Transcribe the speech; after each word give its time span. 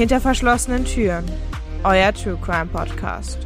Hinter 0.00 0.18
verschlossenen 0.18 0.86
Türen. 0.86 1.26
Euer 1.84 2.14
True 2.14 2.38
Crime 2.42 2.70
Podcast. 2.72 3.38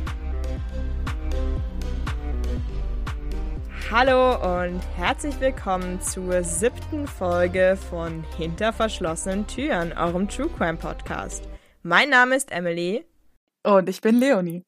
Hallo 3.91 4.36
und 4.36 4.80
herzlich 4.96 5.40
willkommen 5.40 6.00
zur 6.00 6.45
siebten 6.45 7.09
Folge 7.09 7.77
von 7.90 8.22
Hinter 8.36 8.72
verschlossenen 8.72 9.48
Türen, 9.48 9.93
eurem 9.95 10.29
True 10.29 10.48
Crime 10.48 10.77
Podcast. 10.77 11.48
Mein 11.82 12.11
Name 12.11 12.36
ist 12.36 12.53
Emily. 12.53 13.05
Und 13.64 13.89
ich 13.89 14.00
bin 14.00 14.21
Leonie. 14.21 14.63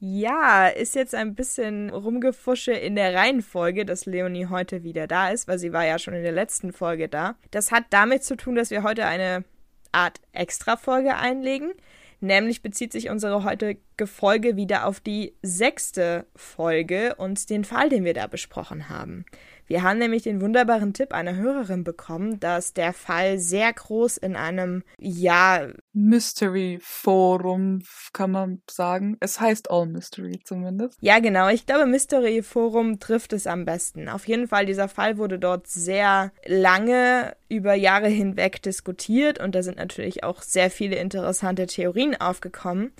Ja, 0.00 0.66
ist 0.66 0.96
jetzt 0.96 1.14
ein 1.14 1.36
bisschen 1.36 1.90
rumgefusche 1.90 2.72
in 2.72 2.96
der 2.96 3.14
Reihenfolge, 3.14 3.84
dass 3.84 4.06
Leonie 4.06 4.46
heute 4.46 4.82
wieder 4.82 5.06
da 5.06 5.30
ist, 5.30 5.46
weil 5.46 5.60
sie 5.60 5.72
war 5.72 5.86
ja 5.86 6.00
schon 6.00 6.14
in 6.14 6.24
der 6.24 6.32
letzten 6.32 6.72
Folge 6.72 7.08
da. 7.08 7.36
Das 7.52 7.70
hat 7.70 7.84
damit 7.90 8.24
zu 8.24 8.36
tun, 8.36 8.56
dass 8.56 8.72
wir 8.72 8.82
heute 8.82 9.06
eine 9.06 9.44
Art 9.92 10.20
Extra-Folge 10.32 11.16
einlegen. 11.16 11.72
Nämlich 12.20 12.62
bezieht 12.62 12.92
sich 12.92 13.08
unsere 13.08 13.44
heutige 13.44 14.06
Folge 14.06 14.56
wieder 14.56 14.86
auf 14.86 15.00
die 15.00 15.34
sechste 15.42 16.26
Folge 16.36 17.14
und 17.14 17.48
den 17.48 17.64
Fall, 17.64 17.88
den 17.88 18.04
wir 18.04 18.12
da 18.12 18.26
besprochen 18.26 18.90
haben. 18.90 19.24
Wir 19.70 19.84
haben 19.84 20.00
nämlich 20.00 20.24
den 20.24 20.40
wunderbaren 20.40 20.94
Tipp 20.94 21.12
einer 21.12 21.36
Hörerin 21.36 21.84
bekommen, 21.84 22.40
dass 22.40 22.74
der 22.74 22.92
Fall 22.92 23.38
sehr 23.38 23.72
groß 23.72 24.16
in 24.16 24.34
einem, 24.34 24.82
ja. 24.98 25.68
Mystery 25.92 26.80
Forum, 26.82 27.82
kann 28.12 28.32
man 28.32 28.62
sagen. 28.68 29.16
Es 29.20 29.40
heißt 29.40 29.70
All 29.70 29.86
Mystery 29.86 30.40
zumindest. 30.42 30.98
Ja, 31.00 31.20
genau. 31.20 31.48
Ich 31.50 31.66
glaube, 31.66 31.86
Mystery 31.86 32.42
Forum 32.42 32.98
trifft 32.98 33.32
es 33.32 33.46
am 33.46 33.64
besten. 33.64 34.08
Auf 34.08 34.26
jeden 34.26 34.48
Fall, 34.48 34.66
dieser 34.66 34.88
Fall 34.88 35.18
wurde 35.18 35.38
dort 35.38 35.68
sehr 35.68 36.32
lange 36.44 37.36
über 37.48 37.74
Jahre 37.74 38.08
hinweg 38.08 38.60
diskutiert 38.62 39.38
und 39.38 39.54
da 39.54 39.62
sind 39.62 39.76
natürlich 39.76 40.24
auch 40.24 40.42
sehr 40.42 40.72
viele 40.72 40.96
interessante 40.96 41.66
Theorien 41.66 42.20
aufgekommen. 42.20 42.90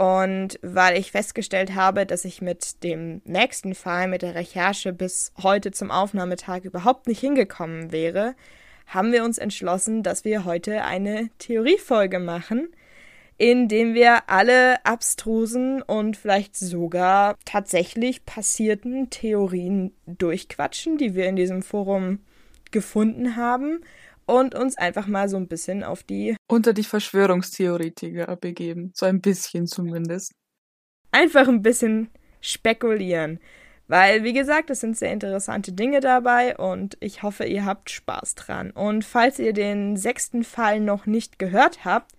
Und 0.00 0.58
weil 0.62 0.96
ich 0.96 1.12
festgestellt 1.12 1.74
habe, 1.74 2.06
dass 2.06 2.24
ich 2.24 2.40
mit 2.40 2.82
dem 2.84 3.20
nächsten 3.26 3.74
Fall, 3.74 4.08
mit 4.08 4.22
der 4.22 4.34
Recherche 4.34 4.94
bis 4.94 5.30
heute 5.42 5.72
zum 5.72 5.90
Aufnahmetag 5.90 6.64
überhaupt 6.64 7.06
nicht 7.06 7.20
hingekommen 7.20 7.92
wäre, 7.92 8.34
haben 8.86 9.12
wir 9.12 9.24
uns 9.24 9.36
entschlossen, 9.36 10.02
dass 10.02 10.24
wir 10.24 10.46
heute 10.46 10.84
eine 10.84 11.28
Theoriefolge 11.38 12.18
machen, 12.18 12.70
in 13.36 13.68
dem 13.68 13.92
wir 13.92 14.30
alle 14.30 14.82
abstrusen 14.86 15.82
und 15.82 16.16
vielleicht 16.16 16.56
sogar 16.56 17.36
tatsächlich 17.44 18.24
passierten 18.24 19.10
Theorien 19.10 19.92
durchquatschen, 20.06 20.96
die 20.96 21.14
wir 21.14 21.26
in 21.26 21.36
diesem 21.36 21.60
Forum 21.60 22.20
gefunden 22.70 23.36
haben 23.36 23.80
und 24.30 24.54
uns 24.54 24.78
einfach 24.78 25.06
mal 25.06 25.28
so 25.28 25.36
ein 25.36 25.48
bisschen 25.48 25.82
auf 25.82 26.04
die 26.04 26.36
unter 26.48 26.72
die 26.72 26.84
Verschwörungstheoretiker 26.84 28.36
begeben, 28.36 28.92
so 28.94 29.06
ein 29.06 29.20
bisschen 29.20 29.66
zumindest. 29.66 30.32
Einfach 31.10 31.48
ein 31.48 31.62
bisschen 31.62 32.10
spekulieren, 32.40 33.40
weil 33.88 34.22
wie 34.22 34.32
gesagt, 34.32 34.70
es 34.70 34.80
sind 34.80 34.96
sehr 34.96 35.12
interessante 35.12 35.72
Dinge 35.72 35.98
dabei 35.98 36.56
und 36.56 36.96
ich 37.00 37.24
hoffe, 37.24 37.44
ihr 37.44 37.64
habt 37.64 37.90
Spaß 37.90 38.36
dran. 38.36 38.70
Und 38.70 39.04
falls 39.04 39.40
ihr 39.40 39.52
den 39.52 39.96
sechsten 39.96 40.44
Fall 40.44 40.78
noch 40.78 41.06
nicht 41.06 41.40
gehört 41.40 41.84
habt, 41.84 42.12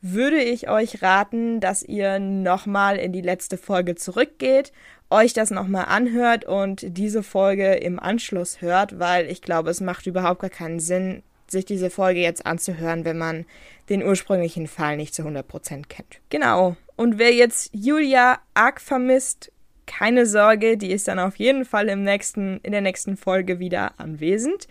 würde 0.00 0.40
ich 0.40 0.68
euch 0.68 1.02
raten, 1.02 1.58
dass 1.58 1.82
ihr 1.82 2.20
nochmal 2.20 2.98
in 2.98 3.12
die 3.12 3.20
letzte 3.20 3.58
Folge 3.58 3.96
zurückgeht, 3.96 4.72
euch 5.10 5.32
das 5.32 5.50
nochmal 5.50 5.86
anhört 5.86 6.44
und 6.44 6.96
diese 6.96 7.24
Folge 7.24 7.74
im 7.74 7.98
Anschluss 7.98 8.60
hört, 8.60 9.00
weil 9.00 9.26
ich 9.28 9.42
glaube, 9.42 9.70
es 9.70 9.80
macht 9.80 10.06
überhaupt 10.06 10.40
gar 10.40 10.50
keinen 10.50 10.78
Sinn, 10.78 11.24
sich 11.50 11.64
diese 11.64 11.90
Folge 11.90 12.20
jetzt 12.20 12.46
anzuhören, 12.46 13.04
wenn 13.04 13.18
man 13.18 13.46
den 13.88 14.04
ursprünglichen 14.04 14.66
Fall 14.66 14.96
nicht 14.96 15.14
zu 15.14 15.22
100% 15.22 15.86
kennt. 15.88 16.20
Genau. 16.28 16.76
Und 16.96 17.18
wer 17.18 17.32
jetzt 17.32 17.70
Julia 17.72 18.38
arg 18.54 18.80
vermisst, 18.80 19.52
keine 19.86 20.26
Sorge, 20.26 20.76
die 20.76 20.92
ist 20.92 21.08
dann 21.08 21.18
auf 21.18 21.36
jeden 21.36 21.64
Fall 21.64 21.88
im 21.88 22.04
nächsten, 22.04 22.58
in 22.62 22.72
der 22.72 22.82
nächsten 22.82 23.16
Folge 23.16 23.58
wieder 23.58 23.98
anwesend. 23.98 24.68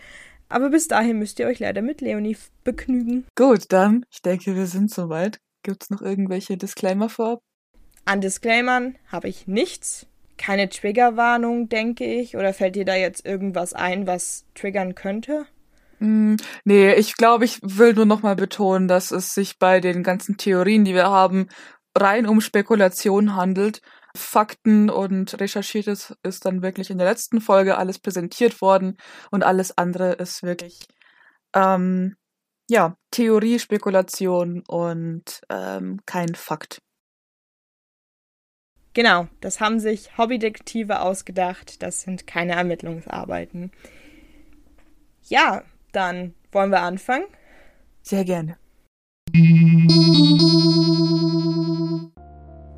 Aber 0.49 0.69
bis 0.69 0.87
dahin 0.87 1.19
müsst 1.19 1.39
ihr 1.39 1.47
euch 1.47 1.59
leider 1.59 1.81
mit 1.81 2.01
Leonie 2.01 2.37
begnügen. 2.63 3.25
Gut, 3.35 3.65
dann, 3.69 4.05
ich 4.11 4.21
denke, 4.21 4.55
wir 4.55 4.67
sind 4.67 4.91
soweit. 4.91 5.39
Gibt 5.63 5.83
es 5.83 5.89
noch 5.89 6.01
irgendwelche 6.01 6.55
Disclaimer 6.55 7.09
vorab? 7.09 7.41
An 8.05 8.21
Disclaimern 8.21 8.95
habe 9.11 9.27
ich 9.27 9.47
nichts. 9.47 10.05
Keine 10.37 10.69
Triggerwarnung, 10.69 11.67
denke 11.67 12.05
ich. 12.05 12.37
Oder 12.37 12.53
fällt 12.53 12.75
dir 12.75 12.85
da 12.85 12.95
jetzt 12.95 13.25
irgendwas 13.25 13.73
ein, 13.73 14.07
was 14.07 14.45
triggern 14.55 14.95
könnte? 14.95 15.45
Mm, 15.99 16.35
nee, 16.63 16.93
ich 16.93 17.15
glaube, 17.15 17.45
ich 17.45 17.59
will 17.63 17.93
nur 17.93 18.05
nochmal 18.05 18.35
betonen, 18.35 18.87
dass 18.87 19.11
es 19.11 19.33
sich 19.33 19.57
bei 19.57 19.79
den 19.79 20.03
ganzen 20.03 20.37
Theorien, 20.37 20.85
die 20.85 20.93
wir 20.93 21.09
haben, 21.09 21.47
rein 21.95 22.27
um 22.27 22.41
Spekulation 22.41 23.35
handelt. 23.35 23.81
Fakten 24.15 24.89
und 24.89 25.39
Recherchiertes 25.39 26.15
ist 26.23 26.45
dann 26.45 26.61
wirklich 26.61 26.89
in 26.89 26.97
der 26.97 27.07
letzten 27.07 27.41
Folge 27.41 27.77
alles 27.77 27.99
präsentiert 27.99 28.61
worden 28.61 28.97
und 29.31 29.43
alles 29.43 29.77
andere 29.77 30.13
ist 30.13 30.43
wirklich 30.43 30.87
ähm, 31.53 32.15
ja 32.69 32.95
Theorie, 33.11 33.59
Spekulation 33.59 34.63
und 34.67 35.41
ähm, 35.49 35.99
kein 36.05 36.35
Fakt. 36.35 36.79
Genau, 38.93 39.27
das 39.41 39.59
haben 39.59 39.79
sich 39.79 40.17
Hobbydetektive 40.17 41.01
ausgedacht. 41.01 41.83
Das 41.83 42.01
sind 42.01 42.25
keine 42.25 42.53
Ermittlungsarbeiten. 42.53 43.71
Ja, 45.27 45.63
dann 45.97 46.35
wollen 46.51 46.69
wir 46.69 46.81
anfangen? 46.81 47.25
Sehr 48.03 48.23
gerne. 48.23 48.57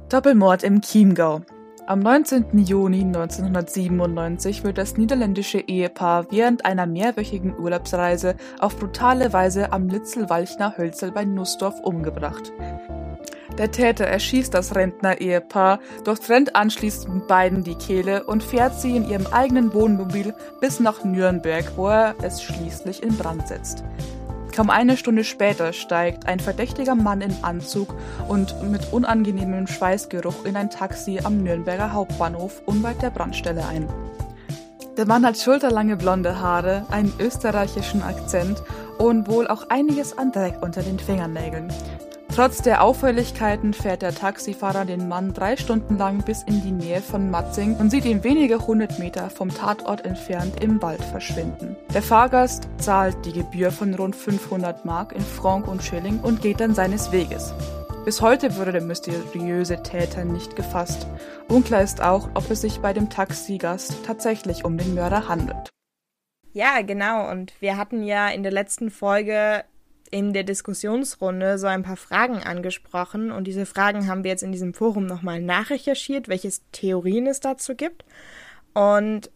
Doppelmord 0.09 0.63
im 0.63 0.81
Chiemgau. 0.81 1.41
Am 1.89 2.01
19. 2.01 2.65
Juni 2.65 3.01
1997 3.01 4.63
wird 4.63 4.77
das 4.77 4.97
niederländische 4.97 5.57
Ehepaar 5.57 6.27
während 6.29 6.63
einer 6.63 6.85
mehrwöchigen 6.85 7.57
Urlaubsreise 7.57 8.35
auf 8.59 8.77
brutale 8.77 9.33
Weise 9.33 9.73
am 9.73 9.89
Litzelwalchner 9.89 10.77
Hölzel 10.77 11.11
bei 11.11 11.25
Nussdorf 11.25 11.79
umgebracht. 11.79 12.53
Der 13.57 13.71
Täter 13.71 14.05
erschießt 14.05 14.53
das 14.53 14.75
Rentner-Ehepaar, 14.75 15.79
durchtrennt 16.03 16.55
anschließend 16.55 17.27
beiden 17.27 17.63
die 17.63 17.73
Kehle 17.73 18.23
und 18.23 18.43
fährt 18.43 18.79
sie 18.79 18.95
in 18.95 19.09
ihrem 19.09 19.25
eigenen 19.25 19.73
Wohnmobil 19.73 20.35
bis 20.61 20.79
nach 20.79 21.03
Nürnberg, 21.03 21.71
wo 21.75 21.87
er 21.87 22.13
es 22.21 22.43
schließlich 22.43 23.01
in 23.01 23.17
Brand 23.17 23.47
setzt. 23.47 23.83
Kaum 24.55 24.69
eine 24.69 24.97
Stunde 24.97 25.23
später 25.23 25.73
steigt 25.73 26.27
ein 26.27 26.39
verdächtiger 26.39 26.95
Mann 26.95 27.21
in 27.21 27.35
Anzug 27.43 27.95
und 28.27 28.61
mit 28.69 28.91
unangenehmem 28.91 29.67
Schweißgeruch 29.67 30.45
in 30.45 30.55
ein 30.55 30.69
Taxi 30.69 31.19
am 31.23 31.43
Nürnberger 31.43 31.93
Hauptbahnhof 31.93 32.61
unweit 32.65 33.01
der 33.01 33.11
Brandstelle 33.11 33.65
ein. 33.65 33.87
Der 34.97 35.05
Mann 35.05 35.25
hat 35.25 35.37
schulterlange 35.37 35.95
blonde 35.95 36.41
Haare, 36.41 36.85
einen 36.91 37.13
österreichischen 37.19 38.03
Akzent 38.03 38.61
und 38.97 39.29
wohl 39.29 39.47
auch 39.47 39.69
einiges 39.69 40.17
an 40.17 40.31
Dreck 40.33 40.61
unter 40.61 40.81
den 40.81 40.99
Fingernägeln. 40.99 41.71
Trotz 42.33 42.61
der 42.61 42.83
Auffälligkeiten 42.83 43.73
fährt 43.73 44.01
der 44.01 44.13
Taxifahrer 44.13 44.85
den 44.85 45.07
Mann 45.07 45.33
drei 45.33 45.57
Stunden 45.57 45.97
lang 45.97 46.23
bis 46.23 46.43
in 46.43 46.61
die 46.61 46.71
Nähe 46.71 47.01
von 47.01 47.29
Matzing 47.29 47.75
und 47.75 47.89
sieht 47.89 48.05
ihn 48.05 48.23
wenige 48.23 48.65
hundert 48.65 48.99
Meter 48.99 49.29
vom 49.29 49.49
Tatort 49.49 50.05
entfernt 50.05 50.63
im 50.63 50.81
Wald 50.81 51.03
verschwinden. 51.03 51.75
Der 51.93 52.03
Fahrgast 52.03 52.69
zahlt 52.77 53.25
die 53.25 53.33
Gebühr 53.33 53.71
von 53.71 53.93
rund 53.95 54.15
500 54.15 54.85
Mark 54.85 55.11
in 55.11 55.21
Franc 55.21 55.67
und 55.67 55.83
Schilling 55.83 56.19
und 56.19 56.41
geht 56.41 56.59
dann 56.59 56.75
seines 56.75 57.11
Weges. 57.11 57.53
Bis 58.05 58.21
heute 58.21 58.55
wurde 58.55 58.71
der 58.71 58.81
mysteriöse 58.81 59.83
Täter 59.83 60.23
nicht 60.23 60.55
gefasst. 60.55 61.07
Unklar 61.49 61.81
ist 61.81 62.01
auch, 62.01 62.29
ob 62.35 62.49
es 62.49 62.61
sich 62.61 62.79
bei 62.79 62.93
dem 62.93 63.09
Taxigast 63.09 64.05
tatsächlich 64.05 64.63
um 64.63 64.77
den 64.77 64.93
Mörder 64.95 65.27
handelt. 65.27 65.69
Ja, 66.53 66.81
genau. 66.81 67.29
Und 67.29 67.53
wir 67.59 67.75
hatten 67.77 68.03
ja 68.03 68.29
in 68.29 68.43
der 68.43 68.51
letzten 68.51 68.91
Folge 68.91 69.63
in 70.11 70.33
der 70.33 70.43
Diskussionsrunde 70.43 71.57
so 71.57 71.67
ein 71.67 71.83
paar 71.83 71.97
Fragen 71.97 72.37
angesprochen 72.43 73.31
und 73.31 73.45
diese 73.45 73.65
Fragen 73.65 74.07
haben 74.07 74.23
wir 74.23 74.31
jetzt 74.31 74.43
in 74.43 74.51
diesem 74.51 74.73
Forum 74.73 75.05
nochmal 75.05 75.41
nachrecherchiert, 75.41 76.27
welche 76.27 76.51
Theorien 76.71 77.27
es 77.27 77.39
dazu 77.39 77.75
gibt. 77.75 78.05
Und 78.73 79.29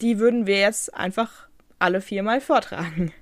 die 0.00 0.18
würden 0.18 0.46
wir 0.46 0.58
jetzt 0.58 0.94
einfach 0.94 1.48
alle 1.78 2.00
viermal 2.00 2.40
vortragen. 2.40 3.12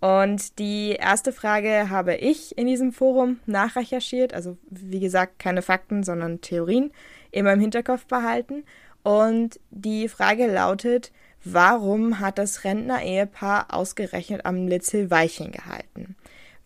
Und 0.00 0.58
die 0.58 0.90
erste 0.92 1.32
Frage 1.32 1.88
habe 1.88 2.14
ich 2.16 2.58
in 2.58 2.66
diesem 2.66 2.92
Forum 2.92 3.38
nachrecherchiert, 3.46 4.34
also 4.34 4.58
wie 4.68 5.00
gesagt 5.00 5.38
keine 5.38 5.62
Fakten, 5.62 6.02
sondern 6.02 6.40
Theorien 6.40 6.92
immer 7.30 7.52
im 7.52 7.60
Hinterkopf 7.60 8.04
behalten. 8.06 8.64
Und 9.02 9.60
die 9.70 10.08
Frage 10.08 10.46
lautet, 10.46 11.10
warum 11.44 12.20
hat 12.20 12.38
das 12.38 12.64
Rentner-Ehepaar 12.64 13.72
ausgerechnet 13.72 14.44
am 14.44 14.66
Litzel 14.66 15.10
Weichen 15.10 15.52
gehalten? 15.52 16.16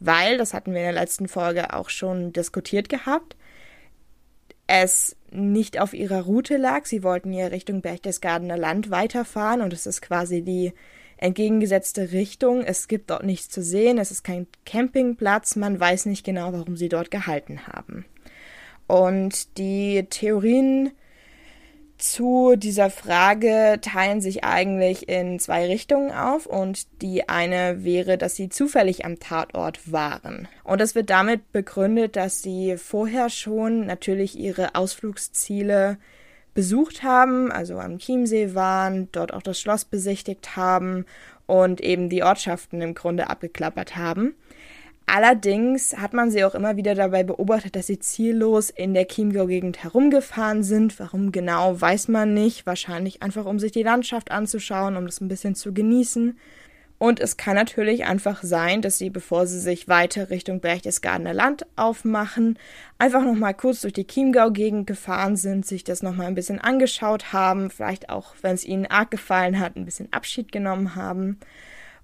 Weil, 0.00 0.38
das 0.38 0.54
hatten 0.54 0.72
wir 0.72 0.78
in 0.78 0.86
der 0.86 0.92
letzten 0.92 1.28
Folge 1.28 1.74
auch 1.74 1.90
schon 1.90 2.32
diskutiert 2.32 2.88
gehabt, 2.88 3.36
es 4.68 5.16
nicht 5.30 5.80
auf 5.80 5.94
ihrer 5.94 6.22
Route 6.22 6.56
lag. 6.56 6.84
Sie 6.84 7.02
wollten 7.02 7.32
ja 7.32 7.46
Richtung 7.46 7.80
Berchtesgadener 7.80 8.56
Land 8.56 8.90
weiterfahren 8.90 9.62
und 9.62 9.72
es 9.72 9.86
ist 9.86 10.02
quasi 10.02 10.42
die 10.42 10.72
entgegengesetzte 11.16 12.12
Richtung. 12.12 12.62
Es 12.62 12.86
gibt 12.86 13.10
dort 13.10 13.24
nichts 13.24 13.48
zu 13.48 13.62
sehen, 13.62 13.98
es 13.98 14.10
ist 14.10 14.22
kein 14.22 14.46
Campingplatz, 14.64 15.56
man 15.56 15.80
weiß 15.80 16.06
nicht 16.06 16.24
genau, 16.24 16.52
warum 16.52 16.76
sie 16.76 16.88
dort 16.88 17.10
gehalten 17.10 17.66
haben. 17.66 18.04
Und 18.86 19.58
die 19.58 20.06
Theorien 20.08 20.92
zu 21.98 22.54
dieser 22.56 22.90
Frage 22.90 23.78
teilen 23.80 24.20
sich 24.20 24.44
eigentlich 24.44 25.08
in 25.08 25.40
zwei 25.40 25.66
Richtungen 25.66 26.12
auf 26.12 26.46
und 26.46 26.86
die 27.02 27.28
eine 27.28 27.84
wäre, 27.84 28.16
dass 28.16 28.36
sie 28.36 28.48
zufällig 28.48 29.04
am 29.04 29.18
Tatort 29.18 29.92
waren. 29.92 30.48
Und 30.62 30.80
das 30.80 30.94
wird 30.94 31.10
damit 31.10 31.52
begründet, 31.52 32.16
dass 32.16 32.40
sie 32.40 32.76
vorher 32.76 33.30
schon 33.30 33.86
natürlich 33.86 34.38
ihre 34.38 34.76
Ausflugsziele 34.76 35.98
besucht 36.54 37.02
haben, 37.02 37.52
also 37.52 37.78
am 37.78 37.98
Chiemsee 37.98 38.54
waren, 38.54 39.08
dort 39.12 39.34
auch 39.34 39.42
das 39.42 39.60
Schloss 39.60 39.84
besichtigt 39.84 40.56
haben 40.56 41.04
und 41.46 41.80
eben 41.80 42.08
die 42.08 42.22
Ortschaften 42.22 42.80
im 42.80 42.94
Grunde 42.94 43.28
abgeklappert 43.30 43.96
haben. 43.96 44.34
Allerdings 45.10 45.96
hat 45.96 46.12
man 46.12 46.30
sie 46.30 46.44
auch 46.44 46.54
immer 46.54 46.76
wieder 46.76 46.94
dabei 46.94 47.24
beobachtet, 47.24 47.76
dass 47.76 47.86
sie 47.86 47.98
ziellos 47.98 48.68
in 48.68 48.92
der 48.92 49.08
Chiemgau-Gegend 49.08 49.82
herumgefahren 49.82 50.62
sind. 50.62 51.00
Warum 51.00 51.32
genau, 51.32 51.80
weiß 51.80 52.08
man 52.08 52.34
nicht. 52.34 52.66
Wahrscheinlich 52.66 53.22
einfach, 53.22 53.46
um 53.46 53.58
sich 53.58 53.72
die 53.72 53.82
Landschaft 53.82 54.30
anzuschauen, 54.30 54.98
um 54.98 55.06
das 55.06 55.22
ein 55.22 55.28
bisschen 55.28 55.54
zu 55.54 55.72
genießen. 55.72 56.38
Und 56.98 57.20
es 57.20 57.38
kann 57.38 57.54
natürlich 57.54 58.04
einfach 58.04 58.42
sein, 58.42 58.82
dass 58.82 58.98
sie, 58.98 59.08
bevor 59.08 59.46
sie 59.46 59.60
sich 59.60 59.88
weiter 59.88 60.28
Richtung 60.28 60.60
Berchtesgadener 60.60 61.32
Land 61.32 61.64
aufmachen, 61.74 62.58
einfach 62.98 63.22
nochmal 63.22 63.54
kurz 63.54 63.80
durch 63.80 63.94
die 63.94 64.06
Chiemgau-Gegend 64.06 64.86
gefahren 64.86 65.36
sind, 65.36 65.64
sich 65.64 65.84
das 65.84 66.02
nochmal 66.02 66.26
ein 66.26 66.34
bisschen 66.34 66.60
angeschaut 66.60 67.32
haben, 67.32 67.70
vielleicht 67.70 68.10
auch, 68.10 68.34
wenn 68.42 68.54
es 68.54 68.64
ihnen 68.64 68.84
arg 68.84 69.10
gefallen 69.10 69.58
hat, 69.58 69.76
ein 69.76 69.86
bisschen 69.86 70.12
Abschied 70.12 70.52
genommen 70.52 70.96
haben. 70.96 71.38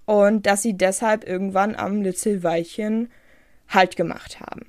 Und 0.07 0.47
dass 0.47 0.63
sie 0.63 0.77
deshalb 0.77 1.27
irgendwann 1.27 1.75
am 1.75 2.03
Litzelweilchen 2.03 3.11
Halt 3.69 3.97
gemacht 3.97 4.41
haben. 4.41 4.67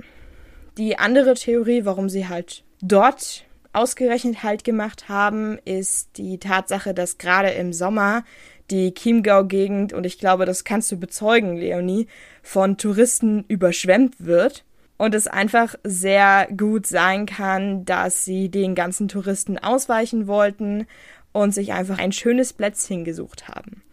Die 0.78 0.98
andere 0.98 1.34
Theorie, 1.34 1.86
warum 1.86 2.10
sie 2.10 2.28
halt 2.28 2.64
dort 2.82 3.46
ausgerechnet 3.74 4.44
Halt 4.44 4.64
gemacht 4.64 5.10
haben, 5.10 5.58
ist 5.66 6.18
die 6.18 6.38
Tatsache, 6.38 6.94
dass 6.94 7.18
gerade 7.18 7.50
im 7.50 7.74
Sommer 7.74 8.24
die 8.72 8.94
Chiemgau-Gegend, 8.94 9.94
und 9.94 10.06
ich 10.06 10.18
glaube, 10.18 10.46
das 10.46 10.64
kannst 10.64 10.92
du 10.92 10.98
bezeugen, 10.98 11.58
Leonie, 11.58 12.08
von 12.42 12.78
Touristen 12.78 13.44
überschwemmt 13.48 14.16
wird. 14.26 14.64
Und 14.98 15.14
es 15.14 15.28
einfach 15.28 15.76
sehr 15.84 16.48
gut 16.56 16.88
sein 16.88 17.26
kann, 17.26 17.84
dass 17.84 18.24
sie 18.24 18.48
den 18.48 18.76
ganzen 18.76 19.10
Touristen 19.10 19.58
ausweichen 19.58 20.26
wollten 20.26 20.88
und 21.34 21.54
sich 21.54 21.74
einfach 21.74 22.00
ein 22.00 22.14
schönes 22.14 22.54
Plätzchen 22.54 23.04
gesucht 23.04 23.50
haben. 23.50 23.84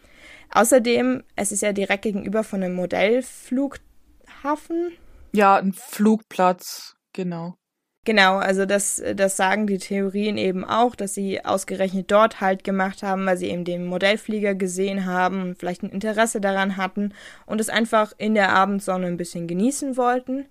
Außerdem, 0.53 1.25
es 1.35 1.51
ist 1.51 1.63
ja 1.63 1.73
direkt 1.73 2.03
gegenüber 2.03 2.45
von 2.45 2.63
einem 2.63 2.75
Modellflughafen. 2.75 4.93
Ja, 5.33 5.57
ein 5.57 5.73
Flugplatz, 5.73 6.95
genau. 7.13 7.57
Genau, 8.05 8.39
also 8.39 8.67
das, 8.67 9.01
das 9.15 9.37
sagen 9.37 9.69
die 9.69 9.79
Theorien 9.79 10.37
eben 10.37 10.65
auch, 10.65 10.97
dass 10.97 11.15
sie 11.15 11.45
ausgerechnet 11.45 12.11
dort 12.11 12.41
halt 12.41 12.65
gemacht 12.65 13.05
haben, 13.05 13.25
weil 13.27 13.37
sie 13.37 13.49
eben 13.49 13.65
den 13.65 13.87
Modellflieger 13.87 14.57
gesehen 14.57 15.07
haben 15.07 15.43
und 15.43 15.59
vielleicht 15.59 15.85
ein 15.85 15.91
Interesse 15.91 16.41
daran 16.41 16.77
hatten 16.77 17.15
und 17.47 17.61
es 17.61 17.69
einfach 17.69 18.13
in 18.19 18.35
der 18.35 18.53
Abendsonne 18.53 19.07
ein 19.07 19.17
bisschen 19.17 19.47
genießen 19.47 19.97
wollten. 19.97 20.47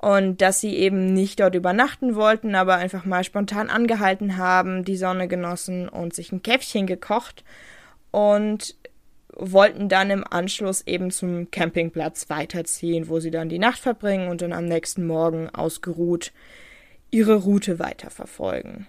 Und 0.00 0.40
dass 0.40 0.60
sie 0.60 0.76
eben 0.76 1.12
nicht 1.12 1.40
dort 1.40 1.56
übernachten 1.56 2.14
wollten, 2.14 2.54
aber 2.54 2.76
einfach 2.76 3.04
mal 3.04 3.24
spontan 3.24 3.68
angehalten 3.68 4.38
haben, 4.38 4.84
die 4.84 4.96
Sonne 4.96 5.28
genossen 5.28 5.88
und 5.88 6.14
sich 6.14 6.32
ein 6.32 6.42
Käffchen 6.42 6.86
gekocht 6.86 7.44
und 8.12 8.76
wollten 9.38 9.88
dann 9.88 10.10
im 10.10 10.24
Anschluss 10.28 10.82
eben 10.86 11.10
zum 11.10 11.50
Campingplatz 11.50 12.28
weiterziehen, 12.28 13.08
wo 13.08 13.20
sie 13.20 13.30
dann 13.30 13.48
die 13.48 13.58
Nacht 13.58 13.78
verbringen 13.78 14.28
und 14.28 14.42
dann 14.42 14.52
am 14.52 14.66
nächsten 14.66 15.06
Morgen 15.06 15.48
ausgeruht 15.50 16.32
ihre 17.10 17.36
Route 17.36 17.78
weiterverfolgen. 17.78 18.86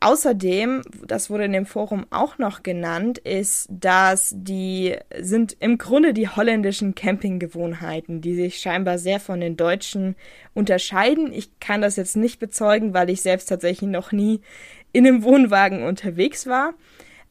Außerdem, 0.00 0.82
das 1.06 1.30
wurde 1.30 1.44
in 1.44 1.52
dem 1.52 1.64
Forum 1.64 2.06
auch 2.10 2.36
noch 2.36 2.64
genannt, 2.64 3.18
ist, 3.18 3.68
dass 3.70 4.34
die 4.36 4.96
sind 5.16 5.56
im 5.60 5.78
Grunde 5.78 6.12
die 6.12 6.28
holländischen 6.28 6.96
Campinggewohnheiten, 6.96 8.20
die 8.20 8.34
sich 8.34 8.58
scheinbar 8.58 8.98
sehr 8.98 9.20
von 9.20 9.40
den 9.40 9.56
deutschen 9.56 10.16
unterscheiden. 10.54 11.32
Ich 11.32 11.60
kann 11.60 11.82
das 11.82 11.94
jetzt 11.94 12.16
nicht 12.16 12.40
bezeugen, 12.40 12.94
weil 12.94 13.10
ich 13.10 13.22
selbst 13.22 13.46
tatsächlich 13.46 13.88
noch 13.88 14.10
nie 14.10 14.40
in 14.92 15.06
einem 15.06 15.22
Wohnwagen 15.22 15.84
unterwegs 15.84 16.48
war. 16.48 16.74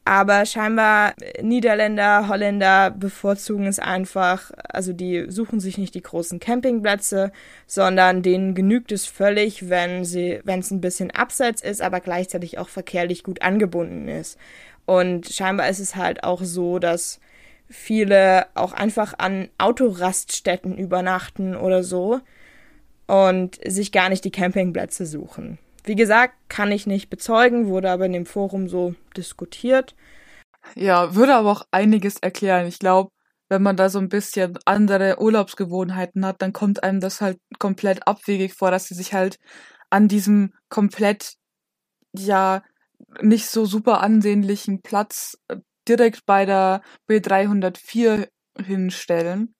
Aber 0.04 0.46
scheinbar 0.46 1.14
äh, 1.20 1.42
Niederländer, 1.42 2.28
Holländer 2.28 2.90
bevorzugen 2.90 3.66
es 3.66 3.78
einfach, 3.78 4.50
also 4.68 4.92
die 4.92 5.26
suchen 5.30 5.60
sich 5.60 5.78
nicht 5.78 5.94
die 5.94 6.02
großen 6.02 6.40
Campingplätze, 6.40 7.30
sondern 7.66 8.22
denen 8.22 8.54
genügt 8.54 8.90
es 8.90 9.06
völlig, 9.06 9.68
wenn 9.68 10.04
sie, 10.04 10.40
wenn 10.44 10.60
es 10.60 10.70
ein 10.70 10.80
bisschen 10.80 11.10
abseits 11.12 11.62
ist, 11.62 11.80
aber 11.80 12.00
gleichzeitig 12.00 12.58
auch 12.58 12.68
verkehrlich 12.68 13.22
gut 13.22 13.42
angebunden 13.42 14.08
ist. 14.08 14.38
Und 14.86 15.28
scheinbar 15.28 15.68
ist 15.68 15.78
es 15.78 15.94
halt 15.94 16.24
auch 16.24 16.42
so, 16.42 16.80
dass 16.80 17.20
viele 17.68 18.46
auch 18.54 18.72
einfach 18.72 19.14
an 19.18 19.48
Autoraststätten 19.58 20.76
übernachten 20.76 21.56
oder 21.56 21.84
so 21.84 22.20
und 23.06 23.58
sich 23.64 23.92
gar 23.92 24.08
nicht 24.08 24.24
die 24.24 24.32
Campingplätze 24.32 25.06
suchen. 25.06 25.58
Wie 25.84 25.96
gesagt, 25.96 26.34
kann 26.48 26.70
ich 26.70 26.86
nicht 26.86 27.10
bezeugen, 27.10 27.66
wurde 27.66 27.90
aber 27.90 28.06
in 28.06 28.12
dem 28.12 28.26
Forum 28.26 28.68
so 28.68 28.94
diskutiert. 29.16 29.94
Ja, 30.76 31.14
würde 31.14 31.34
aber 31.34 31.50
auch 31.50 31.62
einiges 31.70 32.18
erklären. 32.18 32.66
Ich 32.66 32.78
glaube, 32.78 33.10
wenn 33.48 33.62
man 33.62 33.76
da 33.76 33.90
so 33.90 33.98
ein 33.98 34.08
bisschen 34.08 34.58
andere 34.64 35.20
Urlaubsgewohnheiten 35.20 36.24
hat, 36.24 36.40
dann 36.40 36.52
kommt 36.52 36.82
einem 36.82 37.00
das 37.00 37.20
halt 37.20 37.38
komplett 37.58 38.06
abwegig 38.06 38.54
vor, 38.54 38.70
dass 38.70 38.86
sie 38.86 38.94
sich 38.94 39.12
halt 39.12 39.38
an 39.90 40.08
diesem 40.08 40.54
komplett, 40.68 41.34
ja, 42.16 42.62
nicht 43.20 43.48
so 43.48 43.66
super 43.66 44.00
ansehnlichen 44.00 44.80
Platz 44.80 45.36
äh, 45.48 45.56
direkt 45.88 46.24
bei 46.24 46.46
der 46.46 46.82
B304 47.10 48.28
hinstellen. 48.64 49.54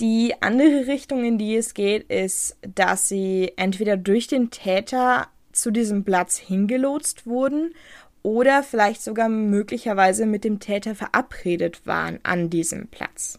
Die 0.00 0.34
andere 0.40 0.86
Richtung, 0.86 1.24
in 1.24 1.38
die 1.38 1.56
es 1.56 1.72
geht, 1.72 2.04
ist, 2.12 2.58
dass 2.60 3.08
sie 3.08 3.52
entweder 3.56 3.96
durch 3.96 4.28
den 4.28 4.50
Täter 4.50 5.28
zu 5.56 5.70
diesem 5.70 6.04
Platz 6.04 6.36
hingelotst 6.38 7.26
wurden 7.26 7.74
oder 8.22 8.62
vielleicht 8.62 9.02
sogar 9.02 9.28
möglicherweise 9.28 10.26
mit 10.26 10.44
dem 10.44 10.58
Täter 10.58 10.94
verabredet 10.94 11.86
waren 11.86 12.18
an 12.22 12.50
diesem 12.50 12.88
Platz. 12.88 13.38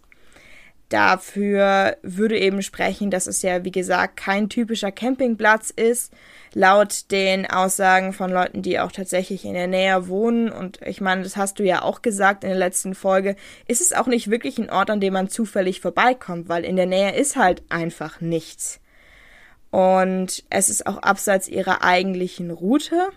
Dafür 0.90 1.98
würde 2.02 2.40
eben 2.40 2.62
sprechen, 2.62 3.12
dass 3.12 3.28
es 3.28 3.42
ja, 3.42 3.66
wie 3.66 3.72
gesagt, 3.72 4.16
kein 4.16 4.48
typischer 4.48 4.94
Campingplatz 4.94 5.70
ist, 5.70 6.14
laut 6.54 7.12
den 7.12 7.46
Aussagen 7.46 8.14
von 8.14 8.32
Leuten, 8.32 8.62
die 8.62 8.80
auch 8.80 8.94
tatsächlich 8.94 9.44
in 9.44 9.54
der 9.54 9.68
Nähe 9.68 10.08
wohnen. 10.08 10.50
Und 10.50 10.80
ich 10.86 11.02
meine, 11.02 11.24
das 11.24 11.36
hast 11.36 11.60
du 11.60 11.64
ja 11.64 11.82
auch 11.82 12.02
gesagt 12.02 12.46
in 12.46 12.50
der 12.50 12.58
letzten 12.58 12.96
Folge, 12.96 13.36
ist 13.68 13.82
es 13.82 13.92
auch 13.92 14.08
nicht 14.08 14.32
wirklich 14.32 14.58
ein 14.58 14.70
Ort, 14.70 14.90
an 14.90 15.02
dem 15.02 15.12
man 15.12 15.28
zufällig 15.28 15.82
vorbeikommt, 15.82 16.48
weil 16.48 16.64
in 16.64 16.78
der 16.78 16.86
Nähe 16.86 17.14
ist 17.14 17.36
halt 17.36 17.64
einfach 17.68 18.22
nichts. 18.22 18.80
Und 19.72 20.44
es 20.50 20.70
ist 20.70 20.88
auch 20.88 20.98
abseits 20.98 21.48
ihrer 21.48 21.84
eigentlichen 21.84 22.52
Route. 22.52 23.10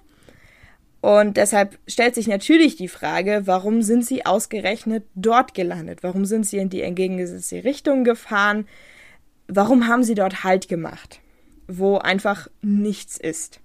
Und 1.00 1.36
deshalb 1.36 1.78
stellt 1.86 2.14
sich 2.14 2.28
natürlich 2.28 2.76
die 2.76 2.88
Frage, 2.88 3.42
warum 3.46 3.82
sind 3.82 4.04
sie 4.04 4.26
ausgerechnet 4.26 5.04
dort 5.14 5.54
gelandet? 5.54 6.02
Warum 6.02 6.24
sind 6.26 6.46
sie 6.46 6.58
in 6.58 6.68
die 6.68 6.82
entgegengesetzte 6.82 7.64
Richtung 7.64 8.04
gefahren? 8.04 8.66
Warum 9.48 9.88
haben 9.88 10.04
sie 10.04 10.14
dort 10.14 10.44
Halt 10.44 10.68
gemacht, 10.68 11.20
wo 11.66 11.96
einfach 11.96 12.48
nichts 12.60 13.16
ist? 13.16 13.60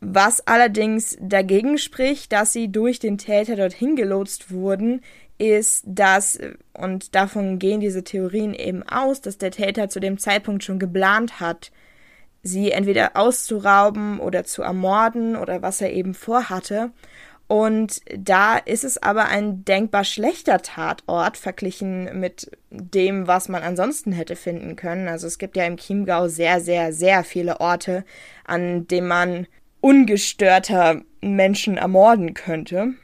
Was 0.00 0.46
allerdings 0.46 1.16
dagegen 1.20 1.78
spricht, 1.78 2.32
dass 2.32 2.52
sie 2.52 2.70
durch 2.70 2.98
den 2.98 3.18
Täter 3.18 3.56
dorthin 3.56 3.96
gelotst 3.96 4.50
wurden, 4.50 5.02
ist, 5.38 5.84
dass, 5.86 6.38
und 6.72 7.14
davon 7.14 7.58
gehen 7.58 7.80
diese 7.80 8.04
Theorien 8.04 8.54
eben 8.54 8.82
aus, 8.82 9.20
dass 9.20 9.38
der 9.38 9.50
Täter 9.50 9.88
zu 9.88 10.00
dem 10.00 10.18
Zeitpunkt 10.18 10.64
schon 10.64 10.78
geplant 10.78 11.40
hat, 11.40 11.70
sie 12.42 12.72
entweder 12.72 13.16
auszurauben 13.16 14.20
oder 14.20 14.44
zu 14.44 14.62
ermorden 14.62 15.36
oder 15.36 15.62
was 15.62 15.80
er 15.80 15.92
eben 15.92 16.14
vorhatte. 16.14 16.92
Und 17.48 18.02
da 18.14 18.58
ist 18.58 18.84
es 18.84 19.02
aber 19.02 19.26
ein 19.26 19.64
denkbar 19.64 20.04
schlechter 20.04 20.60
Tatort 20.60 21.38
verglichen 21.38 22.20
mit 22.20 22.50
dem, 22.70 23.26
was 23.26 23.48
man 23.48 23.62
ansonsten 23.62 24.12
hätte 24.12 24.36
finden 24.36 24.76
können. 24.76 25.08
Also 25.08 25.26
es 25.26 25.38
gibt 25.38 25.56
ja 25.56 25.64
im 25.64 25.78
Chiemgau 25.78 26.28
sehr, 26.28 26.60
sehr, 26.60 26.92
sehr 26.92 27.24
viele 27.24 27.60
Orte, 27.60 28.04
an 28.44 28.86
denen 28.86 29.08
man 29.08 29.46
ungestörter 29.80 31.00
Menschen 31.22 31.78
ermorden 31.78 32.34
könnte. 32.34 32.94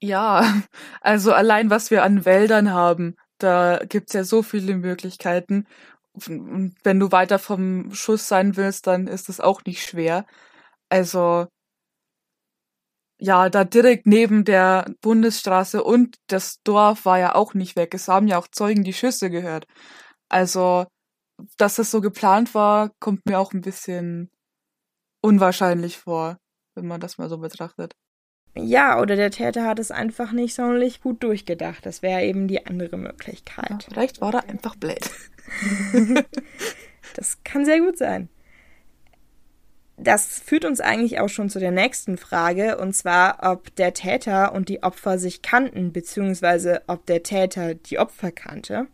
Ja, 0.00 0.44
also 1.00 1.32
allein 1.32 1.70
was 1.70 1.90
wir 1.90 2.02
an 2.02 2.26
Wäldern 2.26 2.72
haben, 2.72 3.16
da 3.38 3.80
gibt's 3.88 4.12
ja 4.12 4.24
so 4.24 4.42
viele 4.42 4.76
Möglichkeiten. 4.76 5.66
Und 6.14 6.74
wenn 6.84 7.00
du 7.00 7.10
weiter 7.12 7.38
vom 7.38 7.92
Schuss 7.94 8.28
sein 8.28 8.56
willst, 8.56 8.86
dann 8.86 9.06
ist 9.06 9.28
es 9.28 9.40
auch 9.40 9.62
nicht 9.64 9.82
schwer. 9.84 10.26
Also 10.90 11.48
ja, 13.20 13.48
da 13.50 13.64
direkt 13.64 14.06
neben 14.06 14.44
der 14.44 14.86
Bundesstraße 15.00 15.82
und 15.84 16.16
das 16.28 16.60
Dorf 16.64 17.04
war 17.04 17.18
ja 17.18 17.34
auch 17.34 17.54
nicht 17.54 17.76
weg. 17.76 17.94
Es 17.94 18.08
haben 18.08 18.26
ja 18.28 18.38
auch 18.38 18.48
Zeugen 18.48 18.82
die 18.84 18.92
Schüsse 18.92 19.30
gehört. 19.30 19.66
Also, 20.28 20.86
dass 21.58 21.76
das 21.76 21.90
so 21.90 22.00
geplant 22.00 22.54
war, 22.54 22.90
kommt 23.00 23.26
mir 23.26 23.38
auch 23.40 23.52
ein 23.54 23.62
bisschen 23.62 24.30
unwahrscheinlich 25.22 25.98
vor, 25.98 26.38
wenn 26.76 26.86
man 26.88 27.00
das 27.00 27.18
mal 27.18 27.28
so 27.30 27.38
betrachtet. 27.38 27.94
Ja, 28.54 29.00
oder 29.00 29.16
der 29.16 29.30
Täter 29.30 29.64
hat 29.64 29.78
es 29.78 29.90
einfach 29.90 30.32
nicht 30.32 30.54
sonderlich 30.54 31.00
gut 31.00 31.22
durchgedacht. 31.22 31.86
Das 31.86 32.02
wäre 32.02 32.22
eben 32.22 32.48
die 32.48 32.66
andere 32.66 32.98
Möglichkeit. 32.98 33.70
Ja, 33.70 33.78
vielleicht 33.88 34.20
war 34.20 34.34
er 34.34 34.48
einfach 34.48 34.76
blöd. 34.76 35.10
das 37.14 37.38
kann 37.44 37.64
sehr 37.64 37.80
gut 37.80 37.96
sein. 37.96 38.28
Das 39.96 40.40
führt 40.40 40.64
uns 40.64 40.80
eigentlich 40.80 41.20
auch 41.20 41.28
schon 41.28 41.48
zu 41.48 41.60
der 41.60 41.70
nächsten 41.70 42.18
Frage, 42.18 42.78
und 42.78 42.94
zwar, 42.94 43.38
ob 43.42 43.74
der 43.76 43.94
Täter 43.94 44.52
und 44.52 44.68
die 44.68 44.82
Opfer 44.82 45.18
sich 45.18 45.42
kannten, 45.42 45.92
beziehungsweise 45.92 46.82
ob 46.88 47.06
der 47.06 47.22
Täter 47.22 47.74
die 47.74 47.98
Opfer 47.98 48.32
kannte. 48.32 48.86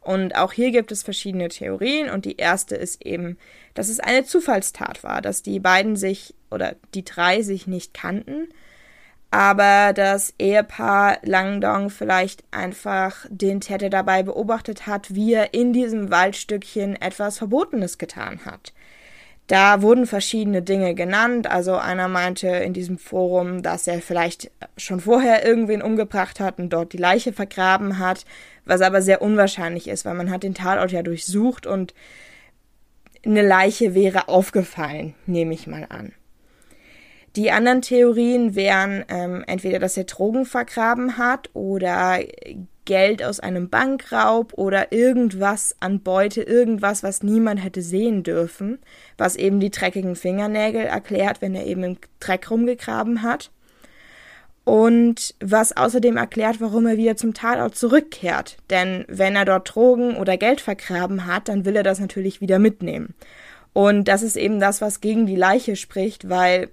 Und 0.00 0.36
auch 0.36 0.52
hier 0.52 0.72
gibt 0.72 0.92
es 0.92 1.02
verschiedene 1.02 1.48
Theorien, 1.48 2.10
und 2.10 2.24
die 2.24 2.36
erste 2.36 2.74
ist 2.74 3.04
eben, 3.04 3.38
dass 3.74 3.88
es 3.88 4.00
eine 4.00 4.24
Zufallstat 4.24 5.04
war, 5.04 5.22
dass 5.22 5.42
die 5.42 5.60
beiden 5.60 5.94
sich 5.96 6.34
oder 6.50 6.74
die 6.94 7.04
drei 7.04 7.42
sich 7.42 7.66
nicht 7.66 7.94
kannten, 7.94 8.48
aber 9.30 9.92
das 9.92 10.34
Ehepaar 10.38 11.18
Langdong 11.22 11.90
vielleicht 11.90 12.44
einfach 12.50 13.26
den 13.28 13.60
Täter 13.60 13.90
dabei 13.90 14.22
beobachtet 14.22 14.86
hat, 14.86 15.14
wie 15.14 15.34
er 15.34 15.52
in 15.54 15.72
diesem 15.72 16.10
Waldstückchen 16.10 16.96
etwas 16.96 17.38
Verbotenes 17.38 17.98
getan 17.98 18.40
hat. 18.44 18.72
Da 19.46 19.80
wurden 19.80 20.06
verschiedene 20.06 20.62
Dinge 20.62 20.94
genannt. 20.94 21.48
Also 21.48 21.76
einer 21.76 22.08
meinte 22.08 22.48
in 22.48 22.72
diesem 22.72 22.98
Forum, 22.98 23.62
dass 23.62 23.86
er 23.86 24.00
vielleicht 24.00 24.50
schon 24.76 25.00
vorher 25.00 25.46
irgendwen 25.46 25.82
umgebracht 25.82 26.40
hat 26.40 26.58
und 26.58 26.70
dort 26.70 26.92
die 26.92 26.98
Leiche 26.98 27.32
vergraben 27.32 27.98
hat, 27.98 28.24
was 28.64 28.80
aber 28.80 29.02
sehr 29.02 29.22
unwahrscheinlich 29.22 29.86
ist, 29.86 30.04
weil 30.04 30.14
man 30.14 30.30
hat 30.30 30.42
den 30.42 30.54
Tatort 30.54 30.90
ja 30.90 31.02
durchsucht 31.02 31.66
und 31.66 31.94
eine 33.24 33.42
Leiche 33.42 33.94
wäre 33.94 34.28
aufgefallen, 34.28 35.14
nehme 35.26 35.54
ich 35.54 35.66
mal 35.66 35.86
an. 35.88 36.12
Die 37.36 37.50
anderen 37.50 37.82
Theorien 37.82 38.54
wären 38.54 39.04
ähm, 39.08 39.44
entweder, 39.46 39.78
dass 39.78 39.96
er 39.98 40.04
Drogen 40.04 40.46
vergraben 40.46 41.18
hat 41.18 41.50
oder 41.52 42.18
Geld 42.86 43.22
aus 43.22 43.40
einem 43.40 43.68
Bankraub 43.68 44.54
oder 44.54 44.90
irgendwas 44.90 45.76
an 45.80 46.00
Beute, 46.00 46.40
irgendwas, 46.42 47.02
was 47.02 47.22
niemand 47.22 47.62
hätte 47.62 47.82
sehen 47.82 48.22
dürfen, 48.22 48.78
was 49.18 49.36
eben 49.36 49.60
die 49.60 49.70
dreckigen 49.70 50.16
Fingernägel 50.16 50.86
erklärt, 50.86 51.42
wenn 51.42 51.54
er 51.54 51.66
eben 51.66 51.84
im 51.84 51.98
Dreck 52.20 52.50
rumgegraben 52.50 53.22
hat. 53.22 53.50
Und 54.64 55.34
was 55.38 55.76
außerdem 55.76 56.16
erklärt, 56.16 56.60
warum 56.60 56.86
er 56.86 56.96
wieder 56.96 57.16
zum 57.16 57.34
Tatort 57.34 57.76
zurückkehrt. 57.76 58.56
Denn 58.70 59.04
wenn 59.08 59.36
er 59.36 59.44
dort 59.44 59.74
Drogen 59.74 60.16
oder 60.16 60.36
Geld 60.38 60.60
vergraben 60.60 61.26
hat, 61.26 61.48
dann 61.48 61.64
will 61.64 61.76
er 61.76 61.84
das 61.84 62.00
natürlich 62.00 62.40
wieder 62.40 62.58
mitnehmen. 62.58 63.14
Und 63.72 64.08
das 64.08 64.22
ist 64.22 64.36
eben 64.36 64.58
das, 64.58 64.80
was 64.80 65.02
gegen 65.02 65.26
die 65.26 65.36
Leiche 65.36 65.76
spricht, 65.76 66.30
weil 66.30 66.70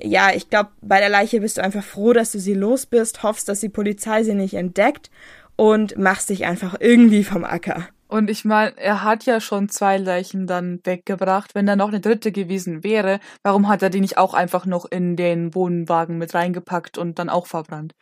ja, 0.00 0.30
ich 0.34 0.50
glaube, 0.50 0.70
bei 0.80 1.00
der 1.00 1.08
Leiche 1.08 1.40
bist 1.40 1.58
du 1.58 1.62
einfach 1.62 1.84
froh, 1.84 2.12
dass 2.12 2.32
du 2.32 2.38
sie 2.38 2.54
los 2.54 2.86
bist, 2.86 3.22
hoffst, 3.22 3.48
dass 3.48 3.60
die 3.60 3.68
Polizei 3.68 4.22
sie 4.22 4.34
nicht 4.34 4.54
entdeckt 4.54 5.10
und 5.56 5.96
machst 5.96 6.30
dich 6.30 6.46
einfach 6.46 6.76
irgendwie 6.80 7.24
vom 7.24 7.44
Acker. 7.44 7.88
Und 8.06 8.30
ich 8.30 8.44
meine, 8.44 8.76
er 8.76 9.02
hat 9.02 9.24
ja 9.24 9.40
schon 9.40 9.68
zwei 9.68 9.98
Leichen 9.98 10.46
dann 10.46 10.78
weggebracht. 10.84 11.54
Wenn 11.54 11.66
da 11.66 11.74
noch 11.74 11.88
eine 11.88 12.00
dritte 12.00 12.30
gewesen 12.30 12.84
wäre, 12.84 13.18
warum 13.42 13.68
hat 13.68 13.82
er 13.82 13.90
die 13.90 14.00
nicht 14.00 14.18
auch 14.18 14.34
einfach 14.34 14.66
noch 14.66 14.84
in 14.84 15.16
den 15.16 15.54
Wohnwagen 15.54 16.18
mit 16.18 16.32
reingepackt 16.32 16.96
und 16.96 17.18
dann 17.18 17.28
auch 17.28 17.46
verbrannt? 17.46 17.94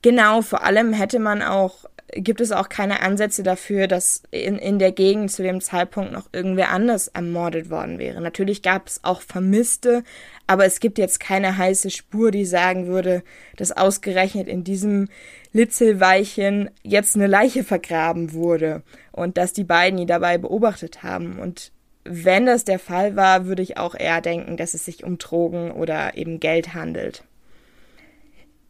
Genau, 0.00 0.42
vor 0.42 0.64
allem 0.64 0.92
hätte 0.92 1.18
man 1.18 1.42
auch 1.42 1.84
gibt 2.14 2.40
es 2.40 2.52
auch 2.52 2.68
keine 2.68 3.00
Ansätze 3.00 3.42
dafür, 3.42 3.86
dass 3.86 4.22
in, 4.30 4.58
in 4.58 4.78
der 4.78 4.92
Gegend 4.92 5.30
zu 5.30 5.42
dem 5.42 5.60
Zeitpunkt 5.60 6.12
noch 6.12 6.28
irgendwer 6.32 6.70
anders 6.70 7.08
ermordet 7.08 7.70
worden 7.70 7.98
wäre. 7.98 8.20
Natürlich 8.20 8.62
gab 8.62 8.86
es 8.86 9.00
auch 9.02 9.22
Vermisste, 9.22 10.04
aber 10.46 10.66
es 10.66 10.80
gibt 10.80 10.98
jetzt 10.98 11.20
keine 11.20 11.56
heiße 11.56 11.90
Spur, 11.90 12.30
die 12.30 12.44
sagen 12.44 12.86
würde, 12.86 13.22
dass 13.56 13.72
ausgerechnet 13.72 14.46
in 14.46 14.62
diesem 14.62 15.08
Litzelweilchen 15.52 16.70
jetzt 16.82 17.16
eine 17.16 17.26
Leiche 17.26 17.64
vergraben 17.64 18.32
wurde 18.32 18.82
und 19.12 19.38
dass 19.38 19.52
die 19.52 19.64
beiden 19.64 19.98
ihn 19.98 20.06
dabei 20.06 20.36
beobachtet 20.36 21.02
haben. 21.02 21.38
Und 21.38 21.72
wenn 22.04 22.46
das 22.46 22.64
der 22.64 22.78
Fall 22.78 23.16
war, 23.16 23.46
würde 23.46 23.62
ich 23.62 23.78
auch 23.78 23.94
eher 23.94 24.20
denken, 24.20 24.56
dass 24.56 24.74
es 24.74 24.84
sich 24.84 25.04
um 25.04 25.18
Drogen 25.18 25.70
oder 25.70 26.16
eben 26.16 26.40
Geld 26.40 26.74
handelt. 26.74 27.24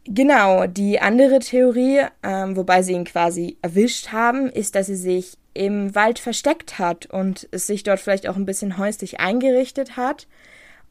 Genau, 0.05 0.67
die 0.67 0.99
andere 0.99 1.39
Theorie, 1.39 2.01
ähm, 2.23 2.57
wobei 2.57 2.81
sie 2.81 2.91
ihn 2.91 3.05
quasi 3.05 3.57
erwischt 3.61 4.11
haben, 4.11 4.49
ist, 4.49 4.75
dass 4.75 4.87
sie 4.87 4.97
sich 4.97 5.37
im 5.53 5.95
Wald 5.95 6.19
versteckt 6.19 6.77
hat 6.77 7.05
und 7.05 7.47
es 7.51 7.67
sich 7.67 7.83
dort 7.83 8.01
vielleicht 8.01 8.27
auch 8.27 8.35
ein 8.35 8.45
bisschen 8.45 8.77
häuslich 8.77 9.21
eingerichtet 9.21 9.95
hat. 9.95 10.27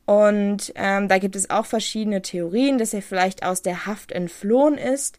Und 0.07 0.73
ähm, 0.77 1.09
da 1.09 1.19
gibt 1.19 1.37
es 1.37 1.51
auch 1.51 1.67
verschiedene 1.67 2.23
Theorien, 2.23 2.79
dass 2.79 2.95
er 2.95 3.03
vielleicht 3.03 3.45
aus 3.45 3.61
der 3.63 3.87
Haft 3.87 4.13
entflohen 4.13 4.79
ist, 4.79 5.19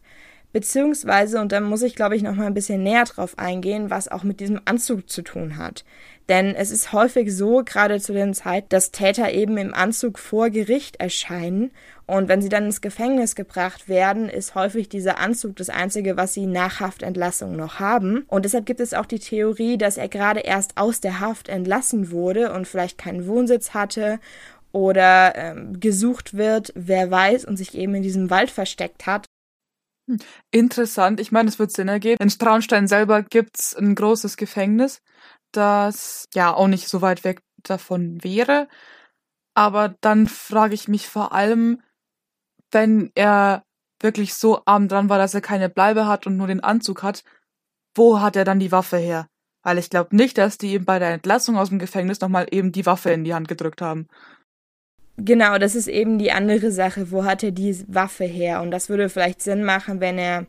beziehungsweise, 0.54 1.38
und 1.40 1.52
da 1.52 1.60
muss 1.60 1.82
ich 1.82 1.94
glaube 1.94 2.16
ich 2.16 2.22
noch 2.22 2.34
mal 2.34 2.46
ein 2.46 2.54
bisschen 2.54 2.82
näher 2.82 3.04
drauf 3.04 3.38
eingehen, 3.38 3.90
was 3.90 4.08
auch 4.08 4.22
mit 4.22 4.40
diesem 4.40 4.60
Anzug 4.64 5.10
zu 5.10 5.20
tun 5.20 5.58
hat. 5.58 5.84
Denn 6.30 6.54
es 6.54 6.70
ist 6.70 6.94
häufig 6.94 7.36
so, 7.36 7.62
gerade 7.62 8.00
zu 8.00 8.14
den 8.14 8.32
Zeit, 8.32 8.72
dass 8.72 8.90
Täter 8.90 9.30
eben 9.32 9.58
im 9.58 9.74
Anzug 9.74 10.18
vor 10.18 10.48
Gericht 10.48 10.96
erscheinen 10.96 11.70
und 12.06 12.28
wenn 12.28 12.42
sie 12.42 12.48
dann 12.48 12.66
ins 12.66 12.82
Gefängnis 12.82 13.34
gebracht 13.34 13.88
werden, 13.88 14.28
ist 14.28 14.54
häufig 14.54 14.88
dieser 14.88 15.18
Anzug 15.18 15.56
das 15.56 15.70
Einzige, 15.70 16.16
was 16.16 16.34
sie 16.34 16.46
nach 16.46 16.80
Haftentlassung 16.80 17.56
noch 17.56 17.80
haben. 17.80 18.24
Und 18.28 18.44
deshalb 18.44 18.66
gibt 18.66 18.80
es 18.80 18.92
auch 18.92 19.06
die 19.06 19.18
Theorie, 19.18 19.78
dass 19.78 19.96
er 19.96 20.08
gerade 20.08 20.40
erst 20.40 20.76
aus 20.76 21.00
der 21.00 21.20
Haft 21.20 21.48
entlassen 21.48 22.10
wurde 22.10 22.52
und 22.52 22.68
vielleicht 22.68 22.98
keinen 22.98 23.26
Wohnsitz 23.26 23.72
hatte 23.72 24.20
oder 24.70 25.34
ähm, 25.36 25.80
gesucht 25.80 26.36
wird, 26.36 26.72
wer 26.74 27.10
weiß, 27.10 27.44
und 27.44 27.56
sich 27.56 27.74
eben 27.74 27.94
in 27.94 28.02
diesem 28.02 28.28
Wald 28.28 28.50
versteckt 28.50 29.06
hat. 29.06 29.26
Hm, 30.08 30.18
interessant. 30.50 31.20
Ich 31.20 31.32
meine, 31.32 31.48
es 31.48 31.58
wird 31.58 31.72
Sinn 31.72 31.88
ergeben. 31.88 32.22
In 32.22 32.28
Traunstein 32.28 32.86
selber 32.88 33.22
gibt's 33.22 33.74
ein 33.74 33.94
großes 33.94 34.36
Gefängnis, 34.36 35.00
das 35.52 36.26
ja 36.34 36.52
auch 36.54 36.68
nicht 36.68 36.88
so 36.88 37.00
weit 37.02 37.24
weg 37.24 37.42
davon 37.62 38.22
wäre. 38.22 38.68
Aber 39.54 39.94
dann 40.00 40.26
frage 40.28 40.74
ich 40.74 40.88
mich 40.88 41.08
vor 41.08 41.32
allem, 41.32 41.82
wenn 42.72 43.12
er 43.14 43.64
wirklich 44.00 44.34
so 44.34 44.62
arm 44.66 44.88
dran 44.88 45.08
war, 45.08 45.18
dass 45.18 45.34
er 45.34 45.40
keine 45.42 45.68
Bleibe 45.70 46.06
hat 46.06 46.26
und 46.26 46.36
nur 46.36 46.48
den 46.48 46.60
Anzug 46.60 47.02
hat, 47.02 47.24
wo 47.96 48.20
hat 48.20 48.36
er 48.36 48.44
dann 48.44 48.60
die 48.60 48.72
Waffe 48.72 48.98
her? 48.98 49.28
Weil 49.64 49.78
ich 49.78 49.90
glaube 49.90 50.16
nicht, 50.16 50.38
dass 50.38 50.58
die 50.58 50.74
ihm 50.74 50.84
bei 50.84 50.98
der 50.98 51.12
Entlassung 51.12 51.56
aus 51.58 51.70
dem 51.70 51.78
Gefängnis 51.78 52.20
nochmal 52.20 52.46
eben 52.50 52.72
die 52.72 52.86
Waffe 52.86 53.10
in 53.10 53.24
die 53.24 53.34
Hand 53.34 53.48
gedrückt 53.48 53.82
haben. 53.82 54.08
Genau, 55.16 55.58
das 55.58 55.76
ist 55.76 55.86
eben 55.86 56.18
die 56.18 56.32
andere 56.32 56.72
Sache. 56.72 57.10
Wo 57.10 57.24
hat 57.24 57.42
er 57.44 57.52
die 57.52 57.76
Waffe 57.86 58.24
her? 58.24 58.60
Und 58.62 58.70
das 58.70 58.88
würde 58.88 59.08
vielleicht 59.08 59.42
Sinn 59.42 59.62
machen, 59.62 60.00
wenn 60.00 60.18
er 60.18 60.46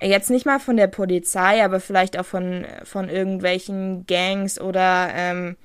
jetzt 0.00 0.30
nicht 0.30 0.46
mal 0.46 0.60
von 0.60 0.76
der 0.76 0.86
Polizei, 0.86 1.64
aber 1.64 1.80
vielleicht 1.80 2.18
auch 2.18 2.26
von, 2.26 2.64
von 2.84 3.08
irgendwelchen 3.08 4.06
Gangs 4.06 4.60
oder 4.60 5.08
ähm, 5.12 5.56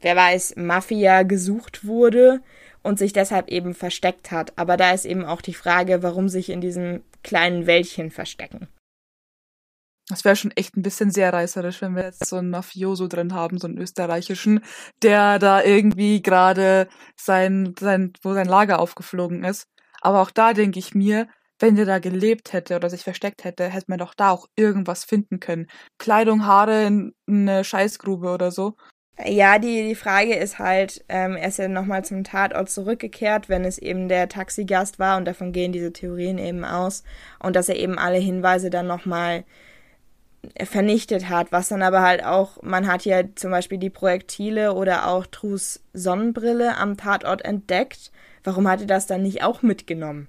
wer 0.00 0.16
weiß, 0.16 0.56
Mafia 0.56 1.22
gesucht 1.22 1.86
wurde 1.86 2.40
und 2.82 2.98
sich 2.98 3.12
deshalb 3.12 3.48
eben 3.48 3.74
versteckt 3.74 4.32
hat. 4.32 4.52
Aber 4.56 4.76
da 4.76 4.92
ist 4.92 5.04
eben 5.04 5.24
auch 5.24 5.40
die 5.40 5.54
Frage, 5.54 6.02
warum 6.02 6.28
sich 6.28 6.50
in 6.50 6.60
diesem 6.60 7.02
kleinen 7.22 7.66
Wäldchen 7.66 8.10
verstecken. 8.10 8.68
Das 10.08 10.24
wäre 10.24 10.36
schon 10.36 10.52
echt 10.52 10.76
ein 10.76 10.82
bisschen 10.82 11.10
sehr 11.10 11.32
reißerisch, 11.32 11.82
wenn 11.82 11.96
wir 11.96 12.04
jetzt 12.04 12.26
so 12.26 12.36
einen 12.36 12.50
Mafioso 12.50 13.08
drin 13.08 13.34
haben, 13.34 13.58
so 13.58 13.66
einen 13.66 13.78
österreichischen, 13.78 14.60
der 15.02 15.40
da 15.40 15.62
irgendwie 15.62 16.22
gerade 16.22 16.88
sein, 17.16 17.74
sein, 17.78 18.12
wo 18.22 18.32
sein 18.32 18.46
Lager 18.46 18.78
aufgeflogen 18.78 19.42
ist. 19.42 19.66
Aber 20.00 20.20
auch 20.20 20.30
da 20.30 20.52
denke 20.52 20.78
ich 20.78 20.94
mir, 20.94 21.26
wenn 21.58 21.74
der 21.74 21.86
da 21.86 21.98
gelebt 21.98 22.52
hätte 22.52 22.76
oder 22.76 22.90
sich 22.90 23.02
versteckt 23.02 23.44
hätte, 23.44 23.68
hätte 23.68 23.86
man 23.88 23.98
doch 23.98 24.14
da 24.14 24.30
auch 24.30 24.46
irgendwas 24.56 25.04
finden 25.04 25.40
können. 25.40 25.66
Kleidung, 25.98 26.46
Haare 26.46 26.84
in 26.84 27.14
eine 27.26 27.64
Scheißgrube 27.64 28.28
oder 28.30 28.52
so. 28.52 28.76
Ja, 29.24 29.58
die, 29.58 29.88
die 29.88 29.94
Frage 29.94 30.34
ist 30.34 30.58
halt, 30.58 31.02
ähm, 31.08 31.36
er 31.36 31.48
ist 31.48 31.58
ja 31.58 31.68
nochmal 31.68 32.04
zum 32.04 32.22
Tatort 32.22 32.68
zurückgekehrt, 32.68 33.48
wenn 33.48 33.64
es 33.64 33.78
eben 33.78 34.08
der 34.08 34.28
Taxigast 34.28 34.98
war 34.98 35.16
und 35.16 35.24
davon 35.24 35.52
gehen 35.52 35.72
diese 35.72 35.92
Theorien 35.92 36.36
eben 36.36 36.64
aus 36.64 37.02
und 37.38 37.56
dass 37.56 37.70
er 37.70 37.76
eben 37.76 37.98
alle 37.98 38.18
Hinweise 38.18 38.68
dann 38.68 38.86
nochmal 38.86 39.44
vernichtet 40.64 41.28
hat, 41.28 41.52
was 41.52 41.68
dann 41.68 41.82
aber 41.82 42.02
halt 42.02 42.24
auch, 42.24 42.62
man 42.62 42.86
hat 42.86 43.04
ja 43.04 43.22
zum 43.34 43.50
Beispiel 43.50 43.78
die 43.78 43.90
Projektile 43.90 44.74
oder 44.74 45.08
auch 45.08 45.26
Trus 45.26 45.80
Sonnenbrille 45.92 46.76
am 46.76 46.96
Tatort 46.96 47.44
entdeckt. 47.44 48.10
Warum 48.44 48.68
hat 48.68 48.80
er 48.80 48.86
das 48.86 49.06
dann 49.06 49.22
nicht 49.22 49.42
auch 49.42 49.62
mitgenommen? 49.62 50.28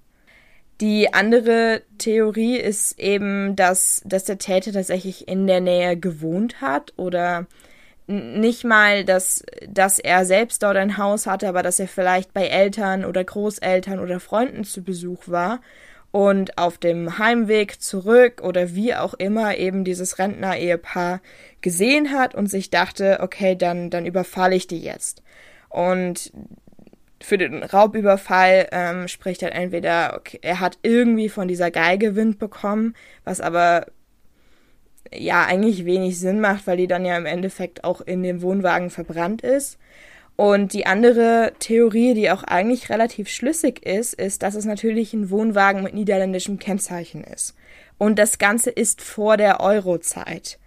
Die 0.82 1.14
andere 1.14 1.82
Theorie 1.98 2.58
ist 2.58 3.00
eben, 3.00 3.56
dass, 3.56 4.02
dass 4.06 4.26
der 4.26 4.38
Täter 4.38 4.72
tatsächlich 4.72 5.28
in 5.28 5.48
der 5.48 5.62
Nähe 5.62 5.98
gewohnt 5.98 6.62
hat 6.62 6.94
oder 6.98 7.48
nicht 8.06 8.64
mal, 8.64 9.04
dass, 9.04 9.44
dass 9.68 10.00
er 10.00 10.26
selbst 10.26 10.64
dort 10.64 10.78
ein 10.78 10.98
Haus 10.98 11.28
hatte, 11.28 11.50
aber 11.50 11.62
dass 11.62 11.80
er 11.80 11.88
vielleicht 11.88 12.34
bei 12.34 12.48
Eltern 12.48 13.06
oder 13.06 13.24
Großeltern 13.24 14.00
oder 14.00 14.20
Freunden 14.20 14.64
zu 14.64 14.84
Besuch 14.84 15.28
war 15.28 15.60
und 16.18 16.58
auf 16.58 16.80
dem 16.80 17.20
Heimweg 17.20 17.80
zurück 17.80 18.42
oder 18.44 18.74
wie 18.74 18.96
auch 18.96 19.14
immer 19.14 19.56
eben 19.56 19.84
dieses 19.84 20.18
Rentner-Ehepaar 20.18 21.22
gesehen 21.62 22.12
hat 22.12 22.34
und 22.34 22.48
sich 22.48 22.72
dachte, 22.72 23.20
okay, 23.22 23.56
dann, 23.56 23.92
dann 23.92 24.08
überfalle 24.08 24.56
ich 24.56 24.66
die 24.66 24.80
jetzt. 24.80 25.22
Und 25.70 26.34
für 27.22 27.38
den 27.38 27.62
Raubüberfall 27.62 28.68
ähm, 28.72 29.08
spricht 29.08 29.44
er 29.44 29.54
entweder, 29.54 30.16
okay, 30.18 30.40
er 30.42 30.60
hat 30.60 30.80
irgendwie 30.82 31.30
von 31.30 31.48
dieser 31.48 31.70
Geige 31.70 32.16
Wind 32.16 32.40
bekommen, 32.40 32.96
was 33.24 33.40
aber 33.40 33.86
ja 35.14 35.46
eigentlich 35.46 35.86
wenig 35.86 36.20
Sinn 36.20 36.40
macht, 36.40 36.66
weil 36.66 36.78
die 36.78 36.88
dann 36.88 37.06
ja 37.06 37.16
im 37.16 37.28
Endeffekt 37.28 37.84
auch 37.84 38.02
in 38.02 38.24
dem 38.24 38.42
Wohnwagen 38.42 38.90
verbrannt 38.90 39.44
ist. 39.44 39.78
Und 40.38 40.74
die 40.74 40.86
andere 40.86 41.54
Theorie, 41.58 42.14
die 42.14 42.30
auch 42.30 42.44
eigentlich 42.44 42.90
relativ 42.90 43.28
schlüssig 43.28 43.84
ist, 43.84 44.14
ist, 44.14 44.44
dass 44.44 44.54
es 44.54 44.66
natürlich 44.66 45.12
ein 45.14 45.32
Wohnwagen 45.32 45.82
mit 45.84 45.96
niederländischem 45.96 46.60
Kennzeichen 46.60 47.24
ist. 47.24 47.56
Und 47.98 48.20
das 48.20 48.38
Ganze 48.38 48.70
ist 48.70 49.02
vor 49.02 49.36
der 49.36 49.60
Eurozeit. 49.60 50.60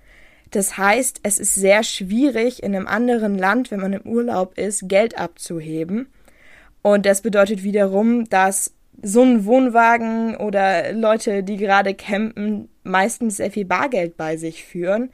Das 0.50 0.76
heißt, 0.76 1.20
es 1.22 1.38
ist 1.38 1.54
sehr 1.54 1.84
schwierig, 1.84 2.64
in 2.64 2.74
einem 2.74 2.88
anderen 2.88 3.38
Land, 3.38 3.70
wenn 3.70 3.78
man 3.78 3.92
im 3.92 4.02
Urlaub 4.02 4.58
ist, 4.58 4.88
Geld 4.88 5.16
abzuheben. 5.16 6.08
Und 6.82 7.06
das 7.06 7.22
bedeutet 7.22 7.62
wiederum, 7.62 8.28
dass 8.28 8.74
so 9.00 9.22
ein 9.22 9.44
Wohnwagen 9.44 10.36
oder 10.36 10.92
Leute, 10.92 11.44
die 11.44 11.56
gerade 11.56 11.94
campen, 11.94 12.68
meistens 12.82 13.36
sehr 13.36 13.52
viel 13.52 13.64
Bargeld 13.64 14.16
bei 14.16 14.36
sich 14.36 14.64
führen. 14.64 15.10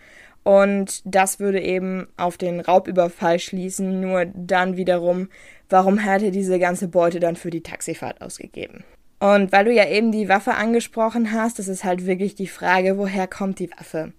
Und 0.47 1.03
das 1.05 1.41
würde 1.41 1.61
eben 1.61 2.07
auf 2.17 2.37
den 2.37 2.61
Raubüberfall 2.61 3.41
schließen. 3.41 4.01
Nur 4.01 4.27
dann 4.27 4.77
wiederum, 4.77 5.29
warum 5.69 6.05
hat 6.05 6.23
er 6.23 6.31
diese 6.31 6.61
ganze 6.61 6.87
Beute 6.87 7.19
dann 7.19 7.35
für 7.35 7.51
die 7.51 7.65
Taxifahrt 7.65 8.23
ausgegeben? 8.23 8.85
Und 9.19 9.51
weil 9.51 9.65
du 9.65 9.73
ja 9.73 9.89
eben 9.89 10.13
die 10.13 10.29
Waffe 10.29 10.55
angesprochen 10.55 11.33
hast, 11.33 11.59
das 11.59 11.67
ist 11.67 11.83
halt 11.83 12.07
wirklich 12.07 12.37
die 12.37 12.47
Frage, 12.47 12.97
woher 12.97 13.27
kommt 13.27 13.59
die 13.59 13.73
Waffe? 13.73 14.13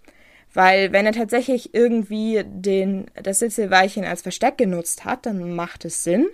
Weil 0.54 0.92
wenn 0.92 1.06
er 1.06 1.14
tatsächlich 1.14 1.74
irgendwie 1.74 2.44
den, 2.46 3.06
das 3.24 3.40
Sitzelweilchen 3.40 4.04
als 4.04 4.22
Versteck 4.22 4.58
genutzt 4.58 5.06
hat, 5.06 5.26
dann 5.26 5.56
macht 5.56 5.86
es 5.86 6.04
Sinn. 6.04 6.28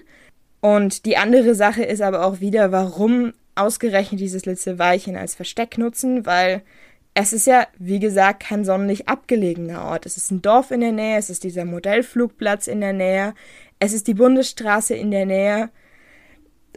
Und 0.59 1.05
die 1.05 1.17
andere 1.17 1.53
Sache 1.53 1.83
ist 1.83 2.01
aber 2.01 2.25
auch 2.25 2.39
wieder, 2.39 2.71
warum 2.71 3.33
ausgerechnet 3.53 4.21
dieses 4.21 4.47
letzte 4.47 4.79
Weilchen 4.79 5.17
als 5.17 5.35
Versteck 5.35 5.77
nutzen, 5.77 6.25
weil 6.25 6.63
es 7.13 7.33
ist 7.33 7.47
ja, 7.47 7.67
wie 7.77 7.99
gesagt, 7.99 8.41
kein 8.41 8.65
sonderlich 8.65 9.07
abgelegener 9.07 9.85
Ort. 9.85 10.05
Es 10.05 10.17
ist 10.17 10.31
ein 10.31 10.41
Dorf 10.41 10.71
in 10.71 10.81
der 10.81 10.91
Nähe, 10.91 11.17
es 11.17 11.29
ist 11.29 11.43
dieser 11.43 11.65
Modellflugplatz 11.65 12.67
in 12.67 12.81
der 12.81 12.93
Nähe, 12.93 13.33
es 13.79 13.93
ist 13.93 14.07
die 14.07 14.13
Bundesstraße 14.13 14.95
in 14.95 15.11
der 15.11 15.25
Nähe. 15.25 15.69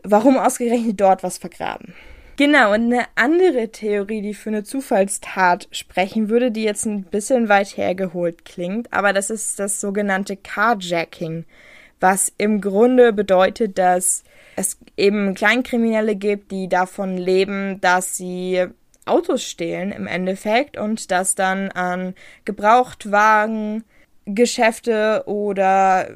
Warum 0.02 0.36
ausgerechnet 0.36 1.00
dort 1.00 1.22
was 1.22 1.38
vergraben? 1.38 1.94
Genau, 2.36 2.74
und 2.74 2.92
eine 2.92 3.04
andere 3.14 3.70
Theorie, 3.72 4.20
die 4.20 4.34
für 4.34 4.50
eine 4.50 4.62
Zufallstat 4.62 5.68
sprechen 5.70 6.28
würde, 6.28 6.50
die 6.50 6.64
jetzt 6.64 6.84
ein 6.84 7.04
bisschen 7.04 7.48
weit 7.48 7.78
hergeholt 7.78 8.44
klingt, 8.44 8.92
aber 8.92 9.14
das 9.14 9.30
ist 9.30 9.58
das 9.58 9.80
sogenannte 9.80 10.36
Carjacking 10.36 11.46
was 12.00 12.32
im 12.38 12.60
Grunde 12.60 13.12
bedeutet, 13.12 13.78
dass 13.78 14.22
es 14.56 14.78
eben 14.96 15.34
Kleinkriminelle 15.34 16.16
gibt, 16.16 16.50
die 16.50 16.68
davon 16.68 17.16
leben, 17.16 17.80
dass 17.80 18.16
sie 18.16 18.66
Autos 19.06 19.42
stehlen 19.42 19.92
im 19.92 20.06
Endeffekt 20.06 20.76
und 20.76 21.10
das 21.10 21.34
dann 21.34 21.70
an 21.70 22.14
Gebrauchtwagen, 22.44 23.84
Geschäfte 24.26 25.22
oder 25.26 26.08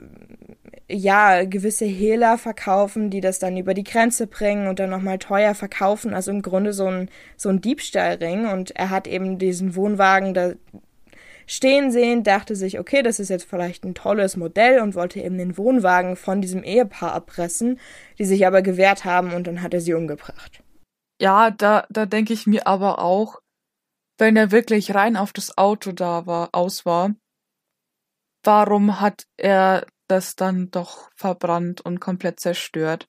ja, 0.91 1.45
gewisse 1.45 1.85
Hehler 1.85 2.37
verkaufen, 2.37 3.11
die 3.11 3.21
das 3.21 3.39
dann 3.39 3.57
über 3.57 3.75
die 3.75 3.85
Grenze 3.85 4.27
bringen 4.27 4.67
und 4.67 4.81
dann 4.81 4.91
nochmal 4.91 5.19
teuer 5.19 5.55
verkaufen. 5.55 6.15
Also 6.15 6.31
im 6.31 6.43
Grunde 6.43 6.73
so 6.73 6.87
ein, 6.87 7.09
so 7.37 7.49
ein 7.49 7.61
Diebstahlring. 7.61 8.49
Und 8.49 8.73
er 8.73 8.91
hat 8.91 9.07
eben 9.07 9.39
diesen 9.39 9.77
Wohnwagen, 9.77 10.35
da 10.35 10.53
stehen 11.47 11.91
sehen, 11.91 12.23
dachte 12.23 12.57
sich, 12.57 12.79
okay, 12.79 13.03
das 13.03 13.21
ist 13.21 13.29
jetzt 13.29 13.49
vielleicht 13.49 13.85
ein 13.85 13.95
tolles 13.95 14.37
Modell 14.37 14.81
und 14.81 14.95
wollte 14.95 15.21
eben 15.21 15.39
den 15.39 15.57
Wohnwagen 15.57 16.17
von 16.17 16.41
diesem 16.41 16.63
Ehepaar 16.63 17.13
abpressen, 17.13 17.79
die 18.19 18.25
sich 18.25 18.47
aber 18.47 18.63
gewehrt 18.63 19.05
haben 19.05 19.33
und 19.33 19.47
dann 19.47 19.63
hat 19.63 19.75
er 19.75 19.81
sie 19.81 19.95
umgebracht. 19.95 20.63
Ja, 21.21 21.51
da, 21.51 21.87
da 21.91 22.07
denke 22.07 22.33
ich 22.33 22.47
mir 22.47 22.67
aber 22.67 22.99
auch, 22.99 23.41
wenn 24.17 24.37
er 24.37 24.51
wirklich 24.51 24.95
rein 24.95 25.17
auf 25.17 25.35
das 25.35 25.57
Auto 25.59 25.93
da 25.93 26.27
war, 26.27 26.49
aus 26.53 26.87
war, 26.87 27.15
warum 28.43 29.01
hat 29.01 29.27
er 29.37 29.87
das 30.09 30.35
dann 30.35 30.71
doch 30.71 31.11
verbrannt 31.15 31.83
und 31.83 32.01
komplett 32.01 32.41
zerstört 32.41 33.07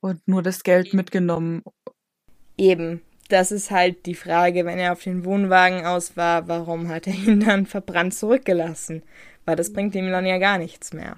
und 0.00 0.26
nur 0.28 0.42
das 0.42 0.62
Geld 0.62 0.92
mitgenommen? 0.92 1.62
Eben, 2.58 3.00
das 3.30 3.50
ist 3.50 3.70
halt 3.70 4.04
die 4.04 4.14
Frage, 4.14 4.66
wenn 4.66 4.78
er 4.78 4.92
auf 4.92 5.02
den 5.02 5.24
Wohnwagen 5.24 5.86
aus 5.86 6.18
war, 6.18 6.48
warum 6.48 6.88
hat 6.88 7.06
er 7.06 7.14
ihn 7.14 7.40
dann 7.40 7.64
verbrannt 7.64 8.14
zurückgelassen? 8.14 9.02
Weil 9.46 9.56
das 9.56 9.72
bringt 9.72 9.94
ihm 9.94 10.10
dann 10.10 10.26
ja 10.26 10.36
gar 10.36 10.58
nichts 10.58 10.92
mehr. 10.92 11.16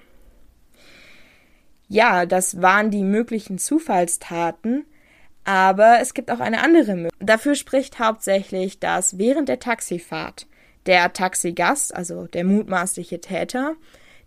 Ja, 1.89 2.25
das 2.25 2.61
waren 2.61 2.89
die 2.89 3.03
möglichen 3.03 3.57
Zufallstaten, 3.57 4.85
aber 5.47 5.99
es 6.01 6.13
gibt 6.13 6.29
auch 6.29 6.41
eine 6.41 6.61
andere 6.61 6.95
Möglichkeit. 6.95 7.29
Dafür 7.29 7.55
spricht 7.55 7.99
hauptsächlich, 7.99 8.79
dass 8.79 9.17
während 9.17 9.47
der 9.47 9.59
Taxifahrt 9.59 10.45
der 10.87 11.13
Taxigast, 11.13 11.95
also 11.95 12.27
der 12.27 12.43
mutmaßliche 12.43 13.21
Täter, 13.21 13.75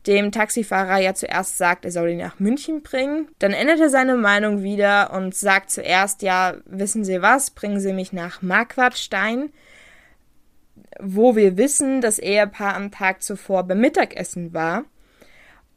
dem 0.06 0.32
Taxifahrer 0.32 0.98
ja 0.98 1.12
zuerst 1.12 1.58
sagt, 1.58 1.84
er 1.84 1.90
soll 1.90 2.08
ihn 2.08 2.18
nach 2.18 2.40
München 2.40 2.82
bringen. 2.82 3.28
Dann 3.38 3.52
ändert 3.52 3.80
er 3.80 3.90
seine 3.90 4.16
Meinung 4.16 4.62
wieder 4.62 5.12
und 5.12 5.34
sagt 5.34 5.70
zuerst, 5.70 6.22
ja, 6.22 6.54
wissen 6.64 7.04
Sie 7.04 7.20
was, 7.20 7.50
bringen 7.50 7.80
Sie 7.80 7.92
mich 7.92 8.14
nach 8.14 8.40
Marquardstein, 8.40 9.52
wo 11.00 11.36
wir 11.36 11.58
wissen, 11.58 12.00
das 12.00 12.18
Ehepaar 12.18 12.74
am 12.74 12.90
Tag 12.90 13.22
zuvor 13.22 13.64
beim 13.64 13.80
Mittagessen 13.80 14.54
war. 14.54 14.84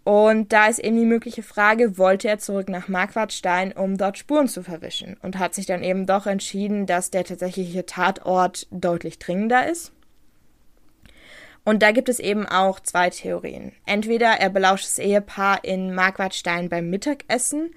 Und 0.03 0.51
da 0.51 0.67
ist 0.67 0.79
eben 0.79 0.97
die 0.97 1.05
mögliche 1.05 1.43
Frage, 1.43 1.97
wollte 1.97 2.27
er 2.27 2.37
zurück 2.37 2.67
nach 2.67 2.89
Marquardstein, 2.89 3.71
um 3.71 3.97
dort 3.97 4.17
Spuren 4.17 4.49
zu 4.49 4.61
verwischen? 4.61 5.15
Und 5.21 5.39
hat 5.39 5.53
sich 5.55 5.65
dann 5.65 5.81
eben 5.81 6.05
doch 6.05 6.27
entschieden, 6.27 6.85
dass 6.85 7.09
der 7.09 7.23
tatsächliche 7.23 7.85
Tatort 7.85 8.67
deutlich 8.69 9.17
dringender 9.17 9.69
ist. 9.69 9.93
Und 11.65 11.81
da 11.81 11.91
gibt 11.91 12.09
es 12.09 12.19
eben 12.19 12.45
auch 12.45 12.81
zwei 12.81 13.09
Theorien. 13.09 13.71
Entweder 13.85 14.31
er 14.31 14.49
belauscht 14.49 14.85
das 14.85 14.99
Ehepaar 14.99 15.63
in 15.63 15.95
Marquardstein 15.95 16.67
beim 16.67 16.89
Mittagessen 16.89 17.73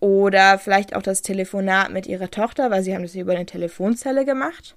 oder 0.00 0.58
vielleicht 0.58 0.94
auch 0.94 1.00
das 1.00 1.22
Telefonat 1.22 1.90
mit 1.90 2.06
ihrer 2.06 2.30
Tochter, 2.30 2.70
weil 2.70 2.82
sie 2.82 2.94
haben 2.94 3.02
das 3.04 3.14
über 3.14 3.32
eine 3.32 3.46
Telefonzelle 3.46 4.26
gemacht 4.26 4.76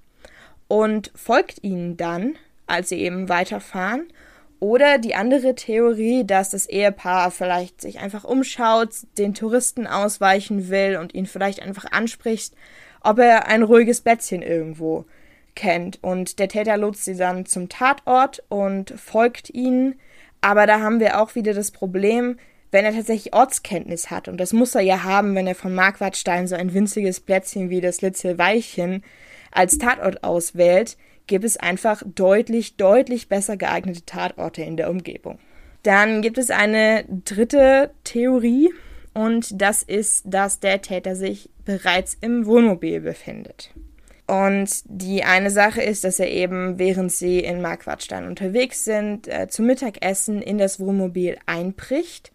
und 0.68 1.10
folgt 1.14 1.62
ihnen 1.62 1.98
dann, 1.98 2.36
als 2.66 2.88
sie 2.88 3.00
eben 3.00 3.28
weiterfahren. 3.28 4.08
Oder 4.60 4.98
die 4.98 5.14
andere 5.14 5.54
Theorie, 5.54 6.24
dass 6.26 6.50
das 6.50 6.68
Ehepaar 6.68 7.30
vielleicht 7.30 7.80
sich 7.80 8.00
einfach 8.00 8.24
umschaut, 8.24 8.90
den 9.16 9.34
Touristen 9.34 9.86
ausweichen 9.86 10.68
will 10.68 10.96
und 10.96 11.14
ihn 11.14 11.26
vielleicht 11.26 11.62
einfach 11.62 11.92
anspricht, 11.92 12.54
ob 13.00 13.18
er 13.18 13.46
ein 13.46 13.62
ruhiges 13.62 14.00
Bettchen 14.00 14.42
irgendwo 14.42 15.04
kennt. 15.54 16.02
Und 16.02 16.40
der 16.40 16.48
Täter 16.48 16.76
lotst 16.76 17.04
sie 17.04 17.16
dann 17.16 17.46
zum 17.46 17.68
Tatort 17.68 18.42
und 18.48 18.90
folgt 18.98 19.50
ihnen. 19.50 19.94
Aber 20.40 20.66
da 20.66 20.80
haben 20.80 20.98
wir 20.98 21.20
auch 21.20 21.36
wieder 21.36 21.54
das 21.54 21.70
Problem, 21.70 22.38
wenn 22.70 22.84
er 22.84 22.92
tatsächlich 22.92 23.34
Ortskenntnis 23.34 24.10
hat. 24.10 24.28
Und 24.28 24.38
das 24.38 24.52
muss 24.52 24.74
er 24.74 24.82
ja 24.82 25.04
haben, 25.04 25.34
wenn 25.34 25.46
er 25.46 25.54
von 25.54 25.74
Marquardstein 25.74 26.46
so 26.48 26.56
ein 26.56 26.74
winziges 26.74 27.20
Plätzchen 27.20 27.70
wie 27.70 27.80
das 27.80 28.02
Litzelweilchen 28.02 29.04
als 29.52 29.78
Tatort 29.78 30.24
auswählt, 30.24 30.96
gibt 31.28 31.44
es 31.44 31.56
einfach 31.56 32.02
deutlich, 32.04 32.76
deutlich 32.76 33.28
besser 33.28 33.56
geeignete 33.56 34.04
Tatorte 34.04 34.62
in 34.62 34.76
der 34.76 34.90
Umgebung. 34.90 35.38
Dann 35.84 36.22
gibt 36.22 36.38
es 36.38 36.50
eine 36.50 37.04
dritte 37.24 37.90
Theorie 38.02 38.70
und 39.14 39.60
das 39.60 39.82
ist, 39.82 40.24
dass 40.26 40.60
der 40.60 40.82
Täter 40.82 41.14
sich 41.14 41.50
bereits 41.64 42.16
im 42.20 42.46
Wohnmobil 42.46 43.00
befindet. 43.00 43.70
Und 44.26 44.82
die 44.84 45.24
eine 45.24 45.50
Sache 45.50 45.80
ist, 45.80 46.04
dass 46.04 46.20
er 46.20 46.30
eben, 46.30 46.78
während 46.78 47.10
sie 47.10 47.38
in 47.38 47.62
Marquardstein 47.62 48.26
unterwegs 48.26 48.84
sind, 48.84 49.26
äh, 49.26 49.48
zum 49.48 49.66
Mittagessen 49.66 50.42
in 50.42 50.58
das 50.58 50.78
Wohnmobil 50.78 51.38
einbricht. 51.46 52.30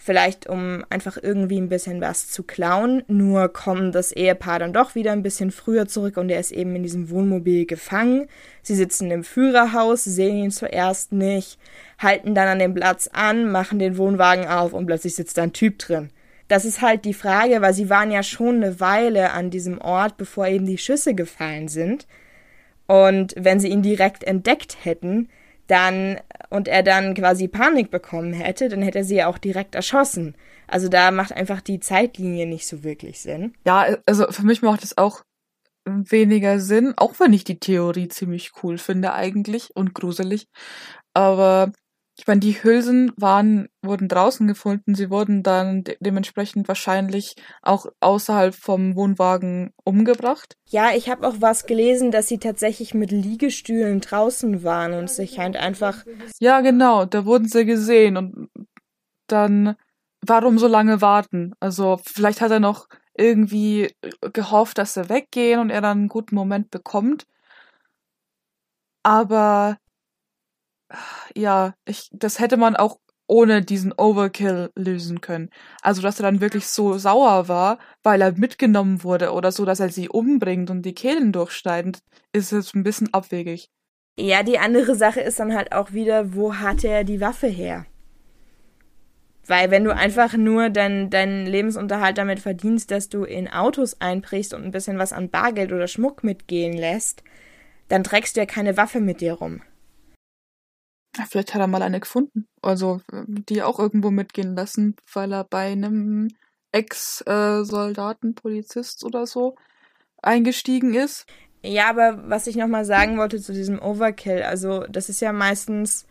Vielleicht 0.00 0.46
um 0.46 0.84
einfach 0.90 1.18
irgendwie 1.20 1.60
ein 1.60 1.68
bisschen 1.68 2.00
was 2.00 2.30
zu 2.30 2.44
klauen. 2.44 3.02
Nur 3.08 3.52
kommt 3.52 3.96
das 3.96 4.12
Ehepaar 4.12 4.60
dann 4.60 4.72
doch 4.72 4.94
wieder 4.94 5.10
ein 5.10 5.24
bisschen 5.24 5.50
früher 5.50 5.88
zurück 5.88 6.16
und 6.16 6.30
er 6.30 6.38
ist 6.38 6.52
eben 6.52 6.76
in 6.76 6.84
diesem 6.84 7.10
Wohnmobil 7.10 7.66
gefangen. 7.66 8.28
Sie 8.62 8.76
sitzen 8.76 9.10
im 9.10 9.24
Führerhaus, 9.24 10.04
sehen 10.04 10.36
ihn 10.36 10.50
zuerst 10.52 11.10
nicht, 11.10 11.58
halten 11.98 12.36
dann 12.36 12.46
an 12.46 12.60
dem 12.60 12.74
Platz 12.74 13.10
an, 13.12 13.50
machen 13.50 13.80
den 13.80 13.98
Wohnwagen 13.98 14.46
auf 14.46 14.72
und 14.72 14.86
plötzlich 14.86 15.16
sitzt 15.16 15.36
da 15.36 15.42
ein 15.42 15.52
Typ 15.52 15.80
drin. 15.80 16.10
Das 16.46 16.64
ist 16.64 16.80
halt 16.80 17.04
die 17.04 17.12
Frage, 17.12 17.60
weil 17.60 17.74
sie 17.74 17.90
waren 17.90 18.12
ja 18.12 18.22
schon 18.22 18.56
eine 18.56 18.78
Weile 18.78 19.32
an 19.32 19.50
diesem 19.50 19.80
Ort, 19.80 20.16
bevor 20.16 20.46
eben 20.46 20.64
die 20.64 20.78
Schüsse 20.78 21.14
gefallen 21.14 21.66
sind. 21.66 22.06
Und 22.86 23.34
wenn 23.36 23.60
sie 23.60 23.68
ihn 23.68 23.82
direkt 23.82 24.24
entdeckt 24.24 24.78
hätten, 24.84 25.28
dann 25.68 26.18
und 26.50 26.66
er 26.66 26.82
dann 26.82 27.14
quasi 27.14 27.46
Panik 27.46 27.90
bekommen 27.90 28.32
hätte, 28.32 28.68
dann 28.68 28.82
hätte 28.82 28.98
er 28.98 29.04
sie 29.04 29.16
ja 29.16 29.26
auch 29.28 29.38
direkt 29.38 29.74
erschossen. 29.74 30.34
Also 30.66 30.88
da 30.88 31.10
macht 31.10 31.32
einfach 31.32 31.60
die 31.60 31.80
Zeitlinie 31.80 32.46
nicht 32.46 32.66
so 32.66 32.82
wirklich 32.82 33.20
Sinn. 33.20 33.54
Ja, 33.64 33.96
also 34.06 34.30
für 34.30 34.44
mich 34.44 34.62
macht 34.62 34.82
es 34.82 34.98
auch 34.98 35.22
weniger 35.84 36.60
Sinn, 36.60 36.94
auch 36.96 37.18
wenn 37.20 37.32
ich 37.32 37.44
die 37.44 37.58
Theorie 37.58 38.08
ziemlich 38.08 38.52
cool 38.62 38.78
finde 38.78 39.12
eigentlich 39.12 39.74
und 39.74 39.94
gruselig. 39.94 40.46
Aber 41.14 41.72
ich 42.18 42.26
meine, 42.26 42.40
die 42.40 42.62
Hülsen 42.62 43.12
waren, 43.16 43.68
wurden 43.80 44.08
draußen 44.08 44.48
gefunden, 44.48 44.96
sie 44.96 45.08
wurden 45.08 45.44
dann 45.44 45.84
de 45.84 45.96
dementsprechend 46.00 46.66
wahrscheinlich 46.66 47.36
auch 47.62 47.86
außerhalb 48.00 48.54
vom 48.54 48.96
Wohnwagen 48.96 49.72
umgebracht. 49.84 50.56
Ja, 50.66 50.90
ich 50.96 51.08
habe 51.08 51.26
auch 51.26 51.36
was 51.38 51.66
gelesen, 51.66 52.10
dass 52.10 52.26
sie 52.26 52.38
tatsächlich 52.38 52.92
mit 52.92 53.12
Liegestühlen 53.12 54.00
draußen 54.00 54.64
waren 54.64 54.94
und 54.94 55.08
sich 55.08 55.34
scheint 55.34 55.56
einfach. 55.56 56.04
Ja, 56.40 56.60
genau, 56.60 57.04
da 57.04 57.24
wurden 57.24 57.46
sie 57.46 57.64
gesehen 57.64 58.16
und 58.16 58.48
dann 59.28 59.76
warum 60.20 60.58
so 60.58 60.66
lange 60.66 61.00
warten? 61.00 61.54
Also 61.60 62.00
vielleicht 62.04 62.40
hat 62.40 62.50
er 62.50 62.60
noch 62.60 62.88
irgendwie 63.14 63.94
gehofft, 64.32 64.78
dass 64.78 64.94
sie 64.94 65.08
weggehen 65.08 65.60
und 65.60 65.70
er 65.70 65.80
dann 65.80 65.98
einen 65.98 66.08
guten 66.08 66.34
Moment 66.34 66.70
bekommt. 66.70 67.26
Aber 69.02 69.78
ja, 71.34 71.74
ich, 71.84 72.08
das 72.12 72.38
hätte 72.38 72.56
man 72.56 72.76
auch 72.76 72.98
ohne 73.26 73.62
diesen 73.62 73.92
Overkill 73.92 74.70
lösen 74.74 75.20
können. 75.20 75.50
Also, 75.82 76.00
dass 76.02 76.18
er 76.18 76.24
dann 76.24 76.40
wirklich 76.40 76.66
so 76.66 76.96
sauer 76.96 77.46
war, 77.46 77.78
weil 78.02 78.22
er 78.22 78.32
mitgenommen 78.32 79.04
wurde 79.04 79.32
oder 79.32 79.52
so, 79.52 79.64
dass 79.64 79.80
er 79.80 79.90
sie 79.90 80.08
umbringt 80.08 80.70
und 80.70 80.82
die 80.82 80.94
Kehlen 80.94 81.32
durchschneidend, 81.32 82.00
ist 82.32 82.52
es 82.52 82.74
ein 82.74 82.82
bisschen 82.82 83.12
abwegig. 83.12 83.68
Ja, 84.18 84.42
die 84.42 84.58
andere 84.58 84.94
Sache 84.96 85.20
ist 85.20 85.38
dann 85.38 85.54
halt 85.54 85.72
auch 85.72 85.92
wieder, 85.92 86.34
wo 86.34 86.54
hatte 86.54 86.88
er 86.88 87.04
die 87.04 87.20
Waffe 87.20 87.46
her? 87.46 87.86
Weil 89.46 89.70
wenn 89.70 89.84
du 89.84 89.94
einfach 89.94 90.34
nur 90.34 90.68
deinen 90.68 91.08
dein 91.08 91.46
Lebensunterhalt 91.46 92.18
damit 92.18 92.40
verdienst, 92.40 92.90
dass 92.90 93.08
du 93.08 93.24
in 93.24 93.48
Autos 93.48 94.00
einbrichst 94.00 94.52
und 94.52 94.62
ein 94.64 94.72
bisschen 94.72 94.98
was 94.98 95.12
an 95.12 95.30
Bargeld 95.30 95.72
oder 95.72 95.86
Schmuck 95.86 96.22
mitgehen 96.24 96.74
lässt, 96.76 97.22
dann 97.88 98.04
trägst 98.04 98.36
du 98.36 98.40
ja 98.40 98.46
keine 98.46 98.76
Waffe 98.76 99.00
mit 99.00 99.20
dir 99.20 99.34
rum. 99.34 99.62
Vielleicht 101.28 101.54
hat 101.54 101.60
er 101.60 101.66
mal 101.66 101.82
eine 101.82 102.00
gefunden. 102.00 102.46
Also 102.62 103.00
die 103.26 103.62
auch 103.62 103.78
irgendwo 103.78 104.10
mitgehen 104.10 104.54
lassen, 104.54 104.96
weil 105.12 105.32
er 105.32 105.44
bei 105.44 105.72
einem 105.72 106.28
Ex-Soldaten, 106.72 108.34
Polizist 108.34 109.04
oder 109.04 109.26
so 109.26 109.56
eingestiegen 110.22 110.94
ist. 110.94 111.26
Ja, 111.62 111.90
aber 111.90 112.28
was 112.28 112.46
ich 112.46 112.56
nochmal 112.56 112.84
sagen 112.84 113.18
wollte 113.18 113.40
zu 113.40 113.52
diesem 113.52 113.80
Overkill, 113.80 114.42
also 114.42 114.84
das 114.88 115.08
ist 115.08 115.20
ja 115.20 115.32
meistens 115.32 116.06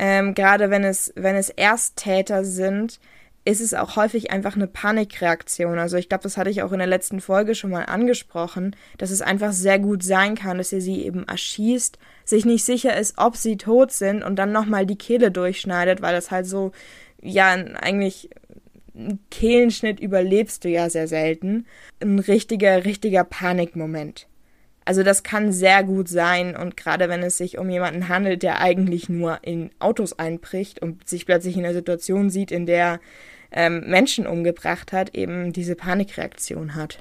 ähm, 0.00 0.32
gerade 0.32 0.70
wenn 0.70 0.82
es, 0.82 1.12
wenn 1.14 1.36
es 1.36 1.50
Ersttäter 1.50 2.42
sind, 2.42 3.00
ist 3.44 3.60
es 3.60 3.72
auch 3.74 3.96
häufig 3.96 4.30
einfach 4.30 4.54
eine 4.54 4.66
Panikreaktion. 4.66 5.78
Also 5.78 5.96
ich 5.96 6.08
glaube, 6.08 6.22
das 6.22 6.36
hatte 6.36 6.50
ich 6.50 6.62
auch 6.62 6.72
in 6.72 6.78
der 6.78 6.86
letzten 6.86 7.20
Folge 7.20 7.54
schon 7.54 7.70
mal 7.70 7.84
angesprochen, 7.84 8.76
dass 8.98 9.10
es 9.10 9.22
einfach 9.22 9.52
sehr 9.52 9.78
gut 9.78 10.02
sein 10.02 10.34
kann, 10.34 10.58
dass 10.58 10.72
er 10.72 10.80
sie 10.80 11.04
eben 11.04 11.26
erschießt, 11.26 11.98
sich 12.24 12.44
nicht 12.44 12.64
sicher 12.64 12.96
ist, 12.96 13.14
ob 13.16 13.36
sie 13.36 13.56
tot 13.56 13.92
sind 13.92 14.22
und 14.22 14.36
dann 14.36 14.52
nochmal 14.52 14.84
die 14.84 14.98
Kehle 14.98 15.30
durchschneidet, 15.30 16.02
weil 16.02 16.14
das 16.14 16.30
halt 16.30 16.46
so, 16.46 16.72
ja, 17.22 17.52
eigentlich 17.52 18.30
ein 18.94 19.18
Kehlenschnitt 19.30 20.00
überlebst 20.00 20.64
du 20.64 20.68
ja 20.68 20.90
sehr 20.90 21.08
selten. 21.08 21.66
Ein 22.00 22.18
richtiger, 22.18 22.84
richtiger 22.84 23.24
Panikmoment. 23.24 24.26
Also 24.90 25.04
das 25.04 25.22
kann 25.22 25.52
sehr 25.52 25.84
gut 25.84 26.08
sein 26.08 26.56
und 26.56 26.76
gerade 26.76 27.08
wenn 27.08 27.22
es 27.22 27.38
sich 27.38 27.58
um 27.58 27.70
jemanden 27.70 28.08
handelt, 28.08 28.42
der 28.42 28.60
eigentlich 28.60 29.08
nur 29.08 29.38
in 29.42 29.70
Autos 29.78 30.18
einbricht 30.18 30.82
und 30.82 31.08
sich 31.08 31.26
plötzlich 31.26 31.56
in 31.56 31.64
einer 31.64 31.74
Situation 31.74 32.28
sieht, 32.28 32.50
in 32.50 32.66
der 32.66 32.98
ähm, 33.52 33.84
Menschen 33.86 34.26
umgebracht 34.26 34.92
hat, 34.92 35.14
eben 35.14 35.52
diese 35.52 35.76
Panikreaktion 35.76 36.74
hat. 36.74 36.98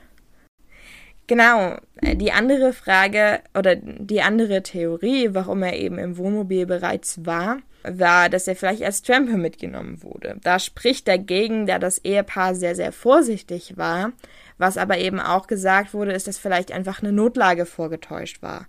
Genau, 1.26 1.78
äh, 2.04 2.16
die 2.16 2.32
andere 2.32 2.74
Frage 2.74 3.40
oder 3.58 3.76
die 3.76 4.22
andere 4.22 4.62
Theorie, 4.62 5.30
warum 5.32 5.64
er 5.64 5.76
eben 5.76 5.98
im 5.98 6.18
Wohnmobil 6.18 6.68
bereits 6.68 7.26
war, 7.26 7.58
war, 7.82 8.30
dass 8.30 8.48
er 8.48 8.56
vielleicht 8.56 8.84
als 8.84 9.02
Tramper 9.02 9.38
mitgenommen 9.38 10.04
wurde. 10.04 10.38
Da 10.44 10.60
spricht 10.60 11.08
dagegen, 11.08 11.66
da 11.66 11.80
das 11.80 11.98
Ehepaar 12.06 12.54
sehr, 12.54 12.76
sehr 12.76 12.92
vorsichtig 12.92 13.78
war, 13.78 14.12
was 14.60 14.78
aber 14.78 15.00
eben 15.00 15.20
auch 15.20 15.48
gesagt 15.48 15.94
wurde, 15.94 16.12
ist, 16.12 16.28
dass 16.28 16.38
vielleicht 16.38 16.72
einfach 16.72 17.02
eine 17.02 17.12
Notlage 17.12 17.66
vorgetäuscht 17.66 18.44
war. 18.44 18.68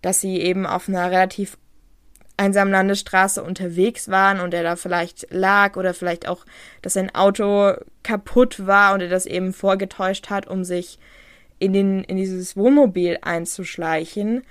Dass 0.00 0.20
sie 0.20 0.40
eben 0.40 0.66
auf 0.66 0.88
einer 0.88 1.10
relativ 1.10 1.58
einsamen 2.36 2.72
Landesstraße 2.72 3.42
unterwegs 3.42 4.08
waren 4.08 4.40
und 4.40 4.54
er 4.54 4.62
da 4.62 4.76
vielleicht 4.76 5.26
lag 5.30 5.76
oder 5.76 5.94
vielleicht 5.94 6.28
auch, 6.28 6.46
dass 6.80 6.92
sein 6.92 7.14
Auto 7.14 7.72
kaputt 8.02 8.66
war 8.66 8.94
und 8.94 9.00
er 9.00 9.08
das 9.08 9.26
eben 9.26 9.52
vorgetäuscht 9.52 10.30
hat, 10.30 10.46
um 10.46 10.64
sich 10.64 10.98
in, 11.58 11.72
den, 11.72 12.04
in 12.04 12.16
dieses 12.16 12.56
Wohnmobil 12.56 13.18
einzuschleichen 13.22 14.44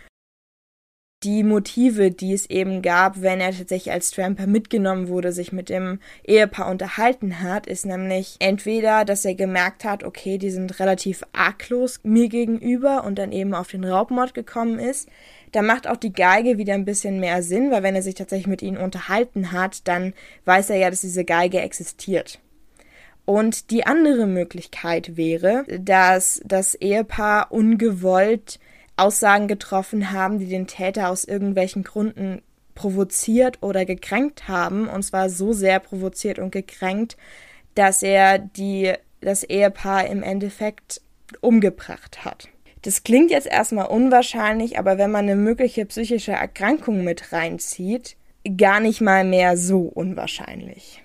die 1.26 1.44
Motive, 1.44 2.12
die 2.12 2.34
es 2.34 2.48
eben 2.50 2.84
gab, 2.84 3.22
wenn 3.22 3.42
er 3.42 3.52
tatsächlich 3.52 3.92
als 3.92 4.12
Tramper 4.12 4.46
mitgenommen 4.46 5.08
wurde, 5.08 5.32
sich 5.32 5.52
mit 5.52 5.70
dem 5.70 6.00
Ehepaar 6.24 6.70
unterhalten 6.70 7.42
hat, 7.42 7.66
ist 7.66 7.86
nämlich 7.86 8.36
entweder, 8.40 9.06
dass 9.06 9.26
er 9.26 9.34
gemerkt 9.34 9.84
hat, 9.84 10.04
okay, 10.04 10.38
die 10.38 10.52
sind 10.52 10.80
relativ 10.80 11.24
arglos 11.34 12.00
mir 12.04 12.30
gegenüber 12.30 13.04
und 13.04 13.18
dann 13.18 13.32
eben 13.32 13.56
auf 13.56 13.70
den 13.70 13.84
Raubmord 13.84 14.36
gekommen 14.36 14.78
ist. 14.78 15.10
Da 15.52 15.64
macht 15.64 15.88
auch 15.88 15.98
die 15.98 16.14
Geige 16.14 16.60
wieder 16.60 16.76
ein 16.76 16.86
bisschen 16.86 17.20
mehr 17.20 17.42
Sinn, 17.42 17.72
weil 17.72 17.82
wenn 17.82 17.96
er 17.96 18.04
sich 18.04 18.16
tatsächlich 18.16 18.48
mit 18.48 18.62
ihnen 18.62 18.78
unterhalten 18.78 19.52
hat, 19.52 19.88
dann 19.88 20.14
weiß 20.46 20.70
er 20.70 20.78
ja, 20.78 20.92
dass 20.92 21.02
diese 21.02 21.26
Geige 21.26 21.60
existiert. 21.60 22.40
Und 23.26 23.72
die 23.72 23.88
andere 23.88 24.28
Möglichkeit 24.28 25.18
wäre, 25.18 25.66
dass 25.80 26.42
das 26.46 26.76
Ehepaar 26.76 27.52
ungewollt 27.52 28.60
Aussagen 28.98 29.48
getroffen 29.48 30.12
haben, 30.12 30.40
die 30.40 30.48
den 30.48 30.68
Täter 30.68 31.10
aus 31.10 31.26
irgendwelchen 31.26 31.84
Gründen 31.84 32.42
provoziert 32.76 33.60
oder 33.62 33.86
gekränkt 33.86 34.48
haben, 34.48 34.88
und 34.88 35.04
zwar 35.04 35.30
so 35.30 35.54
sehr 35.54 35.80
provoziert 35.80 36.40
und 36.40 36.52
gekränkt, 36.52 37.18
dass 37.74 38.04
er 38.04 38.38
die, 38.38 38.94
das 39.22 39.44
Ehepaar 39.44 40.08
im 40.08 40.24
Endeffekt 40.24 41.02
umgebracht 41.42 42.24
hat. 42.26 42.50
Das 42.84 43.04
klingt 43.04 43.32
jetzt 43.32 43.48
erstmal 43.48 43.88
unwahrscheinlich, 43.88 44.78
aber 44.78 44.98
wenn 44.98 45.12
man 45.12 45.26
eine 45.26 45.36
mögliche 45.36 45.86
psychische 45.86 46.34
Erkrankung 46.34 47.04
mit 47.04 47.32
reinzieht, 47.32 48.16
gar 48.58 48.80
nicht 48.80 49.02
mal 49.02 49.24
mehr 49.24 49.58
so 49.58 49.80
unwahrscheinlich. 49.80 51.02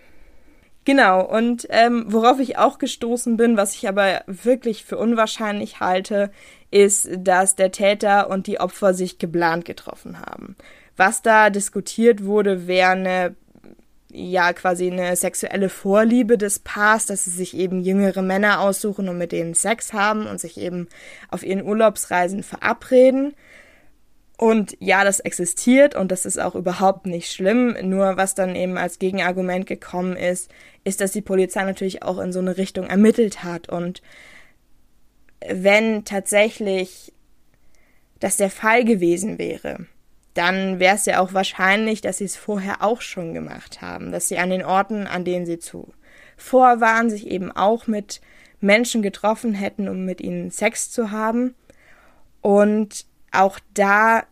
Genau, 0.84 1.24
und 1.24 1.66
ähm, 1.70 2.04
worauf 2.08 2.40
ich 2.40 2.58
auch 2.58 2.78
gestoßen 2.78 3.36
bin, 3.36 3.56
was 3.56 3.74
ich 3.74 3.88
aber 3.88 4.22
wirklich 4.26 4.84
für 4.84 4.98
unwahrscheinlich 4.98 5.80
halte, 5.80 6.30
ist, 6.70 7.08
dass 7.18 7.56
der 7.56 7.72
Täter 7.72 8.30
und 8.30 8.46
die 8.46 8.60
Opfer 8.60 8.94
sich 8.94 9.18
geplant 9.18 9.64
getroffen 9.64 10.20
haben. 10.20 10.56
Was 10.96 11.22
da 11.22 11.50
diskutiert 11.50 12.24
wurde, 12.24 12.66
wäre 12.66 12.90
eine 12.90 13.36
ja 14.12 14.52
quasi 14.52 14.90
eine 14.90 15.14
sexuelle 15.16 15.68
Vorliebe 15.68 16.36
des 16.36 16.58
Paars, 16.58 17.06
dass 17.06 17.24
sie 17.24 17.30
sich 17.30 17.56
eben 17.56 17.80
jüngere 17.80 18.22
Männer 18.22 18.60
aussuchen 18.60 19.08
und 19.08 19.18
mit 19.18 19.32
denen 19.32 19.54
Sex 19.54 19.92
haben 19.92 20.26
und 20.26 20.40
sich 20.40 20.58
eben 20.58 20.88
auf 21.28 21.44
ihren 21.44 21.62
Urlaubsreisen 21.62 22.42
verabreden. 22.42 23.34
Und 24.36 24.76
ja, 24.80 25.04
das 25.04 25.20
existiert 25.20 25.94
und 25.94 26.10
das 26.10 26.24
ist 26.24 26.40
auch 26.40 26.54
überhaupt 26.54 27.04
nicht 27.06 27.30
schlimm. 27.30 27.76
Nur 27.82 28.16
was 28.16 28.34
dann 28.34 28.56
eben 28.56 28.78
als 28.78 28.98
Gegenargument 28.98 29.66
gekommen 29.66 30.16
ist, 30.16 30.50
ist, 30.82 31.02
dass 31.02 31.12
die 31.12 31.20
Polizei 31.20 31.62
natürlich 31.62 32.02
auch 32.02 32.18
in 32.18 32.32
so 32.32 32.38
eine 32.38 32.56
Richtung 32.56 32.86
ermittelt 32.86 33.44
hat 33.44 33.68
und 33.68 34.00
wenn 35.48 36.04
tatsächlich 36.04 37.12
das 38.18 38.36
der 38.36 38.50
Fall 38.50 38.84
gewesen 38.84 39.38
wäre, 39.38 39.86
dann 40.34 40.78
wäre 40.78 40.94
es 40.94 41.06
ja 41.06 41.20
auch 41.20 41.32
wahrscheinlich, 41.32 42.00
dass 42.00 42.18
sie 42.18 42.24
es 42.24 42.36
vorher 42.36 42.82
auch 42.82 43.00
schon 43.00 43.34
gemacht 43.34 43.82
haben, 43.82 44.12
dass 44.12 44.28
sie 44.28 44.38
an 44.38 44.50
den 44.50 44.64
Orten, 44.64 45.06
an 45.06 45.24
denen 45.24 45.46
sie 45.46 45.58
zuvor 45.58 46.80
waren, 46.80 47.10
sich 47.10 47.26
eben 47.26 47.50
auch 47.50 47.86
mit 47.86 48.20
Menschen 48.60 49.02
getroffen 49.02 49.54
hätten, 49.54 49.88
um 49.88 50.04
mit 50.04 50.20
ihnen 50.20 50.50
Sex 50.50 50.90
zu 50.90 51.10
haben. 51.10 51.54
Und 52.42 53.06
auch 53.32 53.58
da 53.74 54.24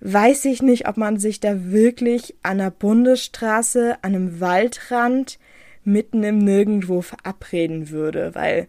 weiß 0.00 0.46
ich 0.46 0.62
nicht, 0.62 0.88
ob 0.88 0.96
man 0.96 1.18
sich 1.18 1.40
da 1.40 1.70
wirklich 1.70 2.34
an 2.42 2.60
einer 2.60 2.70
Bundesstraße, 2.70 3.98
an 4.02 4.14
einem 4.14 4.40
Waldrand, 4.40 5.38
mitten 5.84 6.22
im 6.22 6.38
Nirgendwo 6.38 7.02
verabreden 7.02 7.90
würde, 7.90 8.34
weil 8.34 8.68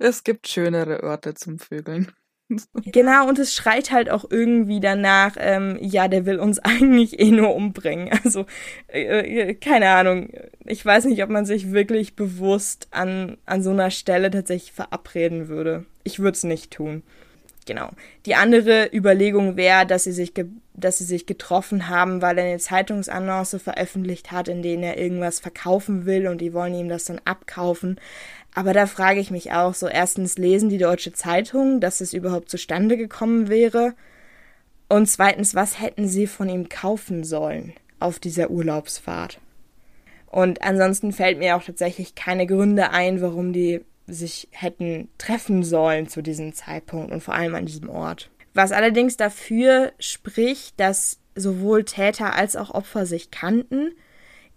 es 0.00 0.24
gibt 0.24 0.48
schönere 0.48 1.02
Orte 1.04 1.34
zum 1.34 1.58
Vögeln. 1.58 2.10
Genau, 2.84 3.28
und 3.28 3.38
es 3.38 3.54
schreit 3.54 3.92
halt 3.92 4.10
auch 4.10 4.24
irgendwie 4.28 4.80
danach, 4.80 5.36
ähm, 5.38 5.78
ja, 5.80 6.08
der 6.08 6.26
will 6.26 6.40
uns 6.40 6.58
eigentlich 6.64 7.20
eh 7.20 7.30
nur 7.30 7.54
umbringen. 7.54 8.10
Also, 8.24 8.44
äh, 8.88 9.50
äh, 9.50 9.54
keine 9.54 9.90
Ahnung. 9.90 10.30
Ich 10.64 10.84
weiß 10.84 11.04
nicht, 11.04 11.22
ob 11.22 11.30
man 11.30 11.46
sich 11.46 11.70
wirklich 11.70 12.16
bewusst 12.16 12.88
an, 12.90 13.38
an 13.46 13.62
so 13.62 13.70
einer 13.70 13.92
Stelle 13.92 14.32
tatsächlich 14.32 14.72
verabreden 14.72 15.46
würde. 15.46 15.84
Ich 16.02 16.18
würde 16.18 16.36
es 16.36 16.42
nicht 16.42 16.72
tun. 16.72 17.04
Genau. 17.66 17.90
Die 18.26 18.34
andere 18.34 18.90
Überlegung 18.92 19.56
wäre, 19.56 19.86
dass 19.86 20.04
sie 20.04 20.12
sich, 20.12 20.32
dass 20.74 20.98
sie 20.98 21.04
sich 21.04 21.26
getroffen 21.26 21.88
haben, 21.88 22.20
weil 22.20 22.38
er 22.38 22.44
eine 22.44 22.58
Zeitungsannonce 22.58 23.60
veröffentlicht 23.62 24.32
hat, 24.32 24.48
in 24.48 24.62
denen 24.62 24.82
er 24.82 24.98
irgendwas 24.98 25.38
verkaufen 25.38 26.04
will 26.06 26.26
und 26.26 26.40
die 26.40 26.52
wollen 26.52 26.74
ihm 26.74 26.88
das 26.88 27.04
dann 27.04 27.20
abkaufen. 27.24 28.00
Aber 28.54 28.72
da 28.72 28.86
frage 28.86 29.20
ich 29.20 29.30
mich 29.30 29.52
auch 29.52 29.74
so, 29.74 29.86
erstens 29.86 30.36
lesen 30.36 30.68
die 30.68 30.78
Deutsche 30.78 31.12
Zeitung, 31.12 31.80
dass 31.80 32.00
es 32.00 32.12
überhaupt 32.12 32.50
zustande 32.50 32.96
gekommen 32.96 33.48
wäre. 33.48 33.94
Und 34.88 35.06
zweitens, 35.06 35.54
was 35.54 35.80
hätten 35.80 36.08
sie 36.08 36.26
von 36.26 36.48
ihm 36.48 36.68
kaufen 36.68 37.22
sollen 37.22 37.74
auf 38.00 38.18
dieser 38.18 38.50
Urlaubsfahrt? 38.50 39.38
Und 40.26 40.62
ansonsten 40.62 41.12
fällt 41.12 41.38
mir 41.38 41.56
auch 41.56 41.62
tatsächlich 41.62 42.14
keine 42.14 42.46
Gründe 42.46 42.90
ein, 42.90 43.20
warum 43.20 43.52
die 43.52 43.84
sich 44.06 44.48
hätten 44.50 45.08
treffen 45.18 45.62
sollen 45.62 46.08
zu 46.08 46.22
diesem 46.22 46.52
Zeitpunkt 46.52 47.12
und 47.12 47.22
vor 47.22 47.34
allem 47.34 47.54
an 47.54 47.66
diesem 47.66 47.88
Ort. 47.88 48.30
Was 48.54 48.72
allerdings 48.72 49.16
dafür 49.16 49.92
spricht, 50.00 50.78
dass 50.80 51.18
sowohl 51.36 51.84
Täter 51.84 52.34
als 52.34 52.56
auch 52.56 52.70
Opfer 52.70 53.06
sich 53.06 53.30
kannten, 53.30 53.92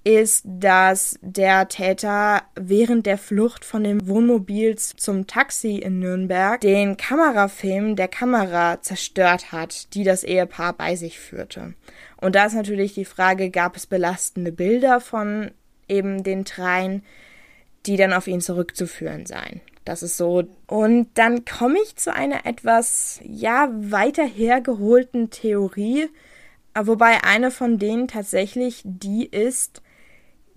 ist, 0.03 0.43
dass 0.45 1.17
der 1.21 1.67
Täter 1.69 2.43
während 2.55 3.05
der 3.05 3.17
Flucht 3.17 3.63
von 3.63 3.83
dem 3.83 4.05
Wohnmobil 4.07 4.75
zum 4.77 5.27
Taxi 5.27 5.77
in 5.77 5.99
Nürnberg 5.99 6.59
den 6.59 6.97
Kamerafilm 6.97 7.95
der 7.95 8.09
Kamera 8.09 8.81
zerstört 8.81 9.51
hat, 9.51 9.93
die 9.93 10.03
das 10.03 10.23
Ehepaar 10.23 10.73
bei 10.73 10.95
sich 10.95 11.19
führte. 11.19 11.73
Und 12.17 12.35
da 12.35 12.45
ist 12.45 12.53
natürlich 12.53 12.93
die 12.93 13.05
Frage, 13.05 13.49
gab 13.49 13.77
es 13.77 13.85
belastende 13.85 14.51
Bilder 14.51 14.99
von 14.99 15.51
eben 15.87 16.23
den 16.23 16.43
dreien, 16.43 17.03
die 17.85 17.97
dann 17.97 18.13
auf 18.13 18.27
ihn 18.27 18.41
zurückzuführen 18.41 19.25
seien. 19.25 19.61
Das 19.85 20.03
ist 20.03 20.17
so. 20.17 20.43
Und 20.67 21.09
dann 21.15 21.43
komme 21.45 21.77
ich 21.83 21.95
zu 21.97 22.13
einer 22.13 22.45
etwas, 22.45 23.19
ja, 23.23 23.69
weiter 23.73 24.25
hergeholten 24.25 25.29
Theorie, 25.29 26.09
wobei 26.73 27.23
eine 27.23 27.51
von 27.51 27.77
denen 27.77 28.07
tatsächlich 28.07 28.81
die 28.85 29.25
ist, 29.25 29.81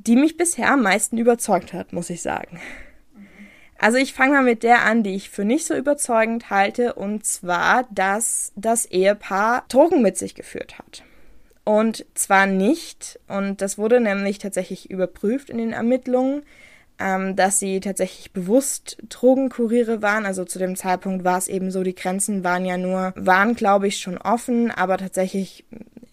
die 0.07 0.17
mich 0.17 0.37
bisher 0.37 0.73
am 0.73 0.83
meisten 0.83 1.19
überzeugt 1.19 1.73
hat, 1.73 1.93
muss 1.93 2.11
ich 2.11 2.23
sagen. 2.23 2.61
Also 3.79 3.99
ich 3.99 4.15
fange 4.15 4.33
mal 4.33 4.43
mit 4.43 4.63
der 4.63 4.85
an, 4.85 5.03
die 5.03 5.15
ich 5.15 5.29
für 5.29 5.45
nicht 5.45 5.67
so 5.67 5.75
überzeugend 5.75 6.49
halte, 6.49 6.95
und 6.95 7.27
zwar, 7.27 7.87
dass 7.91 8.53
das 8.57 8.87
Ehepaar 8.87 9.65
Drogen 9.69 10.01
mit 10.03 10.17
sich 10.17 10.35
geführt 10.35 10.79
hat. 10.79 11.03
Und 11.65 12.07
zwar 12.15 12.47
nicht, 12.47 13.19
und 13.29 13.61
das 13.61 13.77
wurde 13.77 14.01
nämlich 14.01 14.39
tatsächlich 14.39 14.89
überprüft 14.91 15.51
in 15.51 15.59
den 15.59 15.73
Ermittlungen, 15.73 16.43
ähm, 16.99 17.37
dass 17.37 17.59
sie 17.59 17.81
tatsächlich 17.81 18.33
bewusst 18.33 18.99
Drogenkuriere 19.09 20.01
waren. 20.01 20.25
Also 20.27 20.45
zu 20.45 20.59
dem 20.59 20.77
Zeitpunkt 20.77 21.25
war 21.25 21.39
es 21.39 21.49
eben 21.49 21.71
so, 21.71 21.83
die 21.83 21.95
Grenzen 21.95 22.45
waren 22.45 22.65
ja 22.65 22.79
nur, 22.79 23.13
waren 23.17 23.55
glaube 23.55 23.89
ich 23.89 23.99
schon 23.99 24.17
offen, 24.17 24.71
aber 24.71 24.97
tatsächlich, 24.97 25.65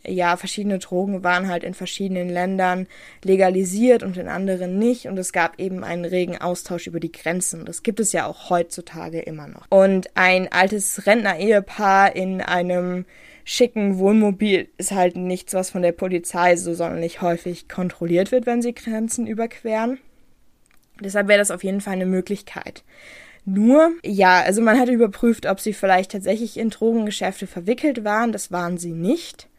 ja, 0.06 0.36
verschiedene 0.38 0.80
Drogen 0.80 1.24
waren 1.24 1.48
halt 1.48 1.64
in 1.64 1.74
verschiedenen 1.74 2.30
Ländern 2.30 2.88
legalisiert 3.24 4.04
und 4.04 4.18
in 4.18 4.28
anderen 4.28 4.78
nicht. 4.78 5.08
Und 5.08 5.18
es 5.18 5.32
gab 5.32 5.60
eben 5.60 5.84
einen 5.84 6.06
regen 6.06 6.38
Austausch 6.40 6.88
über 6.88 7.00
die 7.00 7.12
Grenzen. 7.12 7.66
Das 7.66 7.84
gibt 7.84 8.00
es 8.00 8.12
ja 8.12 8.26
auch 8.26 8.50
heutzutage 8.50 9.22
immer 9.22 9.48
noch. 9.48 9.66
Und 9.70 10.10
ein 10.16 10.52
altes 10.52 11.06
Rentner-Ehepaar 11.06 12.16
in 12.16 12.42
einem 12.42 13.06
schicken 13.46 13.98
Wohnmobil 13.98 14.70
ist 14.78 14.92
halt 14.92 15.16
nichts, 15.16 15.54
was 15.54 15.70
von 15.70 15.82
der 15.82 15.92
Polizei 15.92 16.56
so 16.56 16.74
sonderlich 16.74 17.22
häufig 17.22 17.68
kontrolliert 17.68 18.32
wird, 18.32 18.46
wenn 18.46 18.62
sie 18.62 18.74
Grenzen 18.74 19.28
überqueren. 19.28 20.00
Deshalb 21.00 21.28
wäre 21.28 21.40
das 21.40 21.52
auf 21.52 21.64
jeden 21.64 21.82
Fall 21.82 21.94
eine 21.94 22.06
Möglichkeit. 22.06 22.84
Nur, 23.46 23.92
ja, 24.04 24.42
also 24.42 24.62
man 24.62 24.80
hat 24.80 24.88
überprüft, 24.88 25.46
ob 25.46 25.60
sie 25.60 25.74
vielleicht 25.74 26.12
tatsächlich 26.12 26.58
in 26.58 26.70
Drogengeschäfte 26.70 27.48
verwickelt 27.48 28.04
waren. 28.06 28.32
Das 28.32 28.52
waren 28.52 28.78
sie 28.78 28.94
nicht. 28.94 29.50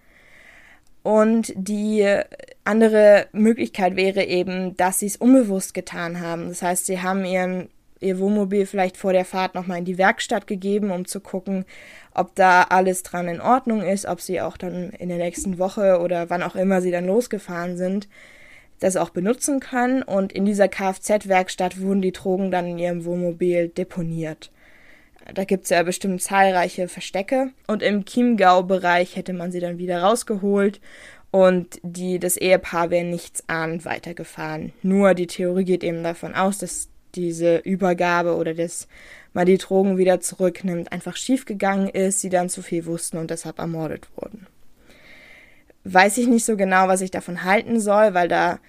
Und 1.05 1.53
die 1.55 2.03
andere 2.65 3.27
Möglichkeit 3.33 3.95
wäre 3.95 4.25
eben, 4.25 4.75
dass 4.79 5.01
sie 5.01 5.07
es 5.07 5.19
unbewusst 5.19 5.75
getan 5.75 6.21
haben. 6.21 6.49
Das 6.49 6.63
heißt, 6.63 6.87
sie 6.87 7.03
haben 7.03 7.27
ihren, 7.27 7.69
ihr 8.01 8.19
Wohnmobil 8.19 8.65
vielleicht 8.65 8.97
vor 8.97 9.13
der 9.13 9.27
Fahrt 9.27 9.55
nochmal 9.55 9.81
in 9.81 9.85
die 9.85 9.99
Werkstatt 9.99 10.47
gegeben, 10.47 10.91
um 10.91 11.05
zu 11.05 11.21
gucken, 11.21 11.67
ob 12.15 12.35
da 12.35 12.63
alles 12.63 13.03
dran 13.03 13.29
in 13.29 13.43
Ordnung 13.43 13.83
ist, 13.83 14.07
ob 14.07 14.23
sie 14.23 14.41
auch 14.41 14.57
dann 14.57 14.91
in 14.99 15.11
der 15.11 15.19
nächsten 15.19 15.59
Woche 15.59 16.01
oder 16.01 16.31
wann 16.31 16.43
auch 16.43 16.57
immer 16.57 16.81
sie 16.81 16.91
dann 16.91 17.07
losgefahren 17.07 17.77
sind, 17.77 18.09
das 18.81 18.97
auch 18.97 19.11
benutzen 19.11 19.61
können. 19.61 20.03
Und 20.03 20.33
in 20.33 20.47
dieser 20.47 20.69
Kfz-Werkstatt 20.69 21.83
wurden 21.83 22.01
die 22.01 22.13
Drogen 22.13 22.51
dann 22.51 22.67
in 22.67 22.79
ihrem 22.79 23.05
Wohnmobil 23.05 23.69
deponiert. 23.69 24.51
Da 25.33 25.45
gibt 25.45 25.65
es 25.65 25.71
ja 25.71 25.83
bestimmt 25.83 26.23
zahlreiche 26.23 26.89
Verstecke. 26.89 27.51
Und 27.67 27.83
im 27.83 28.05
Chiemgau-Bereich 28.05 29.17
hätte 29.17 29.33
man 29.33 29.53
sie 29.53 29.61
dann 29.61 29.79
wieder 29.79 30.03
rausgeholt 30.03 30.81
und 31.31 31.81
die, 31.83 32.21
das 32.21 32.37
Ehepaar 32.37 32.91
wäre 32.91 33.05
nichts 33.05 33.43
ahnend 33.49 33.85
weitergefahren. 33.85 34.73
Nur 34.83 35.15
die 35.15 35.27
Theorie 35.27 35.65
geht 35.65 35.83
eben 35.83 36.05
davon 36.05 36.35
aus, 36.35 36.59
dass 36.59 36.89
diese 37.17 37.57
Übergabe 37.57 38.37
oder 38.37 38.55
das 38.55 38.87
mal 39.33 39.45
die 39.45 39.59
Drogen 39.59 39.99
wieder 39.99 40.21
zurücknimmt, 40.21 40.93
einfach 40.93 41.17
schiefgegangen 41.17 41.89
ist, 41.89 42.21
sie 42.21 42.29
dann 42.29 42.49
zu 42.49 42.63
viel 42.63 42.87
wussten 42.87 43.19
und 43.19 43.31
deshalb 43.31 43.59
ermordet 43.59 44.09
wurden. 44.15 44.47
Weiß 45.83 46.19
ich 46.19 46.29
nicht 46.29 46.45
so 46.45 46.57
genau, 46.57 46.87
was 46.87 47.01
ich 47.01 47.11
davon 47.11 47.43
halten 47.43 47.81
soll, 47.81 48.15
weil 48.15 48.29
da 48.29 48.61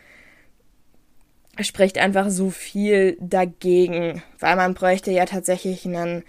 spricht 1.61 1.97
einfach 1.97 2.29
so 2.29 2.49
viel 2.49 3.17
dagegen, 3.19 4.21
weil 4.39 4.55
man 4.55 4.73
bräuchte 4.73 5.11
ja 5.11 5.25
tatsächlich 5.25 5.85
einen 5.85 6.23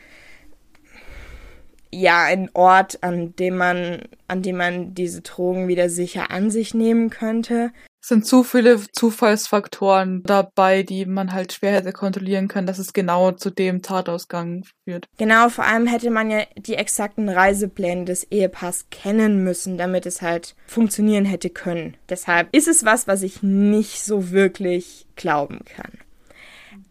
ja 1.92 2.24
ein 2.24 2.50
Ort, 2.52 3.02
an 3.02 3.34
dem 3.36 3.56
man, 3.56 4.02
an 4.28 4.42
dem 4.42 4.56
man 4.56 4.94
diese 4.94 5.22
Drogen 5.22 5.68
wieder 5.68 5.88
sicher 5.88 6.30
an 6.30 6.50
sich 6.50 6.74
nehmen 6.74 7.10
könnte. 7.10 7.72
Sind 8.08 8.24
zu 8.24 8.44
viele 8.44 8.80
Zufallsfaktoren 8.92 10.22
dabei, 10.22 10.84
die 10.84 11.06
man 11.06 11.32
halt 11.32 11.52
schwer 11.52 11.72
hätte 11.72 11.90
kontrollieren 11.90 12.46
können, 12.46 12.68
dass 12.68 12.78
es 12.78 12.92
genau 12.92 13.32
zu 13.32 13.50
dem 13.50 13.82
Tatausgang 13.82 14.62
führt. 14.84 15.08
Genau, 15.18 15.48
vor 15.48 15.64
allem 15.64 15.88
hätte 15.88 16.10
man 16.10 16.30
ja 16.30 16.44
die 16.56 16.76
exakten 16.76 17.28
Reisepläne 17.28 18.04
des 18.04 18.22
Ehepaars 18.30 18.86
kennen 18.92 19.42
müssen, 19.42 19.76
damit 19.76 20.06
es 20.06 20.22
halt 20.22 20.54
funktionieren 20.68 21.24
hätte 21.24 21.50
können. 21.50 21.96
Deshalb 22.08 22.54
ist 22.54 22.68
es 22.68 22.84
was, 22.84 23.08
was 23.08 23.22
ich 23.22 23.42
nicht 23.42 24.04
so 24.04 24.30
wirklich 24.30 25.08
glauben 25.16 25.62
kann. 25.64 25.90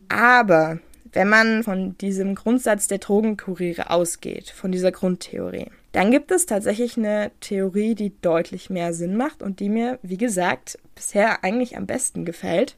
Aber 0.10 0.80
wenn 1.14 1.30
man 1.30 1.64
von 1.64 1.98
diesem 1.98 2.36
Grundsatz 2.36 2.88
der 2.88 2.98
Drogenkuriere 2.98 3.90
ausgeht, 3.90 4.50
von 4.50 4.74
dieser 4.74 4.92
Grundtheorie, 4.92 5.72
dann 5.96 6.12
gibt 6.12 6.30
es 6.32 6.46
tatsächlich 6.46 6.98
eine 6.98 7.32
Theorie, 7.40 7.96
die 7.96 8.12
deutlich 8.22 8.70
mehr 8.70 8.94
Sinn 8.94 9.16
macht 9.16 9.42
und 9.42 9.62
die 9.62 9.70
mir, 9.70 9.98
wie 10.02 10.18
gesagt, 10.18 10.78
bisher 10.94 11.42
eigentlich 11.46 11.78
am 11.78 11.86
besten 11.86 12.26
gefällt. 12.26 12.76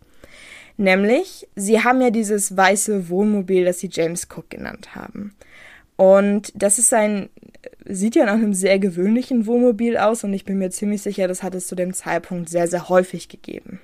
Nämlich, 0.78 1.48
sie 1.56 1.84
haben 1.84 2.00
ja 2.00 2.12
dieses 2.12 2.56
weiße 2.56 3.10
Wohnmobil, 3.10 3.66
das 3.66 3.80
sie 3.80 3.90
James 3.92 4.28
Cook 4.30 4.52
genannt 4.52 4.94
haben. 4.94 5.34
Und 5.96 6.52
das 6.54 6.78
ist 6.78 6.94
ein, 6.94 7.30
sieht 7.86 8.16
ja 8.16 8.28
nach 8.28 8.34
einem 8.34 8.54
sehr 8.54 8.78
gewöhnlichen 8.78 9.48
Wohnmobil 9.48 9.98
aus 9.98 10.24
und 10.24 10.32
ich 10.36 10.46
bin 10.46 10.60
mir 10.60 10.70
ziemlich 10.70 11.02
sicher, 11.02 11.28
das 11.28 11.42
hat 11.42 11.56
es 11.56 11.66
zu 11.66 11.74
dem 11.74 11.96
Zeitpunkt 11.96 12.50
sehr, 12.50 12.68
sehr 12.68 12.88
häufig 12.88 13.30
gegeben. 13.30 13.80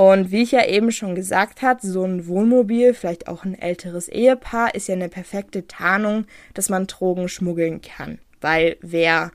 Und 0.00 0.30
wie 0.30 0.44
ich 0.44 0.52
ja 0.52 0.64
eben 0.64 0.92
schon 0.92 1.14
gesagt 1.14 1.60
habe, 1.60 1.86
so 1.86 2.02
ein 2.06 2.26
Wohnmobil, 2.26 2.94
vielleicht 2.94 3.28
auch 3.28 3.44
ein 3.44 3.54
älteres 3.54 4.08
Ehepaar, 4.08 4.74
ist 4.74 4.88
ja 4.88 4.94
eine 4.94 5.10
perfekte 5.10 5.66
Tarnung, 5.66 6.24
dass 6.54 6.70
man 6.70 6.86
Drogen 6.86 7.28
schmuggeln 7.28 7.82
kann. 7.82 8.18
Weil 8.40 8.78
wer, 8.80 9.30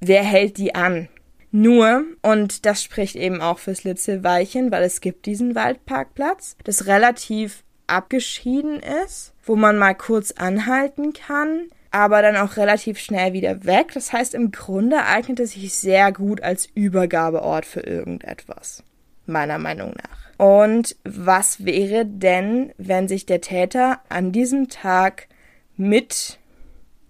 wer 0.00 0.24
hält 0.24 0.56
die 0.56 0.74
an? 0.74 1.10
Nur, 1.50 2.04
und 2.22 2.64
das 2.64 2.82
spricht 2.82 3.16
eben 3.16 3.42
auch 3.42 3.58
fürs 3.58 3.84
Litzelweilchen, 3.84 4.72
weil 4.72 4.82
es 4.82 5.02
gibt 5.02 5.26
diesen 5.26 5.54
Waldparkplatz, 5.54 6.56
das 6.64 6.86
relativ 6.86 7.62
abgeschieden 7.86 8.80
ist, 9.04 9.34
wo 9.44 9.56
man 9.56 9.76
mal 9.76 9.94
kurz 9.94 10.32
anhalten 10.32 11.12
kann, 11.12 11.68
aber 11.90 12.22
dann 12.22 12.38
auch 12.38 12.56
relativ 12.56 12.98
schnell 12.98 13.34
wieder 13.34 13.66
weg. 13.66 13.88
Das 13.92 14.10
heißt, 14.10 14.32
im 14.32 14.52
Grunde 14.52 15.04
eignet 15.04 15.38
es 15.38 15.52
sich 15.52 15.74
sehr 15.74 16.12
gut 16.12 16.42
als 16.42 16.66
Übergabeort 16.74 17.66
für 17.66 17.80
irgendetwas 17.80 18.84
meiner 19.30 19.58
Meinung 19.58 19.94
nach. 19.96 20.20
Und 20.36 20.96
was 21.04 21.64
wäre 21.64 22.06
denn, 22.06 22.72
wenn 22.78 23.08
sich 23.08 23.26
der 23.26 23.40
Täter 23.40 24.00
an 24.08 24.32
diesem 24.32 24.68
Tag 24.68 25.28
mit 25.76 26.38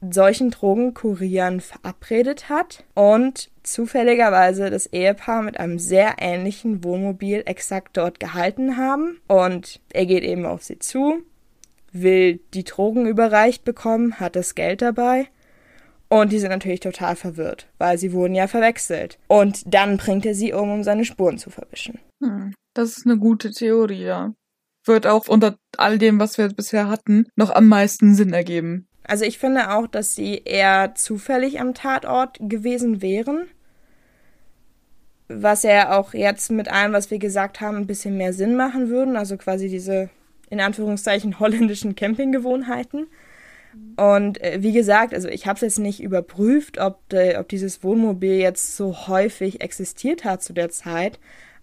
solchen 0.00 0.50
Drogenkurieren 0.50 1.60
verabredet 1.60 2.48
hat 2.48 2.84
und 2.94 3.50
zufälligerweise 3.62 4.70
das 4.70 4.86
Ehepaar 4.86 5.42
mit 5.42 5.60
einem 5.60 5.78
sehr 5.78 6.16
ähnlichen 6.20 6.82
Wohnmobil 6.82 7.42
exakt 7.44 7.96
dort 7.96 8.18
gehalten 8.18 8.76
haben 8.76 9.20
und 9.28 9.80
er 9.92 10.06
geht 10.06 10.24
eben 10.24 10.46
auf 10.46 10.62
sie 10.62 10.78
zu, 10.78 11.22
will 11.92 12.40
die 12.54 12.64
Drogen 12.64 13.06
überreicht 13.06 13.64
bekommen, 13.64 14.18
hat 14.18 14.36
das 14.36 14.54
Geld 14.54 14.80
dabei 14.80 15.28
und 16.10 16.32
die 16.32 16.40
sind 16.40 16.50
natürlich 16.50 16.80
total 16.80 17.14
verwirrt, 17.14 17.68
weil 17.78 17.96
sie 17.96 18.12
wurden 18.12 18.34
ja 18.34 18.48
verwechselt. 18.48 19.18
Und 19.28 19.62
dann 19.72 19.96
bringt 19.96 20.26
er 20.26 20.34
sie 20.34 20.52
um, 20.52 20.70
um 20.70 20.82
seine 20.82 21.04
Spuren 21.04 21.38
zu 21.38 21.50
verwischen. 21.50 22.00
Hm, 22.22 22.52
das 22.74 22.98
ist 22.98 23.06
eine 23.06 23.16
gute 23.16 23.52
Theorie, 23.52 24.04
ja. 24.04 24.34
Wird 24.84 25.06
auch 25.06 25.28
unter 25.28 25.56
all 25.76 25.98
dem, 25.98 26.18
was 26.18 26.36
wir 26.36 26.48
bisher 26.48 26.88
hatten, 26.88 27.26
noch 27.36 27.50
am 27.50 27.68
meisten 27.68 28.14
Sinn 28.14 28.32
ergeben. 28.32 28.88
Also 29.04 29.24
ich 29.24 29.38
finde 29.38 29.70
auch, 29.70 29.86
dass 29.86 30.16
sie 30.16 30.42
eher 30.44 30.94
zufällig 30.96 31.60
am 31.60 31.74
Tatort 31.74 32.38
gewesen 32.40 33.02
wären. 33.02 33.46
Was 35.28 35.62
ja 35.62 35.96
auch 35.96 36.12
jetzt 36.12 36.50
mit 36.50 36.68
allem, 36.68 36.92
was 36.92 37.12
wir 37.12 37.18
gesagt 37.18 37.60
haben, 37.60 37.76
ein 37.76 37.86
bisschen 37.86 38.16
mehr 38.16 38.32
Sinn 38.32 38.56
machen 38.56 38.88
würden. 38.88 39.16
Also 39.16 39.36
quasi 39.36 39.68
diese 39.68 40.10
in 40.48 40.60
Anführungszeichen 40.60 41.38
holländischen 41.38 41.94
Campinggewohnheiten. 41.94 43.06
Und 43.96 44.42
äh, 44.42 44.62
wie 44.62 44.72
gesagt, 44.72 45.14
also 45.14 45.28
ich 45.28 45.46
habe 45.46 45.56
es 45.56 45.60
jetzt 45.60 45.78
nicht 45.78 46.02
überprüft, 46.02 46.78
ob, 46.78 47.08
de, 47.08 47.36
ob 47.36 47.48
dieses 47.48 47.82
Wohnmobil 47.82 48.34
jetzt 48.34 48.76
so 48.76 49.08
häufig 49.08 49.60
existiert 49.60 50.24
hat 50.24 50.42
zu 50.42 50.52
der 50.52 50.70
Zeit. 50.70 51.20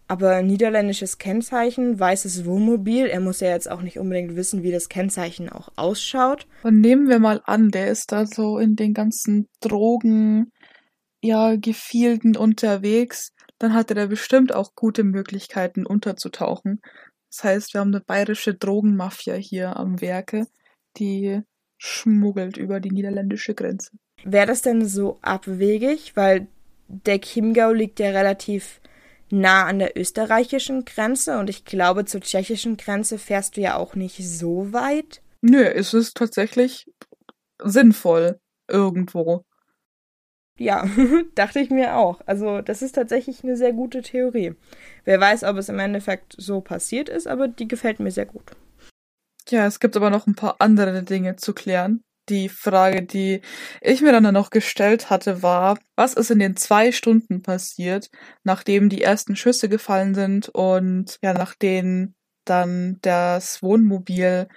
Aber 0.10 0.42
niederländisches 0.42 1.18
Kennzeichen, 1.18 2.00
weißes 2.00 2.46
Wohnmobil, 2.46 3.08
er 3.08 3.20
muss 3.20 3.42
ja 3.42 3.50
jetzt 3.50 3.70
auch 3.70 3.82
nicht 3.82 4.00
unbedingt 4.00 4.38
wissen, 4.38 4.64
wie 4.64 4.72
das 4.72 4.88
Kennzeichen 4.88 5.50
auch 5.50 5.70
ausschaut. 5.76 6.48
Und 6.64 6.80
nehmen 6.80 7.10
wir 7.10 7.20
mal 7.20 7.42
an, 7.44 7.70
der 7.70 7.88
ist 7.88 8.14
da 8.14 8.26
so 8.26 8.58
in 8.58 8.78
den 8.78 8.94
ganzen 8.94 9.48
Drogen, 9.60 10.52
ja, 11.22 11.56
Gefilden 11.58 12.38
unterwegs, 12.38 13.34
dann 13.60 13.74
hatte 13.74 13.96
der 13.96 14.08
bestimmt 14.08 14.54
auch 14.54 14.76
gute 14.76 15.04
Möglichkeiten 15.04 15.86
unterzutauchen. 15.86 16.80
Das 17.30 17.44
heißt, 17.44 17.74
wir 17.74 17.82
haben 17.82 17.94
eine 17.94 18.04
bayerische 18.04 18.54
Drogenmafia 18.54 19.34
hier 19.34 19.76
am 19.76 20.00
Werke, 20.00 20.48
die 20.98 21.42
schmuggelt 21.78 22.58
über 22.58 22.80
die 22.80 22.92
niederländische 22.92 23.54
Grenze. 23.54 23.92
Wäre 24.24 24.48
das 24.48 24.62
denn 24.62 24.86
so 24.86 25.20
abwegig? 25.22 26.16
Weil 26.16 26.48
der 26.88 27.20
Chiemgau 27.20 27.72
liegt 27.72 28.00
ja 28.00 28.10
relativ 28.10 28.82
nah 29.30 29.66
an 29.66 29.80
der 29.80 29.98
österreichischen 29.98 30.86
Grenze 30.86 31.38
und 31.38 31.50
ich 31.50 31.66
glaube, 31.66 32.06
zur 32.06 32.22
tschechischen 32.22 32.78
Grenze 32.78 33.18
fährst 33.18 33.58
du 33.58 33.62
ja 33.62 33.76
auch 33.76 33.96
nicht 33.96 34.18
so 34.18 34.72
weit. 34.74 35.22
Nö, 35.42 35.64
es 35.64 35.94
ist 35.94 36.16
tatsächlich 36.16 36.90
sinnvoll 37.62 38.40
irgendwo. 38.68 39.44
Ja, 40.58 40.88
dachte 41.36 41.60
ich 41.60 41.70
mir 41.70 41.98
auch. 41.98 42.22
Also, 42.26 42.62
das 42.62 42.82
ist 42.82 42.94
tatsächlich 42.94 43.44
eine 43.44 43.56
sehr 43.58 43.74
gute 43.74 44.02
Theorie. 44.02 44.56
Wer 45.06 45.20
weiß, 45.20 45.44
ob 45.44 45.58
es 45.58 45.70
im 45.70 45.80
Endeffekt 45.80 46.36
so 46.38 46.62
passiert 46.62 47.10
ist, 47.10 47.28
aber 47.28 47.48
die 47.48 47.68
gefällt 47.68 48.00
mir 48.00 48.12
sehr 48.12 48.26
gut. 48.26 48.52
Ja, 49.50 49.66
es 49.66 49.80
gibt 49.80 49.96
aber 49.96 50.10
noch 50.10 50.28
ein 50.28 50.36
paar 50.36 50.58
andere 50.60 51.04
Dinge 51.04 51.36
zu 51.38 51.54
klären. 51.54 52.04
Die 52.30 52.50
Frage, 52.50 53.04
die 53.04 53.42
ich 53.80 54.02
mir 54.02 54.12
dann 54.12 54.34
noch 54.34 54.50
gestellt 54.50 55.10
hatte, 55.10 55.42
war, 55.42 55.80
was 55.96 56.14
ist 56.14 56.30
in 56.30 56.40
den 56.40 56.58
zwei 56.58 56.92
Stunden 56.92 57.42
passiert, 57.42 58.10
nachdem 58.44 58.90
die 58.90 59.02
ersten 59.02 59.38
Schüsse 59.38 59.70
gefallen 59.70 60.14
sind 60.14 60.50
und 60.50 61.18
ja, 61.22 61.34
nachdem 61.34 62.16
dann 62.44 62.98
das 63.02 63.64
Wohnmobil 63.64 64.50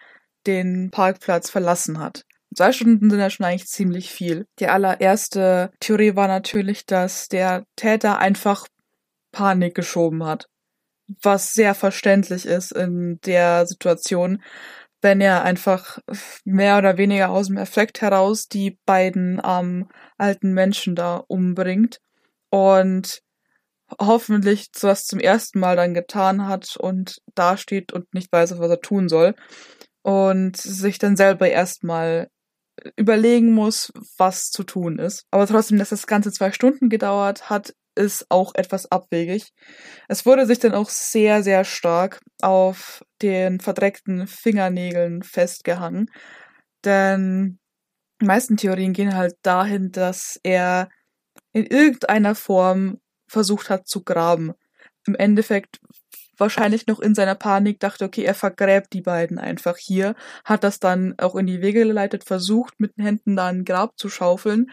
den 0.46 0.90
Parkplatz 0.90 1.50
verlassen 1.50 2.00
hat. 2.00 2.24
Zwei 2.57 2.72
Stunden 2.72 3.11
sind 3.11 3.20
ja 3.20 3.31
schon 3.31 3.46
eigentlich 3.46 3.68
ziemlich 3.68 4.11
viel. 4.11 4.46
Die 4.59 4.66
allererste 4.66 5.70
Theorie 5.79 6.16
war 6.16 6.26
natürlich, 6.26 6.85
dass 6.87 7.29
der 7.29 7.64
Täter 7.76 8.18
einfach 8.18 8.66
Panik 9.31 9.76
geschoben 9.76 10.24
hat. 10.24 10.48
Was 11.22 11.53
sehr 11.53 11.74
verständlich 11.74 12.46
ist 12.46 12.72
in 12.72 13.20
der 13.24 13.66
Situation, 13.66 14.42
wenn 15.02 15.20
er 15.20 15.42
einfach 15.42 15.98
mehr 16.44 16.78
oder 16.78 16.98
weniger 16.98 17.30
aus 17.30 17.46
dem 17.46 17.56
Effekt 17.56 18.00
heraus 18.00 18.48
die 18.48 18.78
beiden 18.84 19.40
ähm, 19.44 19.88
alten 20.18 20.52
Menschen 20.52 20.94
da 20.94 21.16
umbringt 21.28 22.00
und 22.50 23.22
hoffentlich 23.98 24.70
das 24.72 25.04
zum 25.04 25.18
ersten 25.18 25.58
Mal 25.58 25.76
dann 25.76 25.94
getan 25.94 26.46
hat 26.46 26.76
und 26.76 27.20
dasteht 27.34 27.92
und 27.92 28.12
nicht 28.14 28.30
weiß, 28.32 28.58
was 28.58 28.70
er 28.70 28.80
tun 28.80 29.08
soll 29.08 29.34
und 30.02 30.56
sich 30.56 30.98
dann 30.98 31.16
selber 31.16 31.48
erstmal 31.48 32.28
überlegen 32.96 33.52
muss, 33.52 33.92
was 34.16 34.50
zu 34.50 34.64
tun 34.64 34.98
ist. 34.98 35.26
Aber 35.30 35.46
trotzdem, 35.46 35.78
dass 35.78 35.90
das 35.90 36.06
Ganze 36.06 36.32
zwei 36.32 36.52
Stunden 36.52 36.88
gedauert 36.88 37.50
hat, 37.50 37.74
ist 37.94 38.26
auch 38.31 38.55
etwas 38.55 38.90
abwegig. 38.90 39.53
Es 40.09 40.24
wurde 40.26 40.46
sich 40.46 40.59
dann 40.59 40.74
auch 40.74 40.88
sehr, 40.88 41.42
sehr 41.42 41.64
stark 41.64 42.20
auf 42.40 43.05
den 43.22 43.61
verdreckten 43.61 44.26
Fingernägeln 44.26 45.22
festgehangen. 45.22 46.11
Denn 46.85 47.59
die 48.20 48.26
meisten 48.26 48.57
Theorien 48.57 48.92
gehen 48.92 49.16
halt 49.16 49.37
dahin, 49.42 49.92
dass 49.92 50.38
er 50.42 50.88
in 51.53 51.66
irgendeiner 51.66 52.35
Form 52.35 53.00
versucht 53.29 53.70
hat 53.70 53.87
zu 53.87 54.05
graben. 54.05 54.53
Im 55.07 55.14
Endeffekt 55.14 55.81
wahrscheinlich 56.40 56.87
noch 56.87 57.00
in 57.00 57.14
seiner 57.14 57.35
Panik 57.35 57.81
dachte, 57.81 58.05
okay, 58.05 58.24
er 58.24 58.35
vergräbt 58.35 58.92
die 58.92 59.03
beiden 59.03 59.38
einfach 59.38 59.76
hier, 59.76 60.14
hat 60.44 60.64
das 60.64 60.81
dann 60.81 61.14
auch 61.18 61.37
in 61.37 61.46
die 61.46 61.61
Wege 61.61 61.85
geleitet, 61.85 62.24
versucht 62.24 62.81
mit 62.81 62.96
den 62.96 63.05
Händen 63.05 63.37
da 63.37 63.48
ein 63.48 63.64
Grab 63.64 63.98
zu 63.98 64.09
schaufeln, 64.09 64.70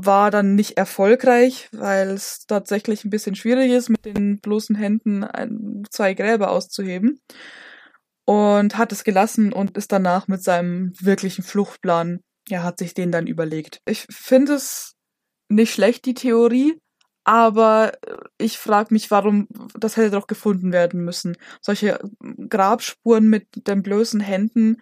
war 0.00 0.30
dann 0.30 0.54
nicht 0.54 0.78
erfolgreich, 0.78 1.68
weil 1.72 2.10
es 2.10 2.46
tatsächlich 2.46 3.04
ein 3.04 3.10
bisschen 3.10 3.34
schwierig 3.34 3.72
ist, 3.72 3.88
mit 3.88 4.04
den 4.04 4.40
bloßen 4.40 4.76
Händen 4.76 5.24
ein, 5.24 5.82
zwei 5.90 6.14
Gräber 6.14 6.52
auszuheben. 6.52 7.20
Und 8.24 8.78
hat 8.78 8.92
es 8.92 9.04
gelassen 9.04 9.52
und 9.52 9.76
ist 9.76 9.90
danach 9.90 10.28
mit 10.28 10.42
seinem 10.42 10.92
wirklichen 11.00 11.42
Fluchtplan, 11.42 12.20
ja, 12.48 12.62
hat 12.62 12.78
sich 12.78 12.94
den 12.94 13.10
dann 13.10 13.26
überlegt. 13.26 13.80
Ich 13.86 14.06
finde 14.10 14.54
es 14.54 14.94
nicht 15.48 15.72
schlecht, 15.72 16.04
die 16.04 16.14
Theorie, 16.14 16.78
aber 17.24 17.92
ich 18.38 18.58
frage 18.58 18.94
mich, 18.94 19.10
warum 19.10 19.48
das 19.74 19.96
hätte 19.96 20.10
doch 20.10 20.26
gefunden 20.28 20.72
werden 20.72 21.04
müssen. 21.04 21.36
Solche 21.60 21.98
Grabspuren 22.48 23.28
mit 23.28 23.46
den 23.66 23.82
bloßen 23.82 24.20
Händen, 24.20 24.80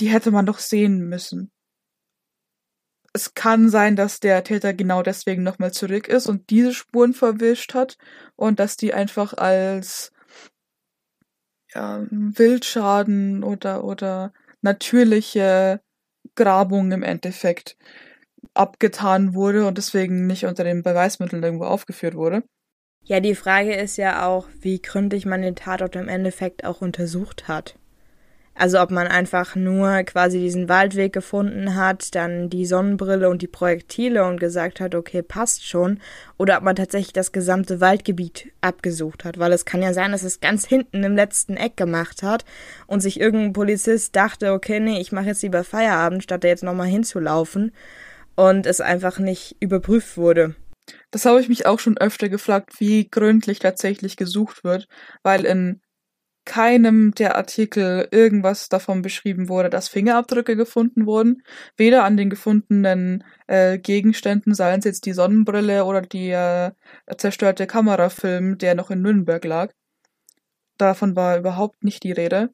die 0.00 0.08
hätte 0.08 0.30
man 0.30 0.44
doch 0.44 0.58
sehen 0.58 1.08
müssen 1.08 1.52
es 3.14 3.34
kann 3.34 3.70
sein, 3.70 3.94
dass 3.94 4.18
der 4.18 4.42
Täter 4.42 4.74
genau 4.74 5.02
deswegen 5.02 5.44
nochmal 5.44 5.72
zurück 5.72 6.08
ist 6.08 6.26
und 6.26 6.50
diese 6.50 6.74
Spuren 6.74 7.14
verwischt 7.14 7.72
hat 7.72 7.96
und 8.34 8.58
dass 8.58 8.76
die 8.76 8.92
einfach 8.92 9.32
als 9.34 10.12
ja, 11.72 12.04
Wildschaden 12.10 13.44
oder, 13.44 13.84
oder 13.84 14.32
natürliche 14.62 15.80
Grabung 16.34 16.90
im 16.90 17.04
Endeffekt 17.04 17.76
abgetan 18.52 19.34
wurde 19.34 19.66
und 19.66 19.78
deswegen 19.78 20.26
nicht 20.26 20.44
unter 20.44 20.64
den 20.64 20.82
Beweismitteln 20.82 21.42
irgendwo 21.42 21.66
aufgeführt 21.66 22.16
wurde. 22.16 22.42
Ja, 23.04 23.20
die 23.20 23.36
Frage 23.36 23.74
ist 23.74 23.96
ja 23.96 24.26
auch, 24.26 24.48
wie 24.60 24.82
gründlich 24.82 25.24
man 25.24 25.42
den 25.42 25.54
Tatort 25.54 25.94
im 25.94 26.08
Endeffekt 26.08 26.64
auch 26.64 26.80
untersucht 26.80 27.46
hat. 27.46 27.78
Also 28.56 28.80
ob 28.80 28.92
man 28.92 29.08
einfach 29.08 29.56
nur 29.56 30.04
quasi 30.04 30.38
diesen 30.38 30.68
Waldweg 30.68 31.12
gefunden 31.12 31.74
hat, 31.74 32.14
dann 32.14 32.48
die 32.50 32.66
Sonnenbrille 32.66 33.28
und 33.28 33.42
die 33.42 33.48
Projektile 33.48 34.24
und 34.24 34.38
gesagt 34.38 34.78
hat, 34.78 34.94
okay, 34.94 35.22
passt 35.22 35.66
schon. 35.66 36.00
Oder 36.38 36.58
ob 36.58 36.62
man 36.62 36.76
tatsächlich 36.76 37.12
das 37.12 37.32
gesamte 37.32 37.80
Waldgebiet 37.80 38.52
abgesucht 38.60 39.24
hat. 39.24 39.38
Weil 39.38 39.52
es 39.52 39.64
kann 39.64 39.82
ja 39.82 39.92
sein, 39.92 40.12
dass 40.12 40.22
es 40.22 40.40
ganz 40.40 40.66
hinten 40.66 41.02
im 41.02 41.16
letzten 41.16 41.56
Eck 41.56 41.76
gemacht 41.76 42.22
hat 42.22 42.44
und 42.86 43.00
sich 43.00 43.18
irgendein 43.18 43.52
Polizist 43.52 44.14
dachte, 44.14 44.52
okay, 44.52 44.78
nee, 44.78 45.00
ich 45.00 45.10
mache 45.10 45.26
jetzt 45.26 45.42
lieber 45.42 45.64
Feierabend, 45.64 46.22
statt 46.22 46.44
da 46.44 46.48
jetzt 46.48 46.62
nochmal 46.62 46.86
hinzulaufen. 46.86 47.72
Und 48.36 48.66
es 48.66 48.80
einfach 48.80 49.18
nicht 49.18 49.56
überprüft 49.60 50.16
wurde. 50.16 50.54
Das 51.10 51.24
habe 51.24 51.40
ich 51.40 51.48
mich 51.48 51.66
auch 51.66 51.78
schon 51.78 51.98
öfter 51.98 52.28
gefragt, 52.28 52.78
wie 52.78 53.08
gründlich 53.08 53.58
tatsächlich 53.58 54.16
gesucht 54.16 54.64
wird, 54.64 54.88
weil 55.22 55.44
in 55.44 55.80
keinem 56.44 57.14
der 57.14 57.36
Artikel 57.36 58.08
irgendwas 58.10 58.68
davon 58.68 59.02
beschrieben 59.02 59.48
wurde, 59.48 59.70
dass 59.70 59.88
Fingerabdrücke 59.88 60.56
gefunden 60.56 61.06
wurden. 61.06 61.42
Weder 61.76 62.04
an 62.04 62.16
den 62.16 62.30
gefundenen 62.30 63.24
äh, 63.46 63.78
Gegenständen, 63.78 64.54
seien 64.54 64.80
es 64.80 64.84
jetzt 64.84 65.06
die 65.06 65.12
Sonnenbrille 65.12 65.84
oder 65.84 66.02
die 66.02 66.30
äh, 66.30 66.72
zerstörte 67.16 67.66
Kamerafilm, 67.66 68.58
der 68.58 68.74
noch 68.74 68.90
in 68.90 69.02
Nürnberg 69.02 69.44
lag. 69.44 69.72
Davon 70.78 71.16
war 71.16 71.38
überhaupt 71.38 71.84
nicht 71.84 72.02
die 72.02 72.12
Rede. 72.12 72.50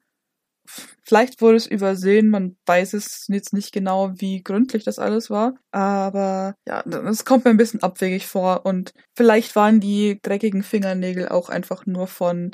Vielleicht 1.03 1.41
wurde 1.41 1.57
es 1.57 1.65
übersehen, 1.65 2.29
man 2.29 2.55
weiß 2.65 2.93
es 2.93 3.25
jetzt 3.27 3.51
nicht 3.51 3.73
genau, 3.73 4.11
wie 4.15 4.43
gründlich 4.43 4.83
das 4.83 4.99
alles 4.99 5.29
war. 5.29 5.55
Aber 5.71 6.55
ja, 6.67 6.81
es 7.09 7.25
kommt 7.25 7.45
mir 7.45 7.51
ein 7.51 7.57
bisschen 7.57 7.83
abwegig 7.83 8.27
vor. 8.27 8.65
Und 8.65 8.93
vielleicht 9.15 9.55
waren 9.55 9.79
die 9.79 10.19
dreckigen 10.21 10.63
Fingernägel 10.63 11.29
auch 11.29 11.49
einfach 11.49 11.85
nur 11.85 12.07
von 12.07 12.51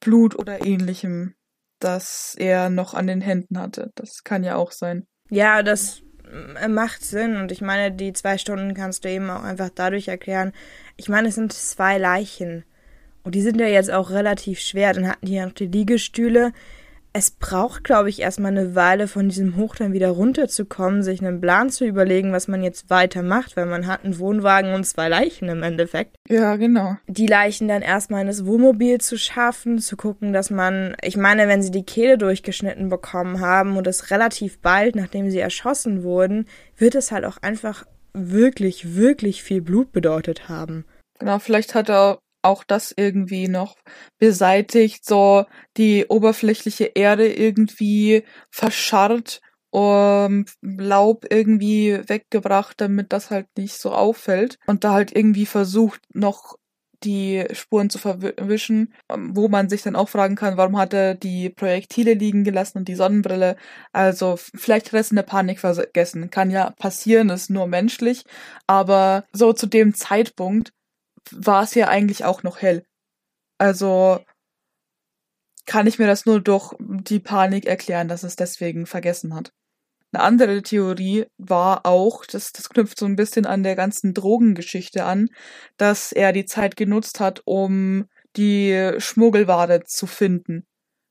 Blut 0.00 0.38
oder 0.38 0.64
ähnlichem, 0.64 1.34
das 1.80 2.34
er 2.38 2.70
noch 2.70 2.94
an 2.94 3.06
den 3.06 3.20
Händen 3.20 3.58
hatte. 3.58 3.92
Das 3.94 4.24
kann 4.24 4.44
ja 4.44 4.56
auch 4.56 4.72
sein. 4.72 5.06
Ja, 5.30 5.62
das 5.62 6.02
äh, 6.60 6.68
macht 6.68 7.04
Sinn 7.04 7.36
und 7.36 7.52
ich 7.52 7.60
meine, 7.60 7.94
die 7.94 8.12
zwei 8.12 8.38
Stunden 8.38 8.74
kannst 8.74 9.04
du 9.04 9.10
eben 9.10 9.30
auch 9.30 9.42
einfach 9.42 9.70
dadurch 9.74 10.08
erklären. 10.08 10.52
Ich 10.96 11.08
meine, 11.08 11.28
es 11.28 11.34
sind 11.34 11.52
zwei 11.52 11.98
Leichen 11.98 12.64
und 13.22 13.34
die 13.34 13.42
sind 13.42 13.60
ja 13.60 13.66
jetzt 13.66 13.90
auch 13.90 14.10
relativ 14.10 14.60
schwer. 14.60 14.92
Dann 14.92 15.08
hatten 15.08 15.26
die 15.26 15.34
ja 15.34 15.46
noch 15.46 15.52
die 15.52 15.66
Liegestühle. 15.66 16.52
Es 17.18 17.32
braucht, 17.32 17.82
glaube 17.82 18.10
ich, 18.10 18.20
erstmal 18.20 18.52
eine 18.52 18.76
Weile 18.76 19.08
von 19.08 19.28
diesem 19.28 19.56
Hoch 19.56 19.74
dann 19.74 19.92
wieder 19.92 20.10
runterzukommen, 20.10 21.02
sich 21.02 21.20
einen 21.20 21.40
Plan 21.40 21.68
zu 21.68 21.84
überlegen, 21.84 22.32
was 22.32 22.46
man 22.46 22.62
jetzt 22.62 22.90
weiter 22.90 23.24
macht, 23.24 23.56
weil 23.56 23.66
man 23.66 23.88
hat 23.88 24.04
einen 24.04 24.20
Wohnwagen 24.20 24.72
und 24.72 24.84
zwei 24.84 25.08
Leichen 25.08 25.48
im 25.48 25.64
Endeffekt. 25.64 26.14
Ja, 26.28 26.54
genau. 26.54 26.96
Die 27.08 27.26
Leichen 27.26 27.66
dann 27.66 27.82
erstmal 27.82 28.20
in 28.20 28.28
das 28.28 28.46
Wohnmobil 28.46 29.00
zu 29.00 29.18
schaffen, 29.18 29.80
zu 29.80 29.96
gucken, 29.96 30.32
dass 30.32 30.50
man, 30.50 30.96
ich 31.02 31.16
meine, 31.16 31.48
wenn 31.48 31.60
sie 31.60 31.72
die 31.72 31.84
Kehle 31.84 32.18
durchgeschnitten 32.18 32.88
bekommen 32.88 33.40
haben 33.40 33.76
und 33.76 33.88
das 33.88 34.12
relativ 34.12 34.60
bald, 34.60 34.94
nachdem 34.94 35.28
sie 35.28 35.40
erschossen 35.40 36.04
wurden, 36.04 36.46
wird 36.76 36.94
es 36.94 37.10
halt 37.10 37.24
auch 37.24 37.38
einfach 37.42 37.84
wirklich, 38.12 38.94
wirklich 38.94 39.42
viel 39.42 39.60
Blut 39.60 39.90
bedeutet 39.90 40.48
haben. 40.48 40.84
Genau, 41.18 41.40
vielleicht 41.40 41.74
hat 41.74 41.90
er 41.90 42.18
auch 42.42 42.64
das 42.64 42.92
irgendwie 42.96 43.48
noch 43.48 43.76
beseitigt, 44.18 45.04
so 45.04 45.44
die 45.76 46.06
oberflächliche 46.06 46.92
Erde 46.94 47.32
irgendwie 47.32 48.24
verscharrt, 48.50 49.40
um, 49.70 50.46
Laub 50.62 51.26
irgendwie 51.30 52.00
weggebracht, 52.06 52.80
damit 52.80 53.12
das 53.12 53.30
halt 53.30 53.46
nicht 53.56 53.78
so 53.78 53.92
auffällt 53.92 54.58
und 54.66 54.84
da 54.84 54.92
halt 54.92 55.14
irgendwie 55.14 55.46
versucht 55.46 56.00
noch 56.14 56.56
die 57.04 57.44
Spuren 57.52 57.90
zu 57.90 57.98
verwischen, 57.98 58.92
ähm, 59.08 59.36
wo 59.36 59.48
man 59.48 59.68
sich 59.68 59.82
dann 59.82 59.96
auch 59.96 60.08
fragen 60.08 60.34
kann, 60.36 60.56
warum 60.56 60.78
hat 60.78 60.92
er 60.92 61.14
die 61.14 61.50
Projektile 61.50 62.14
liegen 62.14 62.44
gelassen 62.44 62.78
und 62.78 62.88
die 62.88 62.94
Sonnenbrille. 62.94 63.56
Also 63.92 64.36
vielleicht 64.36 64.86
hat 64.86 64.94
er 64.94 65.00
es 65.00 65.10
in 65.10 65.16
der 65.16 65.22
Panik 65.22 65.60
vergessen. 65.60 66.30
Kann 66.30 66.50
ja 66.50 66.70
passieren, 66.70 67.30
ist 67.30 67.50
nur 67.50 67.66
menschlich. 67.66 68.24
Aber 68.66 69.24
so 69.32 69.52
zu 69.52 69.66
dem 69.66 69.94
Zeitpunkt 69.94 70.72
war 71.32 71.62
es 71.62 71.74
ja 71.74 71.88
eigentlich 71.88 72.24
auch 72.24 72.42
noch 72.42 72.60
hell. 72.60 72.84
Also 73.58 74.20
kann 75.66 75.86
ich 75.86 75.98
mir 75.98 76.06
das 76.06 76.24
nur 76.26 76.40
durch 76.40 76.74
die 76.78 77.20
Panik 77.20 77.66
erklären, 77.66 78.08
dass 78.08 78.22
es 78.22 78.36
deswegen 78.36 78.86
vergessen 78.86 79.34
hat. 79.34 79.52
Eine 80.12 80.22
andere 80.22 80.62
Theorie 80.62 81.26
war 81.36 81.84
auch, 81.84 82.24
das, 82.24 82.52
das 82.52 82.70
knüpft 82.70 82.98
so 82.98 83.04
ein 83.04 83.16
bisschen 83.16 83.44
an 83.44 83.62
der 83.62 83.76
ganzen 83.76 84.14
Drogengeschichte 84.14 85.04
an, 85.04 85.28
dass 85.76 86.12
er 86.12 86.32
die 86.32 86.46
Zeit 86.46 86.76
genutzt 86.76 87.20
hat, 87.20 87.42
um 87.44 88.06
die 88.36 88.92
Schmuggelware 88.98 89.84
zu 89.84 90.06
finden 90.06 90.67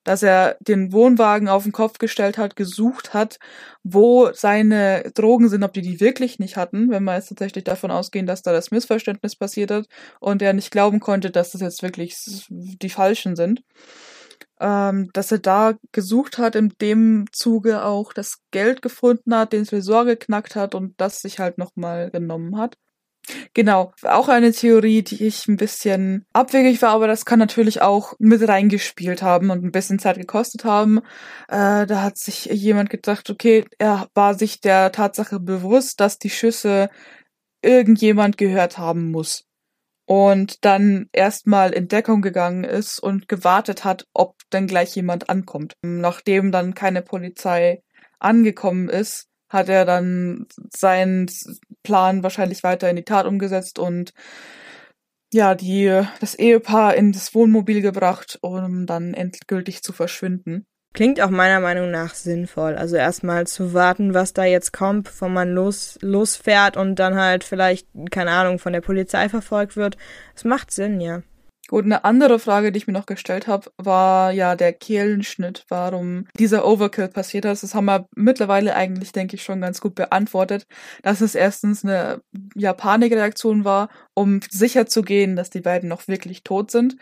dass 0.08 0.24
er 0.24 0.56
den 0.62 0.94
Wohnwagen 0.94 1.50
auf 1.50 1.64
den 1.64 1.74
Kopf 1.74 1.98
gestellt 1.98 2.38
hat, 2.38 2.56
gesucht 2.56 3.14
hat, 3.14 3.40
wo 3.84 4.32
seine 4.32 5.12
Drogen 5.14 5.50
sind, 5.50 5.64
ob 5.66 5.74
die 5.74 5.82
die 5.82 6.00
wirklich 6.00 6.40
nicht 6.40 6.56
hatten, 6.56 6.90
wenn 6.90 7.04
wir 7.04 7.16
jetzt 7.16 7.28
tatsächlich 7.28 7.66
davon 7.66 7.92
ausgehen, 7.92 8.26
dass 8.26 8.42
da 8.42 8.54
das 8.54 8.72
Missverständnis 8.72 9.36
passiert 9.36 9.70
hat 9.70 9.86
und 10.22 10.42
er 10.42 10.54
nicht 10.54 10.72
glauben 10.72 11.02
konnte, 11.02 11.30
dass 11.30 11.52
das 11.52 11.60
jetzt 11.60 11.84
wirklich 11.84 12.16
die 12.50 12.90
falschen 12.90 13.36
sind. 13.36 13.64
Ähm, 14.62 15.10
dass 15.12 15.32
er 15.32 15.40
da 15.40 15.74
gesucht 15.92 16.38
hat, 16.38 16.56
in 16.56 16.74
dem 16.82 17.26
Zuge 17.34 17.84
auch 17.84 18.14
das 18.14 18.40
Geld 18.52 18.82
gefunden 18.82 19.36
hat, 19.36 19.52
den 19.52 19.66
Tresor 19.66 20.06
geknackt 20.06 20.56
hat 20.56 20.74
und 20.74 21.00
das 21.02 21.20
sich 21.20 21.40
halt 21.40 21.58
nochmal 21.58 22.12
genommen 22.12 22.58
hat. 22.58 22.78
Genau, 23.54 23.94
auch 24.04 24.30
eine 24.30 24.52
Theorie, 24.52 25.04
die 25.04 25.26
ich 25.26 25.48
ein 25.48 25.58
bisschen 25.58 26.26
abwegig 26.32 26.82
war, 26.82 26.92
aber 26.92 27.08
das 27.08 27.26
kann 27.26 27.40
natürlich 27.40 27.82
auch 27.82 28.14
mit 28.20 28.48
reingespielt 28.48 29.22
haben 29.22 29.50
und 29.50 29.64
ein 29.64 29.72
bisschen 29.72 30.00
Zeit 30.00 30.18
gekostet 30.18 30.64
haben. 30.64 31.00
Äh, 31.50 31.86
da 31.86 32.04
hat 32.04 32.18
sich 32.18 32.46
jemand 32.46 32.90
gedacht, 32.90 33.30
okay, 33.30 33.66
er 33.80 34.08
war 34.14 34.36
sich 34.36 34.62
der 34.62 34.92
Tatsache 34.92 35.40
bewusst, 35.40 36.00
dass 36.00 36.20
die 36.20 36.30
Schüsse 36.30 36.90
irgendjemand 37.62 38.38
gehört 38.38 38.78
haben 38.78 39.12
muss. 39.12 39.44
Und 40.06 40.64
dann 40.64 41.10
erstmal 41.12 41.74
in 41.74 41.90
Deckung 41.90 42.22
gegangen 42.22 42.64
ist 42.64 43.00
und 43.00 43.28
gewartet 43.28 43.84
hat, 43.84 44.06
ob 44.14 44.36
dann 44.50 44.68
gleich 44.68 44.96
jemand 44.96 45.30
ankommt. 45.30 45.74
Nachdem 45.82 46.54
dann 46.54 46.76
keine 46.76 47.02
Polizei 47.02 47.82
angekommen 48.20 48.88
ist, 48.88 49.28
hat 49.50 49.70
er 49.70 49.86
dann 49.86 50.48
seinen 50.76 51.28
Plan 51.84 52.24
wahrscheinlich 52.24 52.64
weiter 52.64 52.90
in 52.90 52.96
die 52.96 53.06
Tat 53.06 53.26
umgesetzt 53.26 53.80
und 53.80 54.14
ja, 55.34 55.56
die, 55.56 56.04
das 56.20 56.36
Ehepaar 56.36 56.96
in 56.96 57.12
das 57.12 57.36
Wohnmobil 57.36 57.82
gebracht, 57.82 58.40
um 58.42 58.86
dann 58.86 59.14
endgültig 59.14 59.84
zu 59.84 59.92
verschwinden. 59.92 60.66
Klingt 60.94 61.22
auch 61.22 61.30
meiner 61.30 61.60
Meinung 61.60 61.92
nach 61.92 62.16
sinnvoll. 62.16 62.76
Also 62.76 62.96
erstmal 62.96 63.46
zu 63.46 63.74
warten, 63.74 64.14
was 64.14 64.34
da 64.34 64.46
jetzt 64.46 64.74
kommt, 64.74 65.04
bevor 65.04 65.30
man 65.30 65.52
los, 65.52 66.00
losfährt 66.02 66.78
und 66.78 66.96
dann 66.96 67.16
halt 67.16 67.44
vielleicht, 67.44 67.88
keine 68.10 68.32
Ahnung, 68.32 68.58
von 68.58 68.74
der 68.74 68.82
Polizei 68.82 69.30
verfolgt 69.30 69.76
wird. 69.76 69.98
Es 70.34 70.44
macht 70.44 70.72
Sinn, 70.72 71.00
ja. 71.02 71.22
Gut, 71.68 71.84
eine 71.84 72.06
andere 72.06 72.40
Frage, 72.40 72.72
die 72.72 72.78
ich 72.78 72.88
mir 72.88 72.94
noch 72.94 73.06
gestellt 73.06 73.48
habe, 73.48 73.70
war 73.78 74.32
ja 74.32 74.56
der 74.56 74.72
Kehlenschnitt, 74.72 75.66
warum 75.68 76.26
dieser 76.40 76.66
Overkill 76.66 77.10
passiert 77.10 77.44
ist. 77.44 77.64
Das 77.64 77.76
haben 77.76 77.86
wir 77.86 78.08
mittlerweile 78.16 78.74
eigentlich, 78.76 79.12
denke 79.12 79.36
ich, 79.36 79.44
schon 79.44 79.60
ganz 79.60 79.82
gut 79.82 79.96
beantwortet, 79.96 80.66
dass 81.04 81.20
es 81.20 81.36
erstens 81.36 81.84
eine 81.84 82.22
ja, 82.56 82.72
Panikreaktion 82.72 83.66
war, 83.66 83.90
um 84.14 84.40
sicherzugehen, 84.50 85.36
dass 85.36 85.50
die 85.50 85.62
beiden 85.62 85.90
noch 85.90 86.08
wirklich 86.08 86.44
tot 86.44 86.72
sind. 86.72 86.96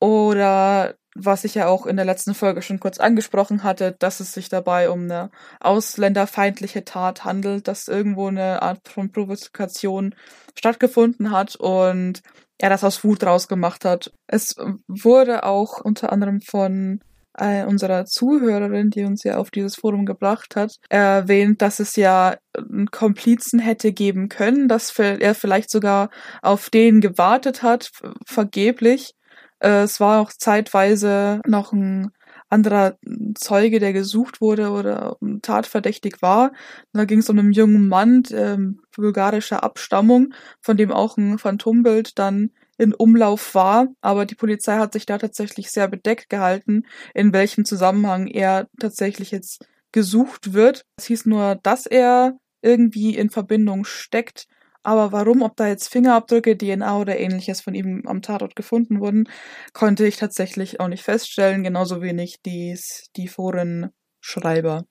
Oder 0.00 0.94
was 1.16 1.44
ich 1.44 1.56
ja 1.56 1.66
auch 1.66 1.86
in 1.86 1.96
der 1.96 2.04
letzten 2.04 2.34
Folge 2.34 2.62
schon 2.62 2.78
kurz 2.78 2.98
angesprochen 2.98 3.64
hatte, 3.64 3.96
dass 3.98 4.20
es 4.20 4.32
sich 4.32 4.48
dabei 4.48 4.90
um 4.90 5.04
eine 5.04 5.30
ausländerfeindliche 5.60 6.84
Tat 6.84 7.24
handelt, 7.24 7.66
dass 7.66 7.88
irgendwo 7.88 8.28
eine 8.28 8.62
Art 8.62 8.88
von 8.88 9.10
Provokation 9.10 10.14
stattgefunden 10.54 11.32
hat 11.32 11.56
und 11.56 12.22
er 12.58 12.70
das 12.70 12.84
aus 12.84 13.04
Wut 13.04 13.24
rausgemacht 13.24 13.84
hat. 13.84 14.12
Es 14.26 14.56
wurde 14.88 15.44
auch 15.44 15.80
unter 15.80 16.12
anderem 16.12 16.40
von 16.40 17.00
äh, 17.38 17.64
unserer 17.64 18.04
Zuhörerin, 18.04 18.90
die 18.90 19.04
uns 19.04 19.22
ja 19.24 19.36
auf 19.36 19.50
dieses 19.50 19.76
Forum 19.76 20.04
gebracht 20.06 20.56
hat, 20.56 20.76
erwähnt, 20.88 21.62
dass 21.62 21.78
es 21.78 21.96
ja 21.96 22.36
einen 22.56 22.90
Komplizen 22.90 23.60
hätte 23.60 23.92
geben 23.92 24.28
können, 24.28 24.68
dass 24.68 24.98
er 24.98 25.34
vielleicht 25.34 25.70
sogar 25.70 26.10
auf 26.42 26.68
den 26.70 27.00
gewartet 27.00 27.62
hat, 27.62 27.90
vergeblich. 28.26 29.12
Äh, 29.60 29.82
es 29.82 30.00
war 30.00 30.20
auch 30.20 30.32
zeitweise 30.32 31.40
noch 31.46 31.72
ein 31.72 32.10
anderer 32.48 32.96
Zeuge, 33.38 33.78
der 33.78 33.92
gesucht 33.92 34.40
wurde 34.40 34.70
oder 34.70 35.16
tatverdächtig 35.42 36.20
war. 36.20 36.52
Da 36.92 37.04
ging 37.04 37.20
es 37.20 37.30
um 37.30 37.38
einen 37.38 37.52
jungen 37.52 37.88
Mann 37.88 38.22
ähm, 38.32 38.80
bulgarischer 38.94 39.62
Abstammung, 39.62 40.34
von 40.60 40.76
dem 40.76 40.92
auch 40.92 41.16
ein 41.16 41.38
Phantombild 41.38 42.18
dann 42.18 42.50
in 42.78 42.94
Umlauf 42.94 43.54
war, 43.54 43.88
aber 44.00 44.24
die 44.24 44.36
Polizei 44.36 44.78
hat 44.78 44.92
sich 44.92 45.04
da 45.04 45.18
tatsächlich 45.18 45.70
sehr 45.70 45.88
bedeckt 45.88 46.30
gehalten, 46.30 46.84
in 47.12 47.32
welchem 47.32 47.64
Zusammenhang 47.64 48.28
er 48.28 48.68
tatsächlich 48.78 49.32
jetzt 49.32 49.66
gesucht 49.90 50.52
wird. 50.52 50.84
Es 50.96 51.06
hieß 51.06 51.26
nur, 51.26 51.56
dass 51.56 51.86
er 51.86 52.38
irgendwie 52.62 53.16
in 53.16 53.30
Verbindung 53.30 53.84
steckt 53.84 54.46
aber 54.88 55.12
warum, 55.12 55.42
ob 55.42 55.54
da 55.56 55.68
jetzt 55.68 55.88
Fingerabdrücke, 55.88 56.56
DNA 56.56 56.98
oder 56.98 57.18
ähnliches 57.18 57.60
von 57.60 57.74
ihm 57.74 58.04
am 58.06 58.22
Tatort 58.22 58.56
gefunden 58.56 59.00
wurden, 59.00 59.28
konnte 59.74 60.06
ich 60.06 60.16
tatsächlich 60.16 60.80
auch 60.80 60.88
nicht 60.88 61.02
feststellen, 61.02 61.62
genauso 61.62 62.00
wenig 62.00 62.40
dies, 62.42 63.10
die 63.14 63.28
Forenschreiber. 63.28 64.86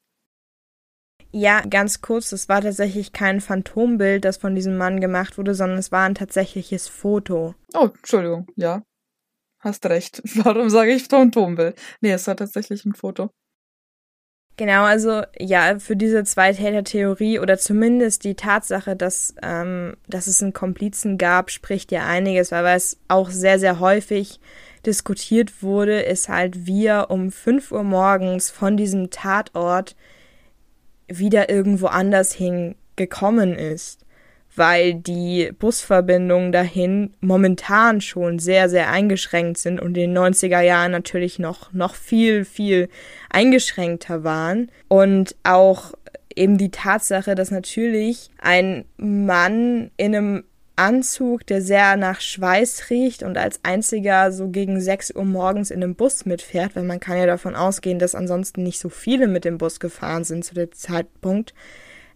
Ja, 1.31 1.61
ganz 1.61 2.01
kurz, 2.01 2.31
es 2.31 2.47
war 2.47 2.61
tatsächlich 2.61 3.11
kein 3.11 3.41
Phantombild, 3.41 4.23
das 4.23 4.37
von 4.37 4.53
diesem 4.53 4.77
Mann 4.77 5.01
gemacht 5.01 5.37
wurde, 5.37 5.55
sondern 5.55 5.79
es 5.79 5.91
war 5.91 6.05
ein 6.05 6.15
tatsächliches 6.15 6.87
Foto. 6.87 7.55
Oh, 7.73 7.89
Entschuldigung, 7.95 8.47
ja. 8.55 8.83
Hast 9.59 9.85
recht. 9.87 10.21
Warum 10.45 10.69
sage 10.69 10.93
ich 10.93 11.05
Phantombild? 11.05 11.79
Nee, 12.01 12.11
es 12.11 12.27
war 12.27 12.37
tatsächlich 12.37 12.85
ein 12.85 12.93
Foto. 12.93 13.31
Genau, 14.57 14.85
also 14.85 15.21
ja, 15.37 15.77
für 15.77 15.95
diese 15.95 16.23
Zwei-Täter-Theorie 16.23 17.37
oder 17.37 17.59
zumindest 17.59 18.23
die 18.23 18.33
Tatsache, 18.33 18.95
dass, 18.95 19.35
ähm, 19.43 19.95
dass 20.07 20.25
es 20.25 20.41
einen 20.41 20.51
Komplizen 20.51 21.19
gab, 21.19 21.51
spricht 21.51 21.91
ja 21.91 22.07
einiges, 22.07 22.51
weil 22.51 22.65
es 22.75 22.97
auch 23.07 23.29
sehr, 23.29 23.59
sehr 23.59 23.79
häufig 23.79 24.39
diskutiert 24.83 25.61
wurde, 25.61 26.01
ist 26.01 26.27
halt, 26.27 26.65
wie 26.65 26.87
er 26.87 27.11
um 27.11 27.31
5 27.31 27.71
Uhr 27.71 27.83
morgens 27.83 28.49
von 28.49 28.77
diesem 28.77 29.11
Tatort 29.11 29.95
wieder 31.07 31.49
irgendwo 31.49 31.85
anders 31.87 32.33
hingekommen 32.33 33.53
ist 33.55 34.06
weil 34.57 34.95
die 34.95 35.51
Busverbindungen 35.57 36.51
dahin 36.51 37.13
momentan 37.21 38.01
schon 38.01 38.39
sehr, 38.39 38.69
sehr 38.69 38.89
eingeschränkt 38.89 39.57
sind 39.57 39.79
und 39.79 39.97
in 39.97 40.13
den 40.13 40.17
90er 40.17 40.61
Jahren 40.61 40.91
natürlich 40.91 41.39
noch, 41.39 41.71
noch 41.73 41.95
viel, 41.95 42.43
viel 42.43 42.89
eingeschränkter 43.29 44.23
waren. 44.23 44.71
Und 44.87 45.35
auch 45.43 45.93
eben 46.35 46.57
die 46.57 46.71
Tatsache, 46.71 47.35
dass 47.35 47.51
natürlich 47.51 48.29
ein 48.39 48.85
Mann 48.97 49.91
in 49.97 50.15
einem 50.15 50.43
Anzug, 50.75 51.45
der 51.47 51.61
sehr 51.61 51.97
nach 51.97 52.21
Schweiß 52.21 52.91
riecht 52.91 53.23
und 53.23 53.37
als 53.37 53.59
einziger 53.63 54.31
so 54.31 54.49
gegen 54.49 54.79
6 54.79 55.15
Uhr 55.15 55.25
morgens 55.25 55.71
in 55.71 55.83
einem 55.83 55.95
Bus 55.95 56.25
mitfährt, 56.25 56.75
weil 56.75 56.83
man 56.83 56.99
kann 56.99 57.17
ja 57.17 57.25
davon 57.25 57.55
ausgehen, 57.55 57.97
dass 57.97 58.13
ansonsten 58.13 58.61
nicht 58.61 58.79
so 58.79 58.89
viele 58.89 59.27
mit 59.27 59.43
dem 59.43 59.57
Bus 59.57 59.79
gefahren 59.79 60.23
sind 60.23 60.45
zu 60.45 60.53
dem 60.53 60.71
Zeitpunkt, 60.71 61.55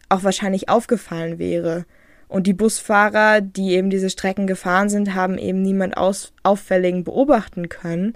auch 0.09 0.23
wahrscheinlich 0.23 0.69
aufgefallen 0.69 1.39
wäre. 1.39 1.85
Und 2.31 2.47
die 2.47 2.53
Busfahrer, 2.53 3.41
die 3.41 3.73
eben 3.73 3.89
diese 3.89 4.09
Strecken 4.09 4.47
gefahren 4.47 4.87
sind, 4.87 5.15
haben 5.15 5.37
eben 5.37 5.61
niemand 5.61 5.97
aus 5.97 6.31
auffälligen 6.43 7.03
beobachten 7.03 7.67
können. 7.67 8.13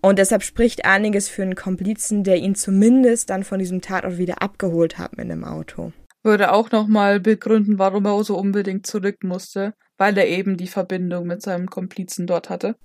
Und 0.00 0.20
deshalb 0.20 0.44
spricht 0.44 0.84
einiges 0.84 1.28
für 1.28 1.42
einen 1.42 1.56
Komplizen, 1.56 2.22
der 2.22 2.36
ihn 2.36 2.54
zumindest 2.54 3.28
dann 3.28 3.42
von 3.42 3.58
diesem 3.58 3.80
Tatort 3.80 4.18
wieder 4.18 4.40
abgeholt 4.40 4.98
hat 4.98 5.16
mit 5.16 5.24
einem 5.24 5.42
Auto. 5.42 5.92
Würde 6.22 6.52
auch 6.52 6.70
nochmal 6.70 7.18
begründen, 7.18 7.80
warum 7.80 8.06
er 8.06 8.22
so 8.22 8.38
unbedingt 8.38 8.86
zurück 8.86 9.24
musste, 9.24 9.74
weil 9.98 10.16
er 10.16 10.28
eben 10.28 10.56
die 10.56 10.68
Verbindung 10.68 11.26
mit 11.26 11.42
seinem 11.42 11.68
Komplizen 11.68 12.28
dort 12.28 12.48
hatte. 12.50 12.76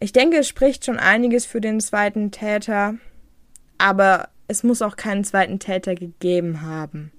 Ich 0.00 0.12
denke, 0.12 0.38
es 0.38 0.48
spricht 0.48 0.86
schon 0.86 0.98
einiges 0.98 1.44
für 1.44 1.60
den 1.60 1.80
zweiten 1.80 2.30
Täter, 2.30 2.94
aber 3.76 4.30
es 4.46 4.62
muss 4.62 4.80
auch 4.80 4.96
keinen 4.96 5.24
zweiten 5.24 5.58
Täter 5.58 5.94
gegeben 5.94 6.62
haben. 6.62 7.12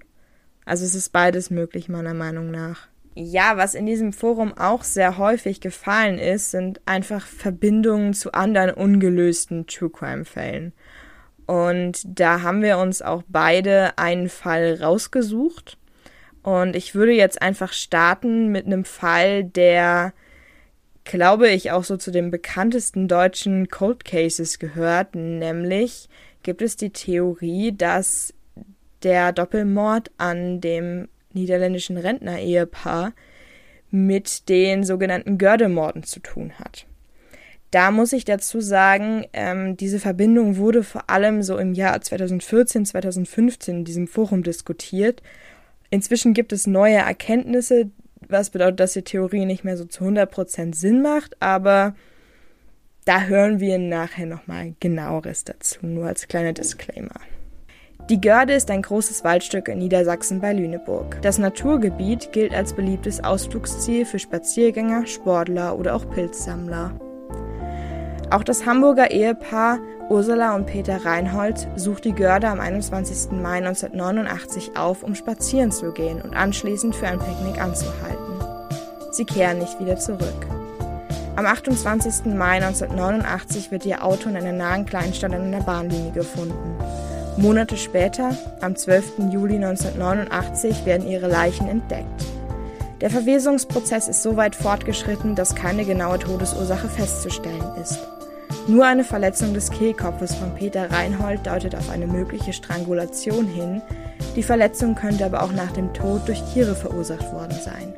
Also 0.70 0.84
es 0.84 0.94
ist 0.94 1.08
beides 1.08 1.50
möglich, 1.50 1.88
meiner 1.88 2.14
Meinung 2.14 2.52
nach. 2.52 2.86
Ja, 3.16 3.56
was 3.56 3.74
in 3.74 3.86
diesem 3.86 4.12
Forum 4.12 4.56
auch 4.56 4.84
sehr 4.84 5.18
häufig 5.18 5.60
gefallen 5.60 6.16
ist, 6.16 6.52
sind 6.52 6.80
einfach 6.86 7.26
Verbindungen 7.26 8.14
zu 8.14 8.34
anderen 8.34 8.70
ungelösten 8.70 9.66
True 9.66 9.90
Crime-Fällen. 9.90 10.72
Und 11.44 12.02
da 12.04 12.42
haben 12.42 12.62
wir 12.62 12.78
uns 12.78 13.02
auch 13.02 13.24
beide 13.26 13.98
einen 13.98 14.28
Fall 14.28 14.78
rausgesucht. 14.80 15.76
Und 16.44 16.76
ich 16.76 16.94
würde 16.94 17.14
jetzt 17.14 17.42
einfach 17.42 17.72
starten 17.72 18.52
mit 18.52 18.66
einem 18.66 18.84
Fall, 18.84 19.42
der, 19.42 20.12
glaube 21.02 21.48
ich, 21.48 21.72
auch 21.72 21.82
so 21.82 21.96
zu 21.96 22.12
den 22.12 22.30
bekanntesten 22.30 23.08
deutschen 23.08 23.70
Cold 23.70 24.04
Cases 24.04 24.60
gehört. 24.60 25.16
Nämlich 25.16 26.08
gibt 26.44 26.62
es 26.62 26.76
die 26.76 26.90
Theorie, 26.90 27.72
dass 27.76 28.34
der 29.02 29.32
Doppelmord 29.32 30.10
an 30.18 30.60
dem 30.60 31.08
niederländischen 31.32 31.96
Rentner-Ehepaar 31.96 33.12
mit 33.90 34.48
den 34.48 34.84
sogenannten 34.84 35.38
Gördemorden 35.38 36.02
zu 36.02 36.20
tun 36.20 36.52
hat. 36.58 36.86
Da 37.70 37.92
muss 37.92 38.12
ich 38.12 38.24
dazu 38.24 38.60
sagen, 38.60 39.24
ähm, 39.32 39.76
diese 39.76 40.00
Verbindung 40.00 40.56
wurde 40.56 40.82
vor 40.82 41.08
allem 41.08 41.42
so 41.42 41.56
im 41.56 41.72
Jahr 41.72 42.00
2014, 42.00 42.84
2015 42.84 43.76
in 43.78 43.84
diesem 43.84 44.08
Forum 44.08 44.42
diskutiert. 44.42 45.22
Inzwischen 45.90 46.34
gibt 46.34 46.52
es 46.52 46.66
neue 46.66 46.96
Erkenntnisse, 46.96 47.90
was 48.28 48.50
bedeutet, 48.50 48.80
dass 48.80 48.94
die 48.94 49.02
Theorie 49.02 49.44
nicht 49.44 49.64
mehr 49.64 49.76
so 49.76 49.84
zu 49.84 50.04
100% 50.04 50.74
Sinn 50.74 51.00
macht, 51.00 51.40
aber 51.40 51.94
da 53.04 53.22
hören 53.22 53.60
wir 53.60 53.78
nachher 53.78 54.26
nochmal 54.26 54.74
genaueres 54.80 55.44
dazu, 55.44 55.86
nur 55.86 56.06
als 56.06 56.28
kleiner 56.28 56.52
Disclaimer. 56.52 57.20
Die 58.10 58.20
Görde 58.20 58.54
ist 58.54 58.68
ein 58.72 58.82
großes 58.82 59.22
Waldstück 59.22 59.68
in 59.68 59.78
Niedersachsen 59.78 60.40
bei 60.40 60.52
Lüneburg. 60.52 61.22
Das 61.22 61.38
Naturgebiet 61.38 62.32
gilt 62.32 62.52
als 62.52 62.72
beliebtes 62.72 63.22
Ausflugsziel 63.22 64.04
für 64.04 64.18
Spaziergänger, 64.18 65.06
Sportler 65.06 65.78
oder 65.78 65.94
auch 65.94 66.10
Pilzsammler. 66.10 66.90
Auch 68.32 68.42
das 68.42 68.66
Hamburger 68.66 69.12
Ehepaar 69.12 69.78
Ursula 70.08 70.56
und 70.56 70.66
Peter 70.66 71.04
Reinhold 71.04 71.68
sucht 71.76 72.04
die 72.04 72.12
Görde 72.12 72.48
am 72.48 72.58
21. 72.58 73.30
Mai 73.40 73.58
1989 73.58 74.76
auf, 74.76 75.04
um 75.04 75.14
spazieren 75.14 75.70
zu 75.70 75.92
gehen 75.92 76.20
und 76.20 76.34
anschließend 76.34 76.96
für 76.96 77.06
ein 77.06 77.20
Picknick 77.20 77.62
anzuhalten. 77.62 78.40
Sie 79.12 79.24
kehren 79.24 79.60
nicht 79.60 79.78
wieder 79.78 79.98
zurück. 79.98 80.48
Am 81.36 81.46
28. 81.46 82.34
Mai 82.34 82.56
1989 82.56 83.70
wird 83.70 83.86
ihr 83.86 84.04
Auto 84.04 84.28
in 84.28 84.36
einer 84.36 84.50
nahen 84.50 84.84
Kleinstadt 84.84 85.32
an 85.32 85.42
einer 85.42 85.62
Bahnlinie 85.62 86.10
gefunden. 86.10 86.74
Monate 87.40 87.78
später, 87.78 88.36
am 88.60 88.76
12. 88.76 89.30
Juli 89.32 89.54
1989, 89.54 90.84
werden 90.84 91.08
ihre 91.08 91.26
Leichen 91.26 91.68
entdeckt. 91.68 92.06
Der 93.00 93.08
Verwesungsprozess 93.08 94.08
ist 94.08 94.22
so 94.22 94.36
weit 94.36 94.54
fortgeschritten, 94.54 95.34
dass 95.36 95.54
keine 95.54 95.86
genaue 95.86 96.18
Todesursache 96.18 96.88
festzustellen 96.88 97.64
ist. 97.80 97.98
Nur 98.68 98.84
eine 98.84 99.04
Verletzung 99.04 99.54
des 99.54 99.70
Kehlkopfes 99.70 100.34
von 100.34 100.54
Peter 100.54 100.90
Reinhold 100.90 101.46
deutet 101.46 101.74
auf 101.74 101.88
eine 101.88 102.06
mögliche 102.06 102.52
Strangulation 102.52 103.46
hin. 103.46 103.80
Die 104.36 104.42
Verletzung 104.42 104.94
könnte 104.94 105.24
aber 105.24 105.42
auch 105.42 105.52
nach 105.52 105.72
dem 105.72 105.94
Tod 105.94 106.28
durch 106.28 106.42
Tiere 106.52 106.74
verursacht 106.74 107.32
worden 107.32 107.56
sein. 107.64 107.94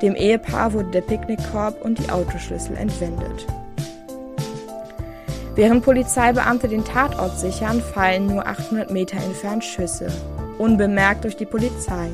Dem 0.00 0.14
Ehepaar 0.14 0.72
wurde 0.72 0.92
der 0.92 1.02
Picknickkorb 1.02 1.82
und 1.84 1.98
die 1.98 2.08
Autoschlüssel 2.08 2.74
entwendet. 2.78 3.46
Während 5.58 5.82
Polizeibeamte 5.82 6.68
den 6.68 6.84
Tatort 6.84 7.36
sichern, 7.36 7.82
fallen 7.82 8.28
nur 8.28 8.46
800 8.46 8.92
Meter 8.92 9.16
entfernt 9.16 9.64
Schüsse, 9.64 10.06
unbemerkt 10.56 11.24
durch 11.24 11.36
die 11.36 11.46
Polizei. 11.46 12.10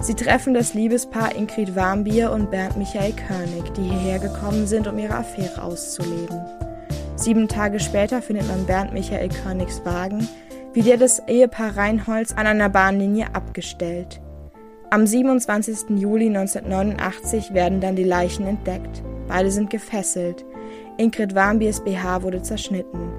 Sie 0.00 0.14
treffen 0.14 0.54
das 0.54 0.72
Liebespaar 0.72 1.36
Ingrid 1.36 1.76
Warmbier 1.76 2.30
und 2.30 2.50
Bernd 2.50 2.78
Michael 2.78 3.12
Körnig, 3.12 3.70
die 3.74 3.82
hierher 3.82 4.18
gekommen 4.18 4.66
sind, 4.66 4.88
um 4.88 4.98
ihre 4.98 5.14
Affäre 5.14 5.60
auszuleben. 5.60 6.40
Sieben 7.16 7.48
Tage 7.48 7.80
später 7.80 8.22
findet 8.22 8.48
man 8.48 8.64
Bernd 8.64 8.94
Michael 8.94 9.28
Körnigs 9.28 9.84
Wagen, 9.84 10.26
wie 10.72 10.80
der 10.80 10.96
des 10.96 11.20
Ehepaar 11.28 11.76
Reinholz 11.76 12.32
an 12.32 12.46
einer 12.46 12.70
Bahnlinie 12.70 13.26
abgestellt. 13.34 14.22
Am 14.88 15.06
27. 15.06 15.98
Juli 16.00 16.28
1989 16.28 17.52
werden 17.52 17.82
dann 17.82 17.94
die 17.94 18.04
Leichen 18.04 18.46
entdeckt. 18.46 19.02
Beide 19.28 19.50
sind 19.50 19.68
gefesselt. 19.68 20.46
Ingrid 21.00 21.34
Warmbiers 21.34 21.82
BH 21.82 22.22
wurde 22.22 22.42
zerschnitten. 22.42 23.10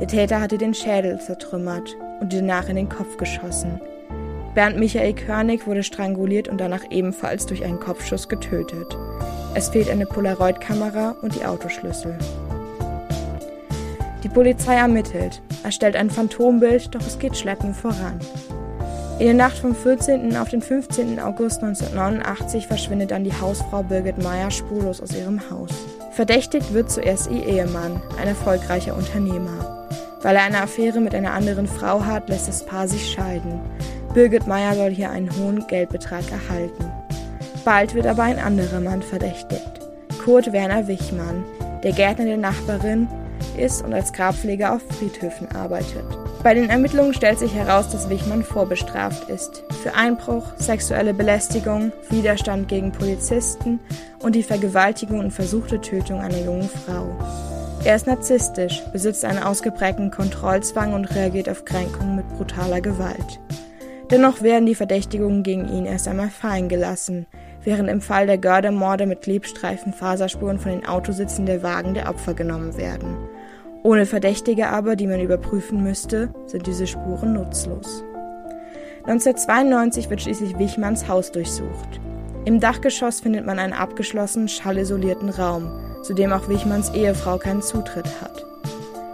Der 0.00 0.08
Täter 0.08 0.40
hatte 0.40 0.56
den 0.56 0.72
Schädel 0.72 1.20
zertrümmert 1.20 1.94
und 2.18 2.32
danach 2.32 2.70
in 2.70 2.76
den 2.76 2.88
Kopf 2.88 3.18
geschossen. 3.18 3.78
Bernd 4.54 4.78
Michael 4.78 5.12
Körnig 5.12 5.66
wurde 5.66 5.82
stranguliert 5.82 6.48
und 6.48 6.58
danach 6.58 6.90
ebenfalls 6.90 7.44
durch 7.44 7.62
einen 7.62 7.78
Kopfschuss 7.78 8.30
getötet. 8.30 8.96
Es 9.54 9.68
fehlt 9.68 9.90
eine 9.90 10.06
Polaroid-Kamera 10.06 11.16
und 11.20 11.34
die 11.34 11.44
Autoschlüssel. 11.44 12.16
Die 14.24 14.30
Polizei 14.30 14.76
ermittelt, 14.76 15.42
erstellt 15.62 15.94
ein 15.94 16.08
Phantombild, 16.08 16.94
doch 16.94 17.06
es 17.06 17.18
geht 17.18 17.36
schleppend 17.36 17.76
voran. 17.76 18.18
In 19.18 19.26
der 19.26 19.34
Nacht 19.34 19.58
vom 19.58 19.74
14. 19.74 20.34
auf 20.38 20.48
den 20.48 20.62
15. 20.62 21.20
August 21.20 21.62
1989 21.62 22.66
verschwindet 22.66 23.10
dann 23.10 23.24
die 23.24 23.38
Hausfrau 23.38 23.82
Birgit 23.82 24.22
Meyer 24.22 24.50
spurlos 24.50 25.02
aus 25.02 25.14
ihrem 25.14 25.38
Haus. 25.50 25.70
Verdächtigt 26.16 26.72
wird 26.72 26.90
zuerst 26.90 27.30
ihr 27.30 27.44
Ehemann, 27.44 28.00
ein 28.18 28.26
erfolgreicher 28.26 28.96
Unternehmer. 28.96 29.86
Weil 30.22 30.36
er 30.36 30.44
eine 30.44 30.62
Affäre 30.62 30.98
mit 30.98 31.14
einer 31.14 31.34
anderen 31.34 31.66
Frau 31.66 32.06
hat, 32.06 32.30
lässt 32.30 32.48
das 32.48 32.64
Paar 32.64 32.88
sich 32.88 33.12
scheiden. 33.12 33.60
Birgit 34.14 34.46
Meyer 34.46 34.74
soll 34.74 34.92
hier 34.92 35.10
einen 35.10 35.30
hohen 35.36 35.66
Geldbetrag 35.66 36.24
erhalten. 36.32 36.90
Bald 37.66 37.94
wird 37.94 38.06
aber 38.06 38.22
ein 38.22 38.38
anderer 38.38 38.80
Mann 38.80 39.02
verdächtigt. 39.02 39.80
Kurt 40.24 40.54
Werner 40.54 40.88
Wichmann, 40.88 41.44
der 41.82 41.92
Gärtner 41.92 42.24
der 42.24 42.38
Nachbarin, 42.38 43.08
ist 43.58 43.82
und 43.82 43.92
als 43.92 44.12
Grabpfleger 44.12 44.74
auf 44.74 44.82
Friedhöfen 44.98 45.48
arbeitet. 45.54 46.04
Bei 46.42 46.54
den 46.54 46.70
Ermittlungen 46.70 47.14
stellt 47.14 47.38
sich 47.38 47.54
heraus, 47.54 47.90
dass 47.90 48.08
Wichmann 48.08 48.42
vorbestraft 48.42 49.28
ist. 49.28 49.64
Für 49.82 49.94
Einbruch, 49.94 50.44
sexuelle 50.58 51.14
Belästigung, 51.14 51.92
Widerstand 52.10 52.68
gegen 52.68 52.92
Polizisten 52.92 53.80
und 54.20 54.34
die 54.34 54.42
Vergewaltigung 54.42 55.20
und 55.20 55.32
versuchte 55.32 55.80
Tötung 55.80 56.20
einer 56.20 56.38
jungen 56.38 56.68
Frau. 56.68 57.16
Er 57.84 57.96
ist 57.96 58.06
narzisstisch, 58.06 58.82
besitzt 58.92 59.24
einen 59.24 59.42
ausgeprägten 59.42 60.10
Kontrollzwang 60.10 60.92
und 60.92 61.14
reagiert 61.14 61.48
auf 61.48 61.64
Kränkungen 61.64 62.16
mit 62.16 62.28
brutaler 62.36 62.80
Gewalt. 62.80 63.40
Dennoch 64.10 64.42
werden 64.42 64.66
die 64.66 64.74
Verdächtigungen 64.74 65.42
gegen 65.42 65.68
ihn 65.68 65.84
erst 65.84 66.06
einmal 66.06 66.30
fallen 66.30 66.68
gelassen, 66.68 67.26
während 67.64 67.88
im 67.88 68.00
Fall 68.00 68.26
der 68.26 68.38
Gördermorde 68.38 69.06
mit 69.06 69.22
Klebstreifen 69.22 69.92
Faserspuren 69.92 70.58
von 70.58 70.72
den 70.72 70.86
Autositzen 70.86 71.46
der 71.46 71.62
Wagen 71.62 71.94
der 71.94 72.08
Opfer 72.08 72.34
genommen 72.34 72.76
werden. 72.76 73.16
Ohne 73.86 74.04
Verdächtige 74.04 74.70
aber, 74.70 74.96
die 74.96 75.06
man 75.06 75.20
überprüfen 75.20 75.80
müsste, 75.80 76.30
sind 76.46 76.66
diese 76.66 76.88
Spuren 76.88 77.34
nutzlos. 77.34 78.02
1992 79.04 80.10
wird 80.10 80.22
schließlich 80.22 80.58
Wichmanns 80.58 81.06
Haus 81.06 81.30
durchsucht. 81.30 82.00
Im 82.44 82.58
Dachgeschoss 82.58 83.20
findet 83.20 83.46
man 83.46 83.60
einen 83.60 83.72
abgeschlossenen, 83.72 84.48
schallisolierten 84.48 85.28
Raum, 85.28 85.70
zu 86.02 86.14
dem 86.14 86.32
auch 86.32 86.48
Wichmanns 86.48 86.94
Ehefrau 86.94 87.38
keinen 87.38 87.62
Zutritt 87.62 88.08
hat. 88.20 88.44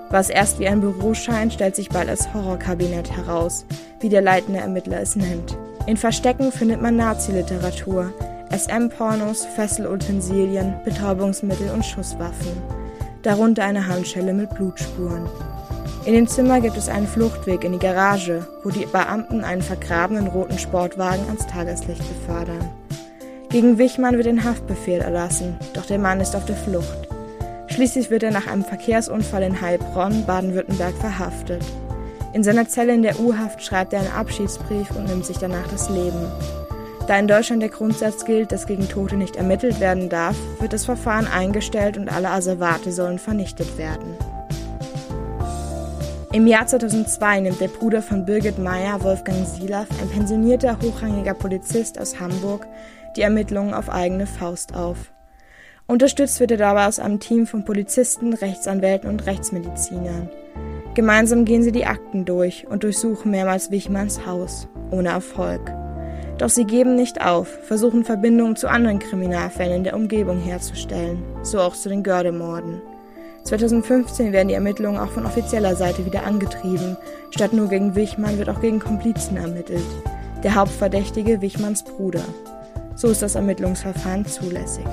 Was 0.08 0.30
erst 0.30 0.58
wie 0.58 0.68
ein 0.68 0.80
Büro 0.80 1.12
scheint, 1.12 1.52
stellt 1.52 1.76
sich 1.76 1.90
bald 1.90 2.08
als 2.08 2.32
Horrorkabinett 2.32 3.14
heraus, 3.14 3.66
wie 4.00 4.08
der 4.08 4.22
leitende 4.22 4.60
Ermittler 4.60 5.02
es 5.02 5.16
nennt. 5.16 5.54
In 5.86 5.98
Verstecken 5.98 6.50
findet 6.50 6.80
man 6.80 6.96
Nazi-Literatur, 6.96 8.10
SM-Pornos, 8.50 9.44
Fesselutensilien, 9.54 10.76
Betäubungsmittel 10.82 11.68
und 11.68 11.84
Schusswaffen 11.84 12.81
darunter 13.22 13.64
eine 13.64 13.86
Handschelle 13.86 14.32
mit 14.32 14.50
Blutspuren. 14.54 15.28
In 16.04 16.14
dem 16.14 16.26
Zimmer 16.26 16.60
gibt 16.60 16.76
es 16.76 16.88
einen 16.88 17.06
Fluchtweg 17.06 17.62
in 17.62 17.72
die 17.72 17.78
Garage, 17.78 18.46
wo 18.64 18.70
die 18.70 18.86
Beamten 18.86 19.44
einen 19.44 19.62
vergrabenen 19.62 20.26
roten 20.26 20.58
Sportwagen 20.58 21.24
ans 21.26 21.46
Tageslicht 21.46 22.02
befördern. 22.08 22.68
Gegen 23.50 23.78
Wichmann 23.78 24.16
wird 24.16 24.26
ein 24.26 24.42
Haftbefehl 24.42 25.00
erlassen, 25.00 25.56
doch 25.74 25.86
der 25.86 25.98
Mann 25.98 26.20
ist 26.20 26.34
auf 26.34 26.44
der 26.46 26.56
Flucht. 26.56 27.08
Schließlich 27.68 28.10
wird 28.10 28.22
er 28.22 28.32
nach 28.32 28.46
einem 28.46 28.64
Verkehrsunfall 28.64 29.42
in 29.44 29.60
Heilbronn, 29.60 30.26
Baden-Württemberg, 30.26 30.94
verhaftet. 30.96 31.64
In 32.32 32.42
seiner 32.42 32.66
Zelle 32.66 32.94
in 32.94 33.02
der 33.02 33.20
U-Haft 33.20 33.62
schreibt 33.62 33.92
er 33.92 34.00
einen 34.00 34.12
Abschiedsbrief 34.12 34.90
und 34.90 35.04
nimmt 35.04 35.26
sich 35.26 35.38
danach 35.38 35.68
das 35.68 35.88
Leben. 35.88 36.26
Da 37.08 37.18
in 37.18 37.26
Deutschland 37.26 37.62
der 37.62 37.68
Grundsatz 37.68 38.24
gilt, 38.24 38.52
dass 38.52 38.66
gegen 38.66 38.88
Tote 38.88 39.16
nicht 39.16 39.34
ermittelt 39.36 39.80
werden 39.80 40.08
darf, 40.08 40.36
wird 40.60 40.72
das 40.72 40.84
Verfahren 40.84 41.26
eingestellt 41.26 41.96
und 41.96 42.08
alle 42.08 42.30
Asservate 42.30 42.92
sollen 42.92 43.18
vernichtet 43.18 43.76
werden. 43.76 44.16
Im 46.32 46.46
Jahr 46.46 46.66
2002 46.66 47.40
nimmt 47.40 47.60
der 47.60 47.68
Bruder 47.68 48.00
von 48.00 48.24
Birgit 48.24 48.58
Meyer, 48.58 49.02
Wolfgang 49.02 49.46
Silaff, 49.46 49.88
ein 50.00 50.08
pensionierter 50.08 50.78
hochrangiger 50.80 51.34
Polizist 51.34 52.00
aus 52.00 52.20
Hamburg, 52.20 52.66
die 53.16 53.22
Ermittlungen 53.22 53.74
auf 53.74 53.90
eigene 53.90 54.26
Faust 54.26 54.74
auf. 54.74 55.12
Unterstützt 55.86 56.40
wird 56.40 56.52
er 56.52 56.56
dabei 56.56 56.86
aus 56.86 57.00
einem 57.00 57.20
Team 57.20 57.46
von 57.46 57.64
Polizisten, 57.64 58.32
Rechtsanwälten 58.32 59.10
und 59.10 59.26
Rechtsmedizinern. 59.26 60.30
Gemeinsam 60.94 61.44
gehen 61.44 61.62
sie 61.62 61.72
die 61.72 61.84
Akten 61.84 62.24
durch 62.24 62.66
und 62.66 62.84
durchsuchen 62.84 63.30
mehrmals 63.30 63.70
Wichmanns 63.70 64.24
Haus, 64.24 64.68
ohne 64.90 65.10
Erfolg. 65.10 65.81
Doch 66.38 66.48
sie 66.48 66.64
geben 66.64 66.96
nicht 66.96 67.24
auf, 67.24 67.48
versuchen 67.64 68.04
Verbindungen 68.04 68.56
zu 68.56 68.68
anderen 68.68 68.98
Kriminalfällen 68.98 69.76
in 69.76 69.84
der 69.84 69.94
Umgebung 69.94 70.40
herzustellen, 70.40 71.22
so 71.42 71.60
auch 71.60 71.74
zu 71.74 71.88
den 71.88 72.02
Gördemorden. 72.02 72.80
2015 73.44 74.32
werden 74.32 74.48
die 74.48 74.54
Ermittlungen 74.54 74.98
auch 74.98 75.10
von 75.10 75.26
offizieller 75.26 75.74
Seite 75.74 76.06
wieder 76.06 76.24
angetrieben. 76.24 76.96
Statt 77.30 77.52
nur 77.52 77.68
gegen 77.68 77.94
Wichmann 77.94 78.38
wird 78.38 78.48
auch 78.48 78.60
gegen 78.60 78.78
Komplizen 78.78 79.36
ermittelt. 79.36 79.82
Der 80.42 80.54
Hauptverdächtige 80.54 81.40
Wichmanns 81.40 81.82
Bruder. 81.82 82.24
So 82.94 83.08
ist 83.08 83.22
das 83.22 83.34
Ermittlungsverfahren 83.34 84.26
zulässig. 84.26 84.84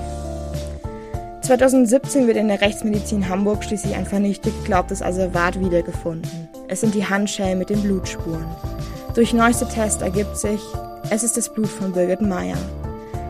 2017 1.42 2.26
wird 2.26 2.36
in 2.36 2.48
der 2.48 2.60
Rechtsmedizin 2.60 3.28
Hamburg 3.28 3.64
schließlich 3.64 3.96
ein 3.96 4.06
vernichtet 4.06 4.52
geglaubtes 4.62 5.02
Asservat 5.02 5.58
wiedergefunden. 5.58 6.48
Es 6.68 6.80
sind 6.80 6.94
die 6.94 7.06
Handschellen 7.06 7.58
mit 7.58 7.70
den 7.70 7.82
Blutspuren. 7.82 8.46
Durch 9.20 9.34
neueste 9.34 9.68
Tests 9.68 10.00
ergibt 10.00 10.38
sich, 10.38 10.62
es 11.10 11.22
ist 11.22 11.36
das 11.36 11.50
Blut 11.50 11.68
von 11.68 11.92
Birgit 11.92 12.22
Meyer. 12.22 12.56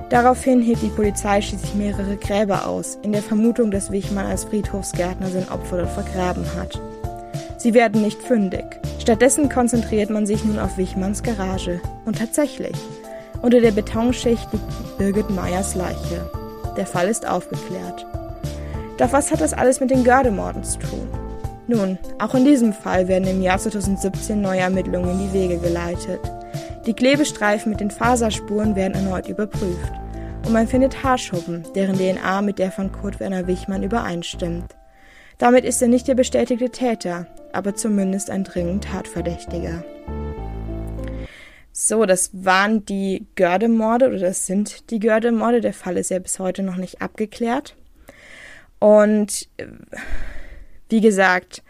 Daraufhin 0.08 0.62
hebt 0.62 0.82
die 0.82 0.88
Polizei 0.88 1.42
schließlich 1.42 1.74
mehrere 1.74 2.16
Gräber 2.16 2.68
aus, 2.68 2.96
in 3.02 3.10
der 3.10 3.22
Vermutung, 3.22 3.72
dass 3.72 3.90
Wichmann 3.90 4.26
als 4.26 4.44
Friedhofsgärtner 4.44 5.30
sein 5.30 5.48
Opfer 5.48 5.78
dort 5.78 5.90
vergraben 5.90 6.44
hat. 6.54 6.80
Sie 7.58 7.74
werden 7.74 8.02
nicht 8.02 8.22
fündig. 8.22 8.64
Stattdessen 9.00 9.48
konzentriert 9.48 10.10
man 10.10 10.26
sich 10.26 10.44
nun 10.44 10.60
auf 10.60 10.78
Wichmanns 10.78 11.24
Garage. 11.24 11.80
Und 12.04 12.18
tatsächlich, 12.18 12.76
unter 13.42 13.60
der 13.60 13.72
Betonschicht 13.72 14.46
liegt 14.52 14.96
Birgit 14.96 15.30
Meyers 15.30 15.74
Leiche. 15.74 16.30
Der 16.76 16.86
Fall 16.86 17.08
ist 17.08 17.26
aufgeklärt. 17.26 18.06
Doch 18.96 19.12
was 19.12 19.32
hat 19.32 19.40
das 19.40 19.54
alles 19.54 19.80
mit 19.80 19.90
den 19.90 20.04
Gördemorden 20.04 20.62
zu 20.62 20.78
tun? 20.78 21.08
Nun, 21.70 21.98
auch 22.18 22.34
in 22.34 22.44
diesem 22.44 22.72
Fall 22.72 23.06
werden 23.06 23.28
im 23.28 23.42
Jahr 23.42 23.56
2017 23.56 24.40
neue 24.40 24.58
Ermittlungen 24.58 25.10
in 25.10 25.18
die 25.28 25.32
Wege 25.32 25.58
geleitet. 25.58 26.18
Die 26.84 26.94
Klebestreifen 26.94 27.70
mit 27.70 27.78
den 27.78 27.92
Faserspuren 27.92 28.74
werden 28.74 28.94
erneut 28.94 29.28
überprüft 29.28 29.92
und 30.44 30.52
man 30.52 30.66
findet 30.66 31.04
Haarschuppen, 31.04 31.62
deren 31.76 31.96
DNA 31.96 32.42
mit 32.42 32.58
der 32.58 32.72
von 32.72 32.90
Kurt 32.90 33.20
Werner 33.20 33.46
Wichmann 33.46 33.84
übereinstimmt. 33.84 34.74
Damit 35.38 35.64
ist 35.64 35.80
er 35.80 35.86
nicht 35.86 36.08
der 36.08 36.16
bestätigte 36.16 36.70
Täter, 36.70 37.28
aber 37.52 37.76
zumindest 37.76 38.30
ein 38.30 38.42
dringend 38.42 38.82
Tatverdächtiger. 38.82 39.84
So, 41.70 42.04
das 42.04 42.30
waren 42.32 42.84
die 42.84 43.28
Gördemorde 43.36 44.08
oder 44.08 44.18
das 44.18 44.44
sind 44.44 44.90
die 44.90 44.98
Gördemorde. 44.98 45.60
Der 45.60 45.72
Fall 45.72 45.98
ist 45.98 46.10
ja 46.10 46.18
bis 46.18 46.40
heute 46.40 46.64
noch 46.64 46.76
nicht 46.76 47.00
abgeklärt. 47.00 47.76
Und 48.80 49.48
äh, 49.58 49.66
wie 50.90 51.00
gesagt, 51.00 51.62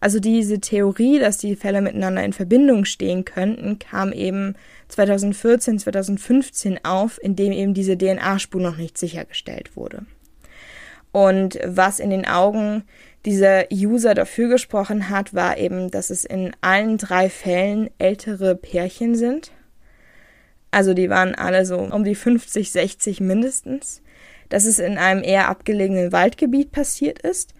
also 0.00 0.20
diese 0.20 0.60
Theorie, 0.60 1.18
dass 1.18 1.38
die 1.38 1.56
Fälle 1.56 1.80
miteinander 1.80 2.22
in 2.22 2.32
Verbindung 2.32 2.84
stehen 2.84 3.24
könnten, 3.24 3.78
kam 3.78 4.12
eben 4.12 4.54
2014, 4.88 5.80
2015 5.80 6.84
auf, 6.84 7.18
indem 7.20 7.52
eben 7.52 7.74
diese 7.74 7.98
DNA-Spur 7.98 8.60
noch 8.60 8.76
nicht 8.76 8.96
sichergestellt 8.96 9.76
wurde. 9.76 10.06
Und 11.10 11.58
was 11.64 11.98
in 11.98 12.10
den 12.10 12.26
Augen 12.26 12.84
dieser 13.24 13.64
User 13.72 14.14
dafür 14.14 14.48
gesprochen 14.48 15.10
hat, 15.10 15.34
war 15.34 15.58
eben, 15.58 15.90
dass 15.90 16.10
es 16.10 16.24
in 16.24 16.52
allen 16.60 16.96
drei 16.98 17.28
Fällen 17.28 17.90
ältere 17.98 18.54
Pärchen 18.54 19.16
sind. 19.16 19.50
Also 20.70 20.94
die 20.94 21.10
waren 21.10 21.34
alle 21.34 21.66
so 21.66 21.78
um 21.78 22.04
die 22.04 22.14
50, 22.14 22.70
60 22.70 23.20
mindestens. 23.20 24.02
Dass 24.48 24.64
es 24.64 24.78
in 24.78 24.96
einem 24.96 25.22
eher 25.24 25.48
abgelegenen 25.48 26.12
Waldgebiet 26.12 26.72
passiert 26.72 27.18
ist 27.18 27.52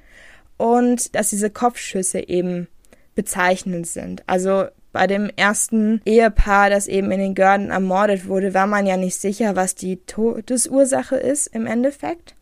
und 0.58 1.14
dass 1.14 1.30
diese 1.30 1.48
Kopfschüsse 1.48 2.28
eben 2.28 2.68
bezeichnend 3.14 3.86
sind. 3.86 4.22
Also 4.26 4.66
bei 4.92 5.06
dem 5.06 5.30
ersten 5.36 6.02
Ehepaar, 6.04 6.70
das 6.70 6.86
eben 6.86 7.10
in 7.10 7.20
den 7.20 7.34
Görden 7.34 7.70
ermordet 7.70 8.26
wurde, 8.26 8.52
war 8.52 8.66
man 8.66 8.86
ja 8.86 8.96
nicht 8.96 9.18
sicher, 9.18 9.56
was 9.56 9.74
die 9.74 9.96
Todesursache 10.06 11.16
ist 11.16 11.46
im 11.48 11.66
Endeffekt. 11.66 12.34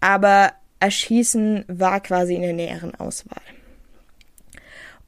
Aber 0.00 0.52
Erschießen 0.80 1.64
war 1.68 2.00
quasi 2.00 2.34
in 2.34 2.42
der 2.42 2.52
näheren 2.52 2.94
Auswahl. 2.94 3.42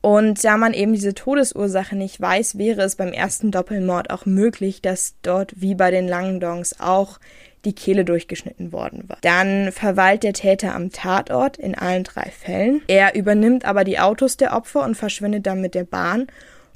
Und 0.03 0.43
da 0.45 0.57
man 0.57 0.73
eben 0.73 0.95
diese 0.95 1.15
Todesursache 1.15 1.95
nicht 1.95 2.21
weiß, 2.21 2.57
wäre 2.57 2.83
es 2.83 2.97
beim 2.97 3.13
ersten 3.13 3.51
Doppelmord 3.51 4.11
auch 4.11 4.25
möglich, 4.25 4.81
dass 4.81 5.15
dort 5.23 5.61
wie 5.61 5.75
bei 5.75 5.91
den 5.91 6.09
Langdongs 6.09 6.81
auch 6.81 7.19
die 7.65 7.75
Kehle 7.75 8.05
durchgeschnitten 8.05 8.73
worden 8.73 9.05
war. 9.09 9.19
Dann 9.21 9.73
verweilt 9.73 10.23
der 10.23 10.33
Täter 10.33 10.75
am 10.75 10.91
Tatort 10.91 11.57
in 11.57 11.75
allen 11.75 12.05
drei 12.05 12.31
Fällen. 12.31 12.83
Er 12.87 13.15
übernimmt 13.15 13.65
aber 13.65 13.85
die 13.85 13.99
Autos 13.99 14.37
der 14.37 14.55
Opfer 14.55 14.85
und 14.85 14.97
verschwindet 14.97 15.47
dann 15.47 15.61
mit 15.61 15.75
der 15.75 15.85
Bahn 15.85 16.27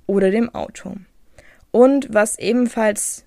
oder 0.06 0.30
dem 0.30 0.54
Auto. 0.54 0.94
Und 1.70 2.12
was 2.12 2.38
ebenfalls 2.38 3.24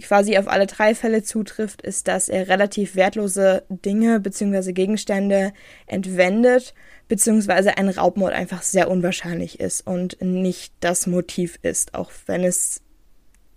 quasi 0.00 0.36
auf 0.36 0.48
alle 0.48 0.66
drei 0.66 0.94
Fälle 0.94 1.22
zutrifft, 1.22 1.82
ist, 1.82 2.08
dass 2.08 2.28
er 2.28 2.48
relativ 2.48 2.96
wertlose 2.96 3.64
Dinge 3.68 4.20
bzw. 4.20 4.72
Gegenstände 4.72 5.52
entwendet, 5.86 6.74
beziehungsweise 7.08 7.76
ein 7.76 7.88
Raubmord 7.88 8.32
einfach 8.32 8.62
sehr 8.62 8.90
unwahrscheinlich 8.90 9.60
ist 9.60 9.86
und 9.86 10.20
nicht 10.20 10.72
das 10.80 11.06
Motiv 11.06 11.58
ist, 11.62 11.94
auch 11.94 12.10
wenn 12.26 12.44
es 12.44 12.80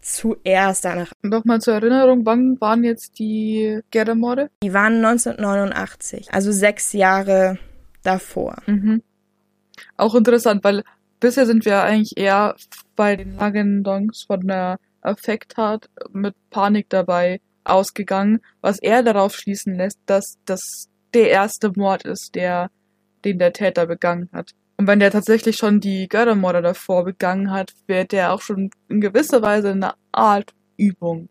zuerst 0.07 0.85
danach. 0.85 1.11
Nochmal 1.21 1.59
zur 1.59 1.75
Erinnerung, 1.75 2.25
wann 2.25 2.59
waren 2.61 2.83
jetzt 2.83 3.19
die 3.19 3.81
Gerda-Morde? 3.91 4.49
Die 4.63 4.73
waren 4.73 5.03
1989, 5.05 6.33
also 6.33 6.51
sechs 6.51 6.93
Jahre 6.93 7.59
davor. 8.03 8.57
Mhm. 8.67 9.03
Auch 9.97 10.15
interessant, 10.15 10.63
weil 10.63 10.83
bisher 11.19 11.45
sind 11.45 11.65
wir 11.65 11.83
eigentlich 11.83 12.17
eher 12.17 12.55
bei 12.95 13.15
den 13.15 13.35
langen 13.35 13.83
Dongs 13.83 14.23
von 14.23 14.47
der 14.47 14.79
Affekttat 15.01 15.89
mit 16.11 16.35
Panik 16.49 16.89
dabei 16.89 17.41
ausgegangen, 17.63 18.39
was 18.61 18.79
er 18.79 19.03
darauf 19.03 19.35
schließen 19.35 19.75
lässt, 19.75 19.99
dass 20.05 20.37
das 20.45 20.87
der 21.13 21.29
erste 21.29 21.71
Mord 21.75 22.03
ist, 22.05 22.35
der 22.35 22.69
den 23.25 23.39
der 23.39 23.51
Täter 23.51 23.85
begangen 23.85 24.29
hat. 24.31 24.51
Und 24.77 24.87
wenn 24.87 24.99
der 24.99 25.11
tatsächlich 25.11 25.57
schon 25.57 25.79
die 25.79 26.07
Göttermorde 26.07 26.61
davor 26.61 27.03
begangen 27.03 27.51
hat, 27.51 27.73
wird 27.87 28.11
der 28.11 28.31
auch 28.31 28.41
schon 28.41 28.69
in 28.89 29.01
gewisser 29.01 29.41
Weise 29.41 29.71
eine 29.71 29.95
Art 30.11 30.53
Übung. 30.77 31.29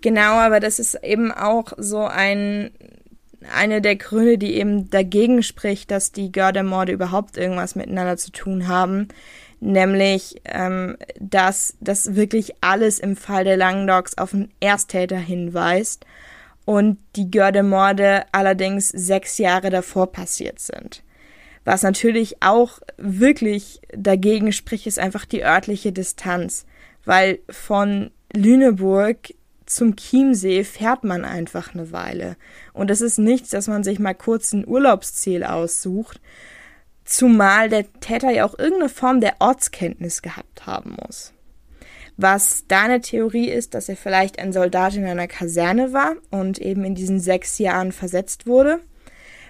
Genau, 0.00 0.34
aber 0.34 0.60
das 0.60 0.78
ist 0.78 0.94
eben 1.02 1.32
auch 1.32 1.72
so 1.78 2.04
ein 2.04 2.70
eine 3.54 3.80
der 3.80 3.96
Gründe, 3.96 4.38
die 4.38 4.54
eben 4.54 4.90
dagegen 4.90 5.42
spricht, 5.42 5.90
dass 5.90 6.12
die 6.12 6.32
Gördermorde 6.32 6.92
überhaupt 6.92 7.36
irgendwas 7.36 7.76
miteinander 7.76 8.16
zu 8.16 8.32
tun 8.32 8.66
haben, 8.66 9.08
nämlich 9.60 10.40
ähm, 10.46 10.96
dass 11.20 11.76
das 11.80 12.16
wirklich 12.16 12.54
alles 12.60 12.98
im 12.98 13.16
Fall 13.16 13.44
der 13.44 13.56
Langdogs 13.56 14.18
auf 14.18 14.34
einen 14.34 14.50
Ersttäter 14.60 15.18
hinweist 15.18 16.06
und 16.64 16.98
die 17.14 17.30
Gördermorde 17.30 18.24
allerdings 18.32 18.88
sechs 18.88 19.38
Jahre 19.38 19.70
davor 19.70 20.10
passiert 20.10 20.58
sind. 20.58 21.02
Was 21.66 21.82
natürlich 21.82 22.44
auch 22.44 22.78
wirklich 22.96 23.80
dagegen 23.92 24.52
spricht, 24.52 24.86
ist 24.86 25.00
einfach 25.00 25.24
die 25.24 25.44
örtliche 25.44 25.90
Distanz, 25.90 26.64
weil 27.04 27.40
von 27.50 28.12
Lüneburg 28.32 29.34
zum 29.66 29.96
Chiemsee 29.96 30.62
fährt 30.62 31.02
man 31.02 31.24
einfach 31.24 31.74
eine 31.74 31.90
Weile. 31.90 32.36
Und 32.72 32.88
das 32.88 33.00
ist 33.00 33.18
nichts, 33.18 33.50
dass 33.50 33.66
man 33.66 33.82
sich 33.82 33.98
mal 33.98 34.14
kurz 34.14 34.52
ein 34.52 34.64
Urlaubsziel 34.64 35.42
aussucht, 35.42 36.20
zumal 37.04 37.68
der 37.68 37.92
Täter 37.98 38.30
ja 38.30 38.44
auch 38.44 38.56
irgendeine 38.56 38.88
Form 38.88 39.20
der 39.20 39.34
Ortskenntnis 39.40 40.22
gehabt 40.22 40.66
haben 40.66 40.96
muss. 41.04 41.32
Was 42.16 42.64
deine 42.68 43.00
Theorie 43.00 43.50
ist, 43.50 43.74
dass 43.74 43.88
er 43.88 43.96
vielleicht 43.96 44.38
ein 44.38 44.52
Soldat 44.52 44.94
in 44.94 45.04
einer 45.04 45.26
Kaserne 45.26 45.92
war 45.92 46.14
und 46.30 46.60
eben 46.60 46.84
in 46.84 46.94
diesen 46.94 47.18
sechs 47.18 47.58
Jahren 47.58 47.90
versetzt 47.90 48.46
wurde 48.46 48.78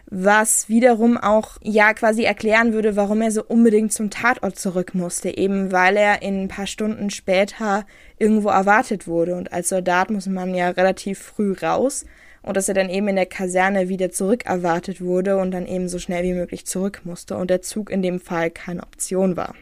was 0.08 0.68
wiederum 0.68 1.16
auch 1.16 1.58
ja 1.62 1.92
quasi 1.92 2.22
erklären 2.22 2.72
würde, 2.72 2.94
warum 2.94 3.22
er 3.22 3.32
so 3.32 3.42
unbedingt 3.42 3.92
zum 3.92 4.10
Tatort 4.10 4.58
zurück 4.58 4.94
musste, 4.94 5.36
eben 5.36 5.72
weil 5.72 5.96
er 5.96 6.22
in 6.22 6.44
ein 6.44 6.48
paar 6.48 6.68
Stunden 6.68 7.10
später 7.10 7.84
irgendwo 8.18 8.48
erwartet 8.48 9.08
wurde. 9.08 9.34
Und 9.34 9.52
als 9.52 9.68
Soldat 9.68 10.10
muss 10.10 10.26
man 10.26 10.54
ja 10.54 10.70
relativ 10.70 11.18
früh 11.18 11.52
raus. 11.52 12.04
Und 12.42 12.56
dass 12.56 12.68
er 12.68 12.74
dann 12.74 12.88
eben 12.88 13.08
in 13.08 13.16
der 13.16 13.26
Kaserne 13.26 13.88
wieder 13.88 14.12
zurück 14.12 14.46
erwartet 14.46 15.00
wurde 15.00 15.36
und 15.36 15.50
dann 15.50 15.66
eben 15.66 15.88
so 15.88 15.98
schnell 15.98 16.22
wie 16.22 16.34
möglich 16.34 16.64
zurück 16.64 17.00
musste 17.02 17.36
und 17.36 17.50
der 17.50 17.60
Zug 17.60 17.90
in 17.90 18.02
dem 18.02 18.20
Fall 18.20 18.52
keine 18.52 18.84
Option 18.84 19.36
war. 19.36 19.56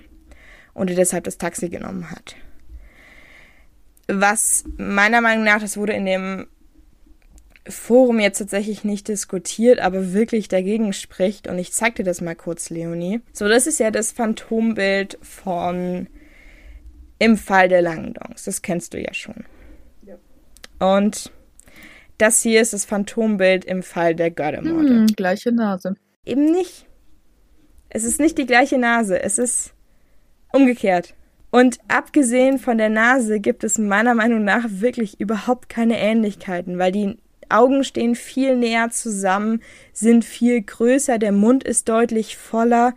Und 0.74 0.90
er 0.90 0.96
deshalb 0.96 1.24
das 1.24 1.38
Taxi 1.38 1.70
genommen 1.70 2.10
hat. 2.10 2.36
Was 4.06 4.64
meiner 4.76 5.22
Meinung 5.22 5.44
nach, 5.44 5.60
das 5.60 5.78
wurde 5.78 5.94
in 5.94 6.04
dem 6.04 6.46
Forum 7.66 8.20
jetzt 8.20 8.38
tatsächlich 8.38 8.84
nicht 8.84 9.08
diskutiert, 9.08 9.80
aber 9.80 10.12
wirklich 10.12 10.48
dagegen 10.48 10.92
spricht. 10.92 11.48
Und 11.48 11.58
ich 11.58 11.72
zeig 11.72 11.94
dir 11.94 12.04
das 12.04 12.20
mal 12.20 12.36
kurz, 12.36 12.68
Leonie. 12.70 13.20
So, 13.32 13.48
das 13.48 13.66
ist 13.66 13.80
ja 13.80 13.90
das 13.90 14.12
Phantombild 14.12 15.18
von 15.22 16.08
im 17.18 17.36
Fall 17.36 17.68
der 17.68 17.80
Langdongs. 17.80 18.44
Das 18.44 18.60
kennst 18.60 18.92
du 18.92 19.00
ja 19.00 19.14
schon. 19.14 19.44
Ja. 20.02 20.16
Und 20.78 21.32
das 22.18 22.42
hier 22.42 22.60
ist 22.60 22.72
das 22.74 22.84
Phantombild 22.84 23.64
im 23.64 23.82
Fall 23.82 24.14
der 24.14 24.30
Göttermorde. 24.30 24.88
Hm, 24.88 25.06
gleiche 25.06 25.50
Nase. 25.50 25.96
Eben 26.26 26.52
nicht. 26.52 26.86
Es 27.88 28.04
ist 28.04 28.20
nicht 28.20 28.36
die 28.36 28.46
gleiche 28.46 28.78
Nase. 28.78 29.22
Es 29.22 29.38
ist 29.38 29.72
umgekehrt. 30.52 31.14
Und 31.50 31.78
abgesehen 31.88 32.58
von 32.58 32.78
der 32.78 32.88
Nase 32.88 33.40
gibt 33.40 33.64
es 33.64 33.78
meiner 33.78 34.14
Meinung 34.14 34.44
nach 34.44 34.64
wirklich 34.68 35.20
überhaupt 35.20 35.68
keine 35.68 35.98
Ähnlichkeiten, 35.98 36.78
weil 36.78 36.92
die 36.92 37.16
Augen 37.50 37.84
stehen 37.84 38.14
viel 38.14 38.56
näher 38.56 38.90
zusammen, 38.90 39.62
sind 39.92 40.24
viel 40.24 40.62
größer, 40.62 41.18
der 41.18 41.32
Mund 41.32 41.64
ist 41.64 41.88
deutlich 41.88 42.36
voller. 42.36 42.94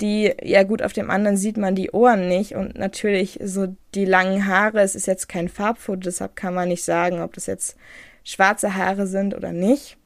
Die, 0.00 0.34
ja 0.42 0.64
gut, 0.64 0.82
auf 0.82 0.92
dem 0.92 1.10
anderen 1.10 1.36
sieht 1.36 1.56
man 1.56 1.74
die 1.74 1.90
Ohren 1.92 2.28
nicht 2.28 2.54
und 2.54 2.76
natürlich 2.76 3.38
so 3.44 3.76
die 3.94 4.04
langen 4.04 4.46
Haare. 4.46 4.80
Es 4.80 4.94
ist 4.94 5.06
jetzt 5.06 5.28
kein 5.28 5.48
Farbfoto, 5.48 6.00
deshalb 6.00 6.34
kann 6.34 6.54
man 6.54 6.68
nicht 6.68 6.84
sagen, 6.84 7.20
ob 7.20 7.34
das 7.34 7.46
jetzt 7.46 7.76
schwarze 8.24 8.74
Haare 8.74 9.06
sind 9.06 9.34
oder 9.34 9.52
nicht. 9.52 9.96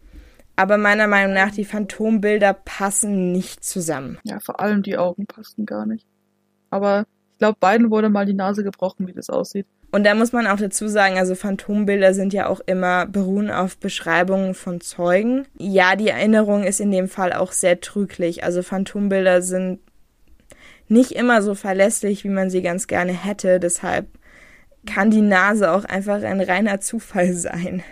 Aber 0.57 0.79
meiner 0.79 1.07
Meinung 1.07 1.35
nach, 1.35 1.51
die 1.51 1.67
Phantombilder 1.67 2.55
passen 2.55 3.33
nicht 3.33 3.63
zusammen. 3.63 4.19
Ja, 4.25 4.41
vor 4.41 4.61
allem 4.61 4.83
die 4.83 4.97
Augen 4.97 5.27
passen 5.27 5.67
gar 5.67 5.85
nicht. 5.85 6.07
Aber 6.71 7.07
ich 7.33 7.39
glaube, 7.39 7.59
beiden 7.61 7.91
wurde 7.91 8.09
mal 8.09 8.25
die 8.25 8.35
Nase 8.35 8.65
gebrochen, 8.65 9.07
wie 9.07 9.13
das 9.13 9.29
aussieht. 9.29 9.67
Und 9.97 10.05
da 10.05 10.15
muss 10.15 10.33
man 10.33 10.47
auch 10.47 10.59
dazu 10.59 10.89
sagen, 10.89 11.17
also 11.17 11.35
Phantombilder 11.35 12.13
sind 12.13 12.35
ja 12.35 12.49
auch 12.49 12.61
immer 12.67 13.07
beruhen 13.07 13.51
auf 13.51 13.79
Beschreibungen 13.79 14.53
von 14.53 14.83
Zeugen. 14.83 15.47
Ja, 15.57 15.97
die 15.97 16.09
Erinnerung 16.09 16.65
ist 16.65 16.81
in 16.81 16.91
dem 16.91 17.09
Fall 17.09 17.33
auch 17.33 17.51
sehr 17.51 17.81
trüglich. 17.81 18.45
Also 18.45 18.63
Phantombilder 18.63 19.41
sind 19.41 19.81
nicht 20.87 21.13
immer 21.13 21.41
so 21.41 21.55
verlässlich, 21.55 22.25
wie 22.25 22.29
man 22.29 22.51
sie 22.51 22.61
ganz 22.61 22.89
gerne 22.89 23.15
hätte. 23.15 23.59
Deshalb 23.59 24.07
kann 24.85 25.11
die 25.11 25.23
Nase 25.23 25.73
auch 25.73 25.87
einfach 25.87 26.23
ein 26.23 26.43
reiner 26.43 26.79
Zufall 26.83 27.33
sein. 27.33 27.83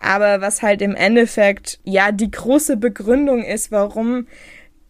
Aber 0.00 0.40
was 0.40 0.62
halt 0.62 0.80
im 0.80 0.94
Endeffekt 0.94 1.78
ja 1.84 2.10
die 2.10 2.30
große 2.30 2.78
Begründung 2.78 3.44
ist, 3.44 3.70
warum 3.70 4.26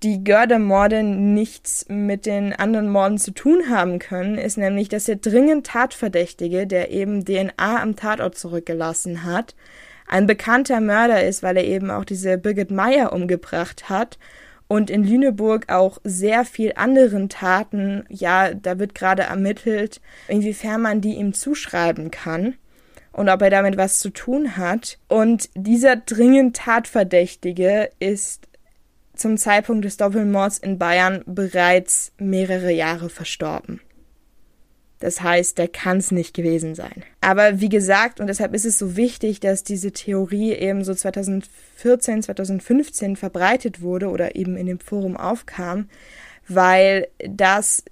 die 0.02 0.24
Görder-Morde 0.24 1.02
nichts 1.02 1.86
mit 1.88 2.24
den 2.24 2.52
anderen 2.54 2.88
Morden 2.88 3.18
zu 3.18 3.32
tun 3.32 3.68
haben 3.68 3.98
können, 3.98 4.38
ist 4.38 4.56
nämlich, 4.56 4.88
dass 4.88 5.04
der 5.04 5.16
dringend 5.16 5.66
Tatverdächtige, 5.66 6.66
der 6.66 6.90
eben 6.90 7.24
DNA 7.24 7.82
am 7.82 7.96
Tatort 7.96 8.36
zurückgelassen 8.38 9.24
hat, 9.24 9.54
ein 10.06 10.26
bekannter 10.26 10.80
Mörder 10.80 11.24
ist, 11.24 11.42
weil 11.42 11.56
er 11.56 11.64
eben 11.64 11.90
auch 11.90 12.04
diese 12.04 12.38
Birgit 12.38 12.70
Meyer 12.70 13.12
umgebracht 13.12 13.88
hat 13.88 14.18
und 14.66 14.88
in 14.90 15.04
Lüneburg 15.04 15.70
auch 15.70 15.98
sehr 16.02 16.44
viel 16.44 16.72
anderen 16.76 17.28
Taten, 17.28 18.04
ja, 18.08 18.54
da 18.54 18.78
wird 18.78 18.94
gerade 18.94 19.22
ermittelt, 19.22 20.00
inwiefern 20.28 20.80
man 20.80 21.00
die 21.00 21.14
ihm 21.14 21.34
zuschreiben 21.34 22.10
kann 22.10 22.54
und 23.12 23.28
ob 23.28 23.42
er 23.42 23.50
damit 23.50 23.76
was 23.76 24.00
zu 24.00 24.10
tun 24.10 24.56
hat. 24.56 24.98
Und 25.08 25.50
dieser 25.54 25.96
dringend 25.96 26.56
Tatverdächtige 26.56 27.90
ist 27.98 28.46
zum 29.20 29.36
Zeitpunkt 29.36 29.84
des 29.84 29.96
Doppelmords 29.96 30.58
in 30.58 30.78
Bayern 30.78 31.22
bereits 31.26 32.12
mehrere 32.18 32.72
Jahre 32.72 33.10
verstorben. 33.10 33.80
Das 34.98 35.22
heißt, 35.22 35.56
der 35.56 35.68
kann 35.68 35.96
es 35.96 36.10
nicht 36.10 36.34
gewesen 36.34 36.74
sein. 36.74 37.04
Aber 37.22 37.60
wie 37.60 37.70
gesagt, 37.70 38.20
und 38.20 38.26
deshalb 38.26 38.54
ist 38.54 38.66
es 38.66 38.78
so 38.78 38.96
wichtig, 38.96 39.40
dass 39.40 39.64
diese 39.64 39.92
Theorie 39.92 40.52
eben 40.52 40.84
so 40.84 40.94
2014, 40.94 42.22
2015 42.22 43.16
verbreitet 43.16 43.80
wurde 43.80 44.08
oder 44.08 44.36
eben 44.36 44.56
in 44.56 44.66
dem 44.66 44.78
Forum 44.78 45.16
aufkam, 45.16 45.88
weil 46.48 47.08
das 47.26 47.82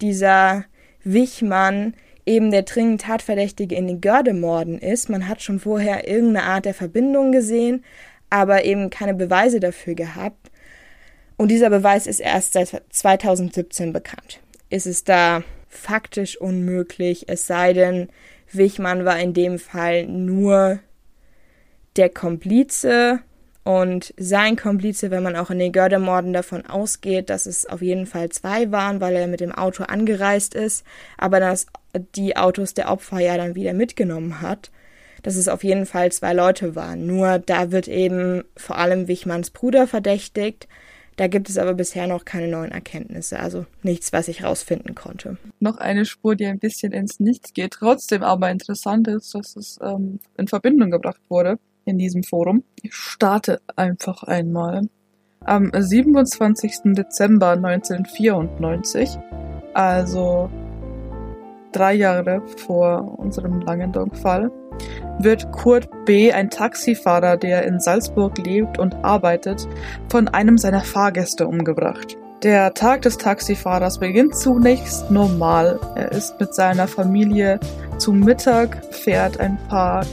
dieser 0.00 0.64
Wichmann 1.02 1.94
eben 2.26 2.52
der 2.52 2.62
dringend 2.62 3.02
Tatverdächtige 3.02 3.74
in 3.74 3.88
den 3.88 4.00
Gördemorden 4.00 4.78
ist. 4.78 5.08
Man 5.08 5.26
hat 5.26 5.42
schon 5.42 5.58
vorher 5.58 6.08
irgendeine 6.08 6.46
Art 6.46 6.64
der 6.64 6.74
Verbindung 6.74 7.32
gesehen, 7.32 7.84
aber 8.30 8.64
eben 8.64 8.88
keine 8.88 9.14
Beweise 9.14 9.58
dafür 9.58 9.94
gehabt. 9.94 10.39
Und 11.40 11.48
dieser 11.48 11.70
Beweis 11.70 12.06
ist 12.06 12.20
erst 12.20 12.52
seit 12.52 12.82
2017 12.90 13.94
bekannt. 13.94 14.40
Ist 14.68 14.86
es 14.86 15.04
da 15.04 15.42
faktisch 15.70 16.38
unmöglich, 16.38 17.30
es 17.30 17.46
sei 17.46 17.72
denn, 17.72 18.10
Wichmann 18.52 19.06
war 19.06 19.18
in 19.18 19.32
dem 19.32 19.58
Fall 19.58 20.04
nur 20.06 20.80
der 21.96 22.10
Komplize 22.10 23.20
und 23.64 24.12
sein 24.18 24.56
Komplize, 24.56 25.10
wenn 25.10 25.22
man 25.22 25.34
auch 25.34 25.48
in 25.48 25.58
den 25.58 25.72
Gördermorden 25.72 26.34
davon 26.34 26.66
ausgeht, 26.66 27.30
dass 27.30 27.46
es 27.46 27.64
auf 27.64 27.80
jeden 27.80 28.04
Fall 28.04 28.28
zwei 28.28 28.70
waren, 28.70 29.00
weil 29.00 29.16
er 29.16 29.26
mit 29.26 29.40
dem 29.40 29.52
Auto 29.52 29.84
angereist 29.84 30.54
ist, 30.54 30.84
aber 31.16 31.40
dass 31.40 31.68
die 32.16 32.36
Autos 32.36 32.74
der 32.74 32.92
Opfer 32.92 33.18
ja 33.20 33.38
dann 33.38 33.54
wieder 33.54 33.72
mitgenommen 33.72 34.42
hat 34.42 34.70
dass 35.22 35.36
es 35.36 35.48
auf 35.48 35.64
jeden 35.64 35.84
Fall 35.84 36.10
zwei 36.12 36.32
Leute 36.32 36.74
waren. 36.76 37.06
Nur 37.06 37.38
da 37.40 37.70
wird 37.70 37.88
eben 37.88 38.42
vor 38.56 38.78
allem 38.78 39.06
Wichmanns 39.06 39.50
Bruder 39.50 39.86
verdächtigt. 39.86 40.66
Da 41.20 41.26
gibt 41.26 41.50
es 41.50 41.58
aber 41.58 41.74
bisher 41.74 42.06
noch 42.06 42.24
keine 42.24 42.48
neuen 42.48 42.70
Erkenntnisse, 42.70 43.40
also 43.40 43.66
nichts, 43.82 44.10
was 44.14 44.26
ich 44.28 44.42
rausfinden 44.42 44.94
konnte. 44.94 45.36
Noch 45.58 45.76
eine 45.76 46.06
Spur, 46.06 46.34
die 46.34 46.46
ein 46.46 46.58
bisschen 46.58 46.92
ins 46.92 47.20
Nichts 47.20 47.52
geht, 47.52 47.72
trotzdem 47.72 48.22
aber 48.22 48.50
interessant 48.50 49.06
ist, 49.06 49.34
dass 49.34 49.54
es 49.54 49.78
ähm, 49.82 50.20
in 50.38 50.48
Verbindung 50.48 50.90
gebracht 50.90 51.20
wurde 51.28 51.58
in 51.84 51.98
diesem 51.98 52.22
Forum. 52.22 52.64
Ich 52.80 52.94
starte 52.94 53.60
einfach 53.76 54.22
einmal. 54.22 54.88
Am 55.40 55.70
27. 55.76 56.94
Dezember 56.94 57.50
1994, 57.50 59.18
also 59.74 60.48
drei 61.72 61.94
Jahre 61.94 62.42
vor 62.56 63.18
unserem 63.18 63.60
Langendonk-Fall, 63.60 64.50
wird 65.18 65.52
Kurt 65.52 65.88
B., 66.06 66.32
ein 66.32 66.50
Taxifahrer, 66.50 67.36
der 67.36 67.64
in 67.64 67.80
Salzburg 67.80 68.38
lebt 68.38 68.78
und 68.78 68.94
arbeitet, 69.04 69.68
von 70.08 70.28
einem 70.28 70.58
seiner 70.58 70.80
Fahrgäste 70.80 71.46
umgebracht. 71.46 72.16
Der 72.42 72.72
Tag 72.72 73.02
des 73.02 73.18
Taxifahrers 73.18 73.98
beginnt 73.98 74.34
zunächst 74.34 75.10
normal. 75.10 75.78
Er 75.94 76.10
ist 76.10 76.40
mit 76.40 76.54
seiner 76.54 76.88
Familie 76.88 77.60
zum 77.98 78.20
Mittag, 78.20 78.82
fährt 78.94 79.38
ein 79.40 79.58
paar 79.68 80.06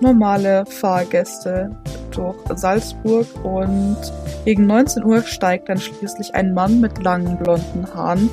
normale 0.00 0.64
Fahrgäste 0.64 1.76
durch 2.10 2.36
Salzburg 2.54 3.26
und 3.42 3.98
gegen 4.44 4.66
19 4.66 5.04
Uhr 5.04 5.22
steigt 5.22 5.68
dann 5.68 5.78
schließlich 5.78 6.34
ein 6.34 6.54
Mann 6.54 6.80
mit 6.80 7.02
langen 7.02 7.36
blonden 7.36 7.86
Haaren, 7.94 8.30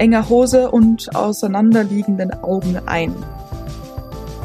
enger 0.00 0.28
Hose 0.30 0.70
und 0.70 1.14
auseinanderliegenden 1.14 2.32
Augen 2.42 2.80
ein. 2.86 3.14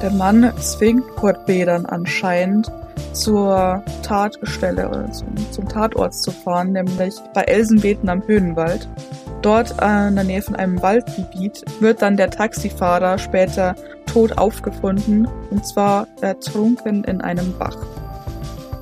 Der 0.01 0.11
Mann 0.11 0.51
zwingt 0.59 1.07
Kurt 1.15 1.45
B. 1.45 1.65
anscheinend 1.65 2.69
zur 3.13 3.81
Tatstelle 4.03 4.89
oder 4.89 5.09
zum, 5.13 5.27
zum 5.51 5.69
Tatort 5.69 6.13
zu 6.13 6.31
fahren, 6.31 6.73
nämlich 6.73 7.15
bei 7.33 7.43
Elsenbeten 7.43 8.09
am 8.09 8.21
Höhenwald. 8.27 8.89
Dort 9.41 9.71
in 9.71 10.15
der 10.15 10.23
Nähe 10.25 10.41
von 10.41 10.57
einem 10.57 10.81
Waldgebiet 10.81 11.63
wird 11.79 12.01
dann 12.01 12.17
der 12.17 12.29
Taxifahrer 12.29 13.17
später 13.17 13.75
tot 14.05 14.37
aufgefunden 14.37 15.27
und 15.51 15.65
zwar 15.65 16.07
ertrunken 16.19 17.05
in 17.05 17.21
einem 17.21 17.57
Bach. 17.57 17.77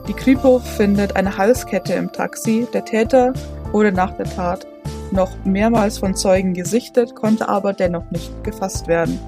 Die 0.08 0.14
Kripo 0.14 0.60
findet 0.60 1.16
eine 1.16 1.38
Halskette 1.38 1.94
im 1.94 2.12
Taxi. 2.12 2.68
Der 2.74 2.84
Täter 2.84 3.34
wurde 3.72 3.92
nach 3.92 4.18
der 4.18 4.26
Tat 4.26 4.66
noch 5.14 5.32
mehrmals 5.46 6.00
von 6.00 6.16
Zeugen 6.16 6.54
gesichtet, 6.54 7.16
konnte 7.16 7.48
aber 7.48 7.74
dennoch 7.74 8.10
nicht 8.12 8.44
gefasst 8.44 8.88
werden. 8.88 9.20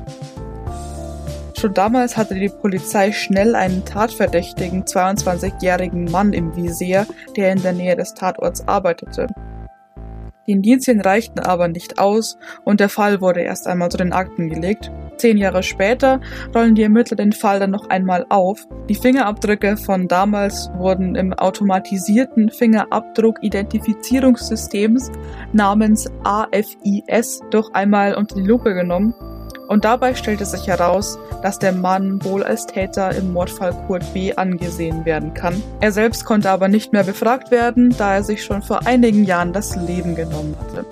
Schon 1.57 1.73
damals 1.73 2.17
hatte 2.17 2.36
die 2.36 2.49
Polizei 2.49 3.11
schnell 3.11 3.55
einen 3.55 3.86
tatverdächtigen 3.86 4.83
22-jährigen 4.83 6.05
Mann 6.05 6.33
im 6.33 6.55
Visier, 6.55 7.07
der 7.38 7.53
in 7.53 7.61
der 7.61 7.73
Nähe 7.73 7.95
des 7.95 8.13
Tatorts 8.13 8.67
arbeitete. 8.67 9.27
Die 10.47 10.51
Indizien 10.51 11.01
reichten 11.01 11.39
aber 11.39 11.67
nicht 11.67 11.97
aus 11.99 12.37
und 12.63 12.79
der 12.79 12.89
Fall 12.89 13.21
wurde 13.21 13.41
erst 13.41 13.67
einmal 13.67 13.89
zu 13.89 13.97
den 13.97 14.13
Akten 14.13 14.49
gelegt. 14.49 14.91
Zehn 15.17 15.37
Jahre 15.37 15.63
später 15.63 16.21
rollen 16.53 16.75
die 16.75 16.83
Ermittler 16.83 17.17
den 17.17 17.31
Fall 17.31 17.59
dann 17.59 17.71
noch 17.71 17.89
einmal 17.89 18.27
auf. 18.29 18.67
Die 18.89 18.95
Fingerabdrücke 18.95 19.77
von 19.77 20.07
damals 20.07 20.69
wurden 20.77 21.15
im 21.15 21.33
automatisierten 21.33 22.49
Fingerabdruck-Identifizierungssystems 22.49 25.11
namens 25.53 26.11
AFIS 26.23 27.41
doch 27.49 27.73
einmal 27.73 28.13
unter 28.15 28.35
die 28.35 28.43
Lupe 28.43 28.73
genommen 28.73 29.15
und 29.68 29.86
dabei 29.86 30.16
stellte 30.16 30.45
sich 30.45 30.68
heraus, 30.68 31.18
dass 31.41 31.59
der 31.59 31.72
Mann 31.72 32.24
wohl 32.24 32.43
als 32.43 32.66
Täter 32.66 33.16
im 33.16 33.34
Mordfall 33.34 33.74
Kurt 33.88 34.13
B. 34.13 34.34
angesehen 34.34 35.05
werden 35.05 35.34
kann. 35.34 35.61
Er 35.82 35.91
selbst 35.91 36.26
konnte 36.26 36.49
aber 36.49 36.68
nicht 36.68 36.93
mehr 36.93 37.03
befragt 37.03 37.51
werden, 37.51 37.89
da 37.97 38.16
er 38.16 38.24
sich 38.24 38.43
schon 38.43 38.61
vor 38.61 38.86
einigen 38.86 39.24
Jahren 39.24 39.53
das 39.53 39.76
Leben 39.76 40.16
genommen 40.16 40.55
hatte. 40.59 40.86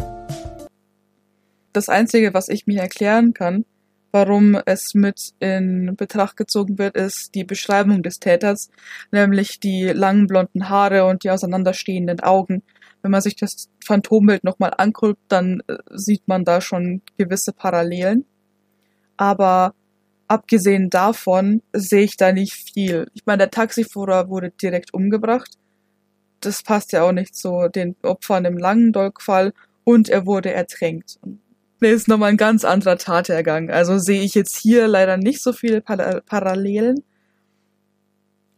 Das 1.72 1.90
Einzige, 1.90 2.34
was 2.34 2.50
ich 2.50 2.68
mir 2.68 2.82
erklären 2.82 3.34
kann, 3.34 3.66
warum 4.12 4.56
es 4.66 4.94
mit 4.94 5.34
in 5.40 5.96
Betracht 5.98 6.38
gezogen 6.38 6.78
wird, 6.78 6.96
ist 6.96 7.34
die 7.36 7.44
Beschreibung 7.44 8.04
des 8.04 8.20
Täters, 8.20 8.70
nämlich 9.12 9.60
die 9.60 9.86
langen 9.86 10.28
blonden 10.28 10.70
Haare 10.70 11.06
und 11.06 11.24
die 11.24 11.32
auseinanderstehenden 11.32 12.20
Augen. 12.20 12.62
Wenn 13.02 13.12
man 13.12 13.22
sich 13.22 13.36
das 13.36 13.70
Phantombild 13.84 14.44
nochmal 14.44 14.74
anguckt, 14.78 15.20
dann 15.28 15.62
äh, 15.68 15.78
sieht 15.92 16.28
man 16.28 16.46
da 16.46 16.62
schon 16.62 17.02
gewisse 17.18 17.52
Parallelen. 17.52 18.26
Aber 19.18 19.74
abgesehen 20.28 20.90
davon 20.90 21.62
sehe 21.74 22.04
ich 22.04 22.18
da 22.18 22.32
nicht 22.32 22.54
viel. 22.54 23.08
Ich 23.14 23.26
meine, 23.26 23.40
der 23.40 23.52
Taxifahrer 23.52 24.30
wurde 24.30 24.52
direkt 24.52 24.94
umgebracht. 24.94 25.58
Das 26.40 26.64
passt 26.64 26.92
ja 26.92 27.04
auch 27.04 27.12
nicht 27.12 27.36
zu 27.36 27.70
den 27.70 27.96
Opfern 28.02 28.46
im 28.46 28.58
Langendolk-Fall. 28.58 29.54
Und 29.84 30.10
er 30.10 30.26
wurde 30.26 30.52
ertränkt. 30.54 31.20
Das 31.82 31.92
ist 31.92 32.08
nochmal 32.08 32.30
ein 32.30 32.38
ganz 32.38 32.64
anderer 32.64 32.98
Tatergang. 32.98 33.70
Also 33.70 33.98
sehe 33.98 34.22
ich 34.22 34.34
jetzt 34.34 34.58
hier 34.58 34.88
leider 34.88 35.18
nicht 35.18 35.44
so 35.44 35.52
viele 35.52 35.82
Parallelen. 35.82 37.04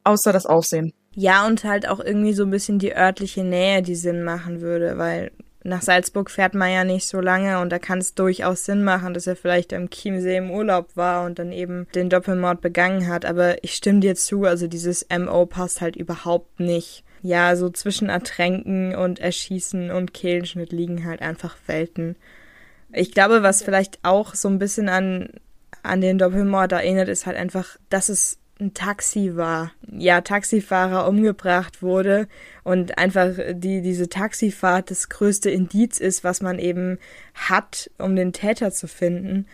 Außer 0.03 0.31
das 0.31 0.45
Aussehen. 0.45 0.93
Ja, 1.15 1.47
und 1.47 1.63
halt 1.63 1.87
auch 1.87 1.99
irgendwie 1.99 2.33
so 2.33 2.43
ein 2.43 2.51
bisschen 2.51 2.77
die 2.77 2.95
örtliche 2.95 3.43
Nähe, 3.43 3.81
die 3.81 3.95
Sinn 3.95 4.23
machen 4.23 4.61
würde, 4.61 4.97
weil 4.97 5.31
nach 5.65 5.81
Salzburg 5.81 6.29
fährt 6.29 6.53
man 6.53 6.71
ja 6.71 6.83
nicht 6.83 7.07
so 7.07 7.19
lange 7.19 7.59
und 7.59 7.71
da 7.71 7.79
kann 7.79 7.97
es 7.97 8.13
durchaus 8.13 8.65
Sinn 8.65 8.83
machen, 8.83 9.15
dass 9.15 9.25
er 9.25 9.35
vielleicht 9.35 9.73
am 9.73 9.89
Chiemsee 9.89 10.37
im 10.37 10.51
Urlaub 10.51 10.95
war 10.95 11.25
und 11.25 11.39
dann 11.39 11.51
eben 11.51 11.87
den 11.95 12.07
Doppelmord 12.07 12.61
begangen 12.61 13.07
hat. 13.07 13.25
Aber 13.25 13.63
ich 13.63 13.73
stimme 13.73 13.99
dir 13.99 14.15
zu, 14.15 14.45
also 14.45 14.67
dieses 14.67 15.07
MO 15.09 15.47
passt 15.47 15.81
halt 15.81 15.95
überhaupt 15.95 16.59
nicht. 16.59 17.03
Ja, 17.23 17.55
so 17.55 17.71
zwischen 17.71 18.09
Ertränken 18.09 18.93
und 18.93 19.17
Erschießen 19.17 19.89
und 19.89 20.13
Kehlenschnitt 20.13 20.71
liegen 20.71 21.03
halt 21.03 21.23
einfach 21.23 21.57
Welten. 21.65 22.15
Ich 22.93 23.11
glaube, 23.11 23.41
was 23.41 23.63
vielleicht 23.63 23.97
auch 24.03 24.35
so 24.35 24.47
ein 24.47 24.59
bisschen 24.59 24.87
an, 24.87 25.29
an 25.81 25.99
den 25.99 26.19
Doppelmord 26.19 26.73
erinnert, 26.73 27.09
ist 27.09 27.25
halt 27.25 27.37
einfach, 27.37 27.77
dass 27.89 28.09
es 28.09 28.37
ein 28.59 28.73
Taxi 28.73 29.35
war, 29.35 29.71
ja, 29.91 30.21
Taxifahrer 30.21 31.07
umgebracht 31.07 31.81
wurde 31.81 32.27
und 32.63 32.97
einfach 32.97 33.31
die, 33.51 33.81
diese 33.81 34.07
Taxifahrt 34.07 34.91
das 34.91 35.09
größte 35.09 35.49
Indiz 35.49 35.99
ist, 35.99 36.23
was 36.23 36.41
man 36.41 36.57
eben 36.57 36.97
hat, 37.33 37.91
um 37.97 38.15
den 38.15 38.31
Täter 38.31 38.71
zu 38.71 38.87
finden. 38.87 39.45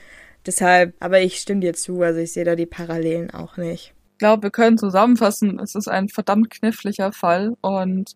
Deshalb, 0.46 0.94
aber 1.00 1.20
ich 1.22 1.40
stimme 1.40 1.62
dir 1.62 1.74
zu, 1.74 2.02
also 2.02 2.20
ich 2.20 2.34
sehe 2.34 2.46
da 2.46 2.56
die 2.56 2.68
Parallelen 2.68 3.32
auch 3.32 3.58
nicht. 3.58 3.94
Ich 4.14 4.18
glaube, 4.20 4.44
wir 4.44 4.52
können 4.52 4.78
zusammenfassen, 4.78 5.60
es 5.60 5.74
ist 5.74 5.88
ein 5.88 6.08
verdammt 6.08 6.52
kniffliger 6.52 7.12
Fall 7.12 7.56
und 7.62 8.16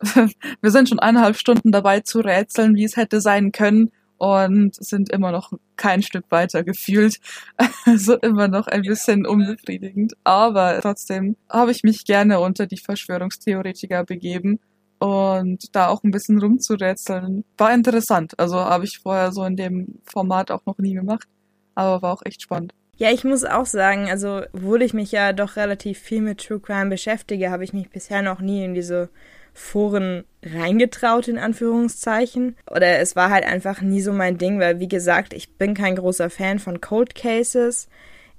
wir 0.60 0.70
sind 0.70 0.90
schon 0.90 0.98
eineinhalb 0.98 1.36
Stunden 1.36 1.72
dabei 1.72 2.00
zu 2.00 2.20
rätseln, 2.20 2.74
wie 2.74 2.84
es 2.84 2.98
hätte 2.98 3.22
sein 3.22 3.52
können 3.52 3.90
und 4.18 4.74
sind 4.76 5.10
immer 5.10 5.32
noch 5.32 5.52
kein 5.76 6.02
Stück 6.02 6.24
weiter 6.30 6.64
gefühlt. 6.64 7.18
Also 7.84 8.16
immer 8.16 8.48
noch 8.48 8.66
ein 8.66 8.82
bisschen 8.82 9.26
unbefriedigend. 9.26 10.14
Aber 10.24 10.80
trotzdem 10.80 11.36
habe 11.48 11.70
ich 11.70 11.84
mich 11.84 12.04
gerne 12.04 12.40
unter 12.40 12.66
die 12.66 12.78
Verschwörungstheoretiker 12.78 14.04
begeben 14.04 14.58
und 14.98 15.74
da 15.74 15.88
auch 15.88 16.02
ein 16.02 16.10
bisschen 16.10 16.40
rumzurätseln. 16.40 17.44
War 17.56 17.72
interessant. 17.72 18.38
Also 18.38 18.56
habe 18.56 18.84
ich 18.84 18.98
vorher 18.98 19.30
so 19.30 19.44
in 19.44 19.56
dem 19.56 20.00
Format 20.04 20.50
auch 20.50 20.66
noch 20.66 20.78
nie 20.78 20.94
gemacht, 20.94 21.28
aber 21.76 22.02
war 22.02 22.12
auch 22.12 22.22
echt 22.24 22.42
spannend. 22.42 22.74
Ja, 22.98 23.10
ich 23.10 23.24
muss 23.24 23.44
auch 23.44 23.66
sagen, 23.66 24.08
also 24.08 24.42
obwohl 24.54 24.80
ich 24.80 24.94
mich 24.94 25.12
ja 25.12 25.34
doch 25.34 25.56
relativ 25.56 25.98
viel 25.98 26.22
mit 26.22 26.44
True 26.44 26.60
Crime 26.60 26.88
beschäftige, 26.88 27.50
habe 27.50 27.62
ich 27.62 27.74
mich 27.74 27.90
bisher 27.90 28.22
noch 28.22 28.40
nie 28.40 28.64
in 28.64 28.74
diese 28.74 29.10
Foren 29.56 30.24
reingetraut, 30.44 31.28
in 31.28 31.38
Anführungszeichen. 31.38 32.56
Oder 32.70 32.98
es 32.98 33.16
war 33.16 33.30
halt 33.30 33.44
einfach 33.44 33.80
nie 33.80 34.02
so 34.02 34.12
mein 34.12 34.36
Ding, 34.36 34.60
weil, 34.60 34.80
wie 34.80 34.88
gesagt, 34.88 35.32
ich 35.32 35.56
bin 35.56 35.72
kein 35.72 35.96
großer 35.96 36.28
Fan 36.28 36.58
von 36.58 36.82
Cold 36.82 37.14
Cases. 37.14 37.88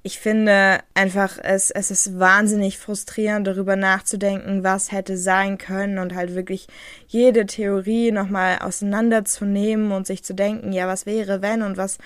Ich 0.03 0.19
finde 0.19 0.79
einfach, 0.93 1.37
es, 1.41 1.69
es 1.69 1.91
ist 1.91 2.17
wahnsinnig 2.17 2.77
frustrierend, 2.77 3.45
darüber 3.45 3.75
nachzudenken, 3.75 4.63
was 4.63 4.91
hätte 4.91 5.17
sein 5.17 5.57
können 5.57 5.97
und 5.97 6.15
halt 6.15 6.33
wirklich 6.33 6.67
jede 7.07 7.45
Theorie 7.45 8.11
nochmal 8.11 8.59
auseinanderzunehmen 8.59 9.91
und 9.91 10.07
sich 10.07 10.23
zu 10.23 10.33
denken, 10.33 10.71
ja, 10.71 10.87
was 10.87 11.05
wäre, 11.05 11.41
wenn 11.41 11.61
und 11.61 11.75
was, 11.75 11.97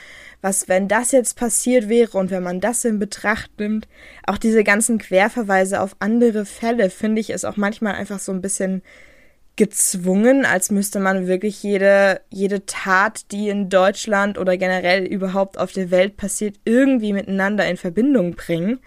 was, 0.41 0.67
wenn 0.67 0.87
das 0.87 1.11
jetzt 1.11 1.35
passiert 1.35 1.89
wäre 1.89 2.17
und 2.17 2.31
wenn 2.31 2.41
man 2.43 2.59
das 2.59 2.83
in 2.85 2.97
Betracht 2.97 3.51
nimmt. 3.59 3.87
Auch 4.25 4.39
diese 4.39 4.63
ganzen 4.63 4.97
Querverweise 4.97 5.79
auf 5.79 5.95
andere 5.99 6.45
Fälle 6.45 6.89
finde 6.89 7.21
ich 7.21 7.29
es 7.29 7.45
auch 7.45 7.57
manchmal 7.57 7.93
einfach 7.93 8.19
so 8.19 8.31
ein 8.31 8.41
bisschen 8.41 8.81
gezwungen, 9.56 10.45
als 10.45 10.72
müsste 10.72 10.99
man 10.99 11.28
wirklich 11.28 11.62
jede, 11.62 12.22
jede 12.30 12.66
Tat, 12.66 13.32
die 13.32 13.49
in 13.49 13.70
Deutschland 13.70 14.38
oder 14.38 14.58
generell 14.58 15.06
überhaupt 15.06 15.58
auf 15.58 15.72
der 15.72 15.91
Welt 15.91 16.18
passiert, 16.18 16.56
irgendwie 16.66 17.14
miteinander 17.14 17.68
in 17.68 17.78
Verbindung 17.78 18.36
bringen 18.36 18.80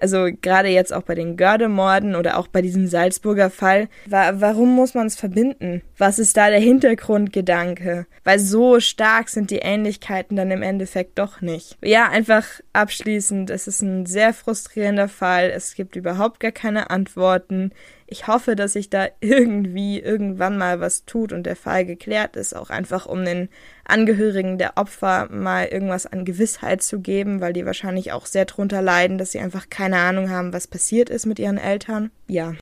also 0.00 0.28
gerade 0.40 0.68
jetzt 0.68 0.92
auch 0.92 1.02
bei 1.02 1.14
den 1.14 1.36
Gördemorden 1.36 2.16
oder 2.16 2.38
auch 2.38 2.48
bei 2.48 2.62
diesem 2.62 2.86
Salzburger 2.86 3.50
Fall, 3.50 3.88
wa 4.06 4.32
warum 4.34 4.74
muss 4.74 4.94
man 4.94 5.06
es 5.06 5.16
verbinden? 5.16 5.82
Was 5.98 6.18
ist 6.18 6.36
da 6.36 6.48
der 6.48 6.58
Hintergrundgedanke? 6.58 8.06
Weil 8.24 8.38
so 8.38 8.80
stark 8.80 9.28
sind 9.28 9.50
die 9.50 9.58
Ähnlichkeiten 9.58 10.36
dann 10.36 10.50
im 10.50 10.62
Endeffekt 10.62 11.18
doch 11.18 11.40
nicht. 11.40 11.76
Ja, 11.84 12.08
einfach 12.08 12.46
abschließend, 12.72 13.50
es 13.50 13.66
ist 13.66 13.82
ein 13.82 14.06
sehr 14.06 14.32
frustrierender 14.32 15.08
Fall, 15.08 15.50
es 15.50 15.74
gibt 15.74 15.96
überhaupt 15.96 16.40
gar 16.40 16.52
keine 16.52 16.90
Antworten. 16.90 17.72
Ich 18.12 18.26
hoffe, 18.26 18.56
dass 18.56 18.72
sich 18.72 18.90
da 18.90 19.06
irgendwie 19.20 20.00
irgendwann 20.00 20.58
mal 20.58 20.80
was 20.80 21.04
tut 21.04 21.32
und 21.32 21.44
der 21.44 21.54
Fall 21.54 21.86
geklärt 21.86 22.34
ist, 22.34 22.56
auch 22.56 22.68
einfach 22.68 23.06
um 23.06 23.24
den 23.24 23.48
Angehörigen 23.84 24.58
der 24.58 24.76
Opfer 24.76 25.28
mal 25.30 25.66
irgendwas 25.66 26.06
an 26.06 26.24
Gewissheit 26.24 26.82
zu 26.82 26.98
geben, 26.98 27.40
weil 27.40 27.52
die 27.52 27.64
wahrscheinlich 27.64 28.10
auch 28.10 28.26
sehr 28.26 28.46
drunter 28.46 28.82
leiden, 28.82 29.16
dass 29.16 29.30
sie 29.30 29.38
einfach 29.38 29.70
keine 29.70 29.98
Ahnung 29.98 30.28
haben, 30.28 30.52
was 30.52 30.66
passiert 30.66 31.08
ist 31.08 31.24
mit 31.24 31.38
ihren 31.38 31.56
Eltern. 31.56 32.10
Ja. 32.26 32.54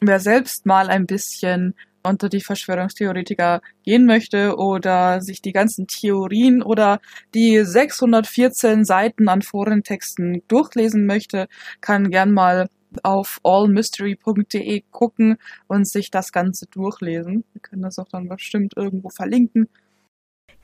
Wer 0.00 0.18
selbst 0.18 0.64
mal 0.64 0.88
ein 0.88 1.04
bisschen 1.04 1.74
unter 2.02 2.30
die 2.30 2.40
Verschwörungstheoretiker 2.40 3.60
gehen 3.82 4.06
möchte 4.06 4.56
oder 4.56 5.20
sich 5.20 5.42
die 5.42 5.52
ganzen 5.52 5.86
Theorien 5.88 6.62
oder 6.62 7.00
die 7.34 7.62
614 7.62 8.86
Seiten 8.86 9.28
an 9.28 9.42
Forentexten 9.42 10.42
durchlesen 10.48 11.04
möchte, 11.04 11.48
kann 11.82 12.10
gern 12.10 12.32
mal 12.32 12.68
auf 13.02 13.40
allmystery.de 13.42 14.84
gucken 14.90 15.36
und 15.66 15.88
sich 15.88 16.10
das 16.10 16.32
Ganze 16.32 16.66
durchlesen. 16.66 17.44
Wir 17.52 17.62
können 17.62 17.82
das 17.82 17.98
auch 17.98 18.08
dann 18.08 18.28
bestimmt 18.28 18.74
irgendwo 18.76 19.08
verlinken. 19.08 19.68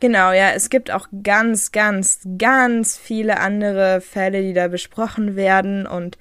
Genau, 0.00 0.32
ja, 0.32 0.52
es 0.52 0.70
gibt 0.70 0.90
auch 0.90 1.08
ganz, 1.22 1.72
ganz, 1.72 2.20
ganz 2.38 2.96
viele 2.96 3.38
andere 3.40 4.00
Fälle, 4.00 4.42
die 4.42 4.54
da 4.54 4.68
besprochen 4.68 5.36
werden 5.36 5.86
und 5.86 6.16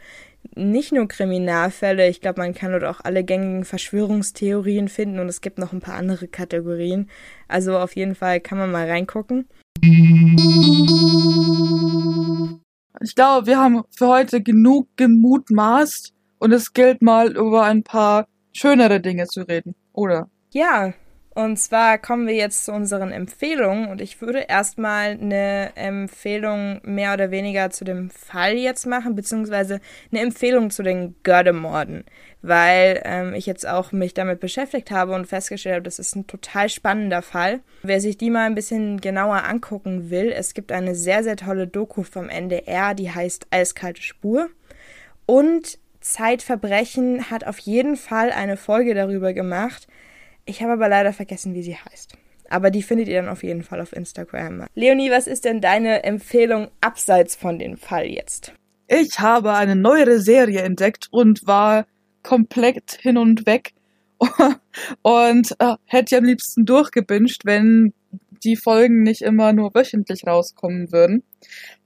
nicht 0.56 0.92
nur 0.92 1.08
Kriminalfälle, 1.08 2.08
ich 2.10 2.22
glaube, 2.22 2.42
man 2.42 2.54
kann 2.54 2.72
dort 2.72 2.84
auch 2.84 3.02
alle 3.02 3.24
gängigen 3.24 3.66
Verschwörungstheorien 3.66 4.88
finden 4.88 5.20
und 5.20 5.30
es 5.30 5.42
gibt 5.42 5.58
noch 5.58 5.74
ein 5.74 5.80
paar 5.80 5.96
andere 5.96 6.28
Kategorien. 6.28 7.10
Also 7.48 7.78
auf 7.78 7.96
jeden 7.96 8.16
Fall 8.16 8.40
kann 8.40 8.58
man 8.58 8.72
mal 8.72 8.88
reingucken. 8.90 9.48
Ich 13.02 13.16
glaube, 13.16 13.48
wir 13.48 13.58
haben 13.58 13.84
für 13.96 14.08
heute 14.08 14.42
genug 14.42 14.88
gemutmaßt 14.98 16.14
und 16.40 16.52
es 16.52 16.74
gilt 16.74 17.02
mal 17.02 17.32
über 17.36 17.64
ein 17.64 17.84
paar 17.84 18.28
schönere 18.52 19.00
Dinge 19.00 19.26
zu 19.28 19.42
reden, 19.42 19.76
oder? 19.94 20.30
Ja, 20.52 20.94
und 21.40 21.56
zwar 21.58 21.98
kommen 21.98 22.28
wir 22.28 22.36
jetzt 22.36 22.66
zu 22.66 22.74
unseren 22.74 23.14
Empfehlungen 23.14 23.88
und 23.88 24.02
ich 24.02 24.20
würde 24.20 24.40
erstmal 24.50 25.12
eine 25.12 25.72
Empfehlung 25.76 26.82
mehr 26.84 27.14
oder 27.14 27.32
weniger 27.32 27.70
zu 27.70 27.86
dem 27.86 28.10
Fall 28.10 28.56
jetzt 28.56 28.86
machen, 28.86 29.16
beziehungsweise 29.16 29.80
eine 30.12 30.20
Empfehlung 30.20 30.70
zu 30.70 30.84
den 30.84 31.16
Gördemorden, 31.24 32.04
weil 32.42 33.02
ähm, 33.06 33.34
ich 33.34 33.46
jetzt 33.46 33.66
auch 33.66 33.94
mich 33.94 34.14
damit 34.14 34.42
beschäftigt 34.42 34.92
habe 34.92 35.14
und 35.14 35.28
festgestellt 35.28 35.76
habe, 35.76 35.84
das 35.84 35.98
ist 35.98 36.14
ein 36.14 36.28
total 36.28 36.68
spannender 36.68 37.22
Fall. 37.22 37.62
Wer 37.84 38.02
sich 38.02 38.18
die 38.18 38.32
mal 38.32 38.46
ein 38.46 38.56
bisschen 38.56 39.00
genauer 39.00 39.46
angucken 39.46 40.10
will, 40.10 40.34
es 40.36 40.54
gibt 40.54 40.74
eine 40.74 40.94
sehr, 40.94 41.24
sehr 41.24 41.38
tolle 41.38 41.68
Doku 41.68 42.04
vom 42.04 42.28
NDR, 42.28 42.94
die 42.96 43.12
heißt 43.12 43.48
Eiskalte 43.50 44.02
Spur. 44.02 44.50
Und 45.26 45.80
Zeitverbrechen 46.02 47.30
hat 47.32 47.48
auf 47.48 47.60
jeden 47.60 47.96
Fall 47.96 48.32
eine 48.32 48.58
Folge 48.58 48.94
darüber 48.94 49.32
gemacht, 49.32 49.88
ich 50.50 50.62
habe 50.62 50.74
aber 50.74 50.90
leider 50.90 51.14
vergessen, 51.14 51.54
wie 51.54 51.62
sie 51.62 51.76
heißt. 51.76 52.18
Aber 52.50 52.72
die 52.72 52.82
findet 52.82 53.08
ihr 53.08 53.22
dann 53.22 53.30
auf 53.30 53.44
jeden 53.44 53.62
Fall 53.62 53.80
auf 53.80 53.94
Instagram. 53.94 54.66
Leonie, 54.74 55.12
was 55.12 55.28
ist 55.28 55.46
denn 55.46 55.62
deine 55.62 56.04
Empfehlung 56.04 56.70
abseits 56.82 57.36
von 57.36 57.60
dem 57.60 57.78
Fall 57.78 58.08
jetzt? 58.08 58.54
Ich 58.88 59.20
habe 59.20 59.54
eine 59.54 59.76
neuere 59.76 60.20
Serie 60.20 60.62
entdeckt 60.62 61.08
und 61.12 61.46
war 61.46 61.86
komplett 62.24 62.98
hin 63.00 63.18
und 63.18 63.46
weg 63.46 63.74
und 65.04 65.56
äh, 65.60 65.76
hätte 65.86 66.18
am 66.18 66.26
liebsten 66.26 66.66
durchgebinged, 66.66 67.46
wenn 67.46 67.94
die 68.44 68.56
Folgen 68.56 69.04
nicht 69.04 69.22
immer 69.22 69.54
nur 69.54 69.76
wöchentlich 69.76 70.26
rauskommen 70.26 70.92
würden. 70.92 71.24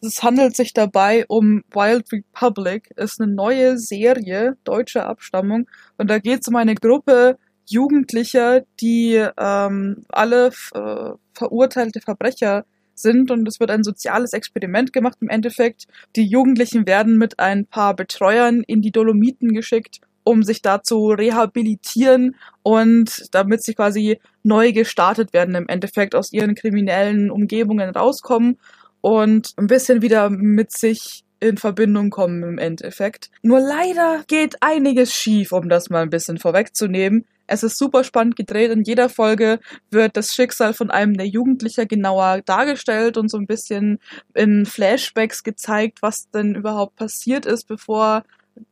Es 0.01 0.23
handelt 0.23 0.55
sich 0.55 0.71
dabei 0.71 1.25
um 1.27 1.63
Wild 1.71 2.05
Republic, 2.11 2.91
ist 2.95 3.19
eine 3.19 3.33
neue 3.33 3.77
Serie 3.77 4.55
deutscher 4.63 5.07
Abstammung 5.07 5.67
und 5.97 6.09
da 6.09 6.19
geht 6.19 6.41
es 6.41 6.47
um 6.47 6.55
eine 6.55 6.75
Gruppe 6.75 7.37
Jugendlicher, 7.65 8.63
die 8.79 9.25
ähm, 9.37 10.05
alle 10.09 10.51
äh, 10.73 11.11
verurteilte 11.33 12.01
Verbrecher 12.01 12.65
sind 12.95 13.31
und 13.31 13.47
es 13.47 13.59
wird 13.59 13.71
ein 13.71 13.83
soziales 13.83 14.33
Experiment 14.33 14.93
gemacht 14.93 15.17
im 15.21 15.29
Endeffekt. 15.29 15.85
Die 16.15 16.25
Jugendlichen 16.25 16.85
werden 16.85 17.17
mit 17.17 17.39
ein 17.39 17.65
paar 17.65 17.95
Betreuern 17.95 18.63
in 18.65 18.81
die 18.81 18.91
Dolomiten 18.91 19.53
geschickt, 19.53 19.99
um 20.23 20.43
sich 20.43 20.61
da 20.61 20.83
zu 20.83 21.09
rehabilitieren 21.09 22.35
und 22.61 23.27
damit 23.31 23.63
sie 23.63 23.73
quasi 23.73 24.19
neu 24.43 24.71
gestartet 24.71 25.33
werden 25.33 25.55
im 25.55 25.67
Endeffekt 25.67 26.15
aus 26.15 26.31
ihren 26.31 26.55
kriminellen 26.55 27.31
Umgebungen 27.31 27.89
rauskommen 27.89 28.57
und 29.01 29.53
ein 29.57 29.67
bisschen 29.67 30.01
wieder 30.01 30.29
mit 30.29 30.71
sich 30.71 31.23
in 31.39 31.57
Verbindung 31.57 32.09
kommen 32.09 32.41
im 32.43 32.57
Endeffekt. 32.57 33.29
Nur 33.41 33.59
leider 33.59 34.23
geht 34.27 34.55
einiges 34.61 35.13
schief, 35.13 35.51
um 35.51 35.67
das 35.67 35.89
mal 35.89 36.03
ein 36.03 36.09
bisschen 36.09 36.37
vorwegzunehmen. 36.37 37.25
Es 37.47 37.63
ist 37.63 37.77
super 37.77 38.03
spannend 38.03 38.35
gedreht. 38.35 38.71
In 38.71 38.83
jeder 38.83 39.09
Folge 39.09 39.59
wird 39.91 40.15
das 40.15 40.33
Schicksal 40.33 40.73
von 40.73 40.91
einem 40.91 41.15
der 41.15 41.27
Jugendlichen 41.27 41.87
genauer 41.87 42.41
dargestellt 42.45 43.17
und 43.17 43.29
so 43.29 43.37
ein 43.37 43.47
bisschen 43.47 43.99
in 44.33 44.65
Flashbacks 44.65 45.43
gezeigt, 45.43 46.01
was 46.01 46.29
denn 46.33 46.55
überhaupt 46.55 46.95
passiert 46.95 47.45
ist, 47.45 47.67
bevor 47.67 48.23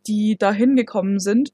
die 0.08 0.38
da 0.38 0.54
hingekommen 0.54 1.20
sind. 1.20 1.52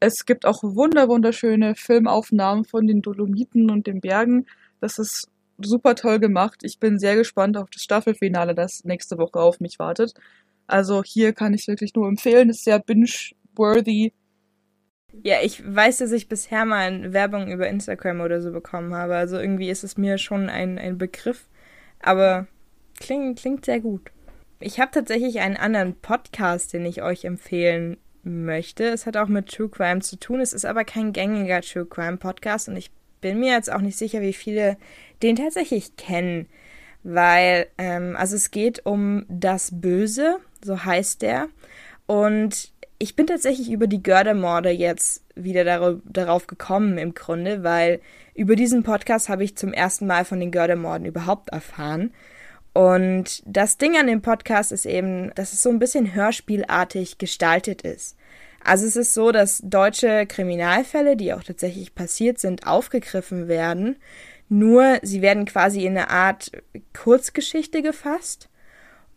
Es 0.00 0.26
gibt 0.26 0.44
auch 0.44 0.62
wunder 0.62 1.08
wunderschöne 1.08 1.74
Filmaufnahmen 1.76 2.64
von 2.64 2.86
den 2.86 3.00
Dolomiten 3.00 3.70
und 3.70 3.86
den 3.86 4.00
Bergen. 4.00 4.46
Das 4.80 4.98
ist 4.98 5.28
super 5.58 5.94
toll 5.94 6.18
gemacht. 6.18 6.60
Ich 6.62 6.78
bin 6.78 6.98
sehr 6.98 7.16
gespannt 7.16 7.56
auf 7.56 7.70
das 7.70 7.82
Staffelfinale, 7.82 8.54
das 8.54 8.82
nächste 8.84 9.16
Woche 9.18 9.40
auf 9.40 9.60
mich 9.60 9.78
wartet. 9.78 10.12
Also 10.66 11.02
hier 11.04 11.32
kann 11.32 11.54
ich 11.54 11.66
wirklich 11.68 11.94
nur 11.94 12.08
empfehlen. 12.08 12.50
Ist 12.50 12.64
sehr 12.64 12.80
binge-worthy 12.80 14.12
ja, 15.22 15.36
ich 15.42 15.62
weiß, 15.64 15.98
dass 15.98 16.12
ich 16.12 16.28
bisher 16.28 16.64
mal 16.64 17.12
Werbung 17.12 17.50
über 17.50 17.68
Instagram 17.68 18.20
oder 18.20 18.40
so 18.40 18.52
bekommen 18.52 18.94
habe. 18.94 19.16
Also 19.16 19.38
irgendwie 19.38 19.70
ist 19.70 19.84
es 19.84 19.96
mir 19.96 20.18
schon 20.18 20.48
ein, 20.48 20.78
ein 20.78 20.98
Begriff. 20.98 21.46
Aber 22.00 22.46
klingt, 22.98 23.38
klingt 23.38 23.64
sehr 23.64 23.80
gut. 23.80 24.10
Ich 24.60 24.80
habe 24.80 24.90
tatsächlich 24.92 25.40
einen 25.40 25.56
anderen 25.56 25.94
Podcast, 25.94 26.72
den 26.72 26.86
ich 26.86 27.02
euch 27.02 27.24
empfehlen 27.24 27.98
möchte. 28.22 28.84
Es 28.84 29.06
hat 29.06 29.16
auch 29.16 29.28
mit 29.28 29.48
True 29.52 29.68
Crime 29.68 30.00
zu 30.00 30.16
tun. 30.16 30.40
Es 30.40 30.52
ist 30.52 30.64
aber 30.64 30.84
kein 30.84 31.12
gängiger 31.12 31.60
True 31.60 31.86
Crime 31.86 32.16
Podcast 32.16 32.68
und 32.68 32.76
ich 32.76 32.90
bin 33.20 33.40
mir 33.40 33.52
jetzt 33.52 33.72
auch 33.72 33.80
nicht 33.80 33.96
sicher, 33.96 34.20
wie 34.20 34.32
viele 34.32 34.76
den 35.22 35.36
tatsächlich 35.36 35.96
kennen. 35.96 36.46
Weil, 37.02 37.66
ähm, 37.78 38.16
also 38.16 38.36
es 38.36 38.50
geht 38.50 38.84
um 38.86 39.24
das 39.28 39.80
Böse, 39.80 40.36
so 40.62 40.84
heißt 40.84 41.22
der. 41.22 41.48
Und 42.06 42.72
ich 42.98 43.16
bin 43.16 43.26
tatsächlich 43.26 43.70
über 43.70 43.86
die 43.86 44.02
Gördermorde 44.02 44.70
jetzt 44.70 45.24
wieder 45.34 45.64
dar 45.64 46.00
darauf 46.04 46.46
gekommen 46.46 46.98
im 46.98 47.14
Grunde, 47.14 47.62
weil 47.62 48.00
über 48.34 48.56
diesen 48.56 48.82
Podcast 48.82 49.28
habe 49.28 49.44
ich 49.44 49.56
zum 49.56 49.72
ersten 49.72 50.06
Mal 50.06 50.24
von 50.24 50.40
den 50.40 50.50
Gördermorden 50.50 51.06
überhaupt 51.06 51.50
erfahren. 51.50 52.12
Und 52.72 53.42
das 53.46 53.78
Ding 53.78 53.96
an 53.96 54.08
dem 54.08 54.20
Podcast 54.20 54.72
ist 54.72 54.86
eben, 54.86 55.32
dass 55.34 55.52
es 55.52 55.62
so 55.62 55.70
ein 55.70 55.78
bisschen 55.78 56.14
hörspielartig 56.14 57.18
gestaltet 57.18 57.82
ist. 57.82 58.16
Also 58.64 58.86
es 58.86 58.96
ist 58.96 59.14
so, 59.14 59.30
dass 59.30 59.60
deutsche 59.62 60.26
Kriminalfälle, 60.26 61.16
die 61.16 61.34
auch 61.34 61.44
tatsächlich 61.44 61.94
passiert 61.94 62.38
sind, 62.38 62.66
aufgegriffen 62.66 63.46
werden. 63.46 63.96
Nur 64.48 64.98
sie 65.02 65.22
werden 65.22 65.44
quasi 65.44 65.84
in 65.84 65.96
eine 65.96 66.10
Art 66.10 66.50
Kurzgeschichte 66.94 67.82
gefasst. 67.82 68.48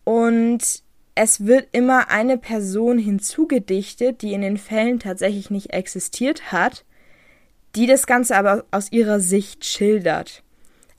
Und 0.04 0.82
es 1.20 1.46
wird 1.46 1.70
immer 1.72 2.10
eine 2.10 2.38
Person 2.38 2.96
hinzugedichtet, 2.96 4.22
die 4.22 4.34
in 4.34 4.40
den 4.40 4.56
Fällen 4.56 5.00
tatsächlich 5.00 5.50
nicht 5.50 5.72
existiert 5.72 6.52
hat, 6.52 6.84
die 7.74 7.88
das 7.88 8.06
Ganze 8.06 8.36
aber 8.36 8.66
aus 8.70 8.92
ihrer 8.92 9.18
Sicht 9.18 9.64
schildert. 9.64 10.44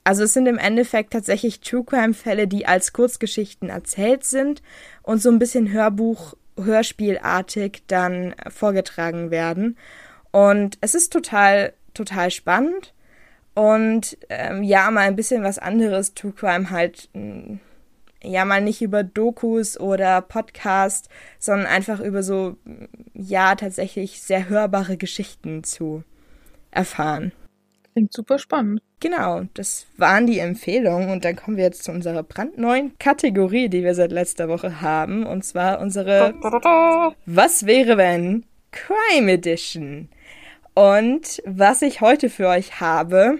Also 0.04 0.24
es 0.24 0.34
sind 0.34 0.46
im 0.46 0.58
Endeffekt 0.58 1.14
tatsächlich 1.14 1.60
True 1.60 1.84
Crime 1.84 2.12
Fälle, 2.12 2.48
die 2.48 2.66
als 2.66 2.92
Kurzgeschichten 2.92 3.70
erzählt 3.70 4.24
sind 4.24 4.60
und 5.02 5.22
so 5.22 5.30
ein 5.30 5.38
bisschen 5.38 5.72
Hörbuch, 5.72 6.34
Hörspielartig 6.62 7.84
dann 7.86 8.34
vorgetragen 8.50 9.30
werden. 9.30 9.78
Und 10.32 10.76
es 10.82 10.94
ist 10.94 11.14
total, 11.14 11.72
total 11.94 12.30
spannend. 12.30 12.92
Und 13.54 14.18
ähm, 14.28 14.64
ja, 14.64 14.90
mal 14.90 15.06
ein 15.06 15.16
bisschen 15.16 15.42
was 15.42 15.58
anderes 15.58 16.12
True 16.12 16.34
Crime 16.36 16.68
halt 16.68 17.08
ja 18.22 18.44
mal 18.44 18.60
nicht 18.60 18.82
über 18.82 19.02
Dokus 19.02 19.78
oder 19.78 20.20
Podcast, 20.20 21.08
sondern 21.38 21.66
einfach 21.66 22.00
über 22.00 22.22
so, 22.22 22.56
ja, 23.14 23.54
tatsächlich 23.54 24.20
sehr 24.20 24.48
hörbare 24.48 24.96
Geschichten 24.96 25.64
zu 25.64 26.04
erfahren. 26.70 27.32
Klingt 27.92 28.12
super 28.12 28.38
spannend. 28.38 28.82
Genau, 29.00 29.44
das 29.54 29.86
waren 29.96 30.26
die 30.26 30.38
Empfehlungen 30.38 31.10
und 31.10 31.24
dann 31.24 31.34
kommen 31.34 31.56
wir 31.56 31.64
jetzt 31.64 31.84
zu 31.84 31.90
unserer 31.90 32.22
brandneuen 32.22 32.92
Kategorie, 32.98 33.68
die 33.70 33.82
wir 33.82 33.94
seit 33.94 34.12
letzter 34.12 34.48
Woche 34.48 34.82
haben, 34.82 35.24
und 35.24 35.42
zwar 35.44 35.80
unsere 35.80 36.34
Was 37.24 37.66
wäre 37.66 37.96
wenn 37.96 38.44
Crime 38.72 39.32
Edition. 39.32 40.10
Und 40.74 41.42
was 41.46 41.82
ich 41.82 42.00
heute 42.00 42.28
für 42.28 42.48
euch 42.48 42.80
habe, 42.80 43.38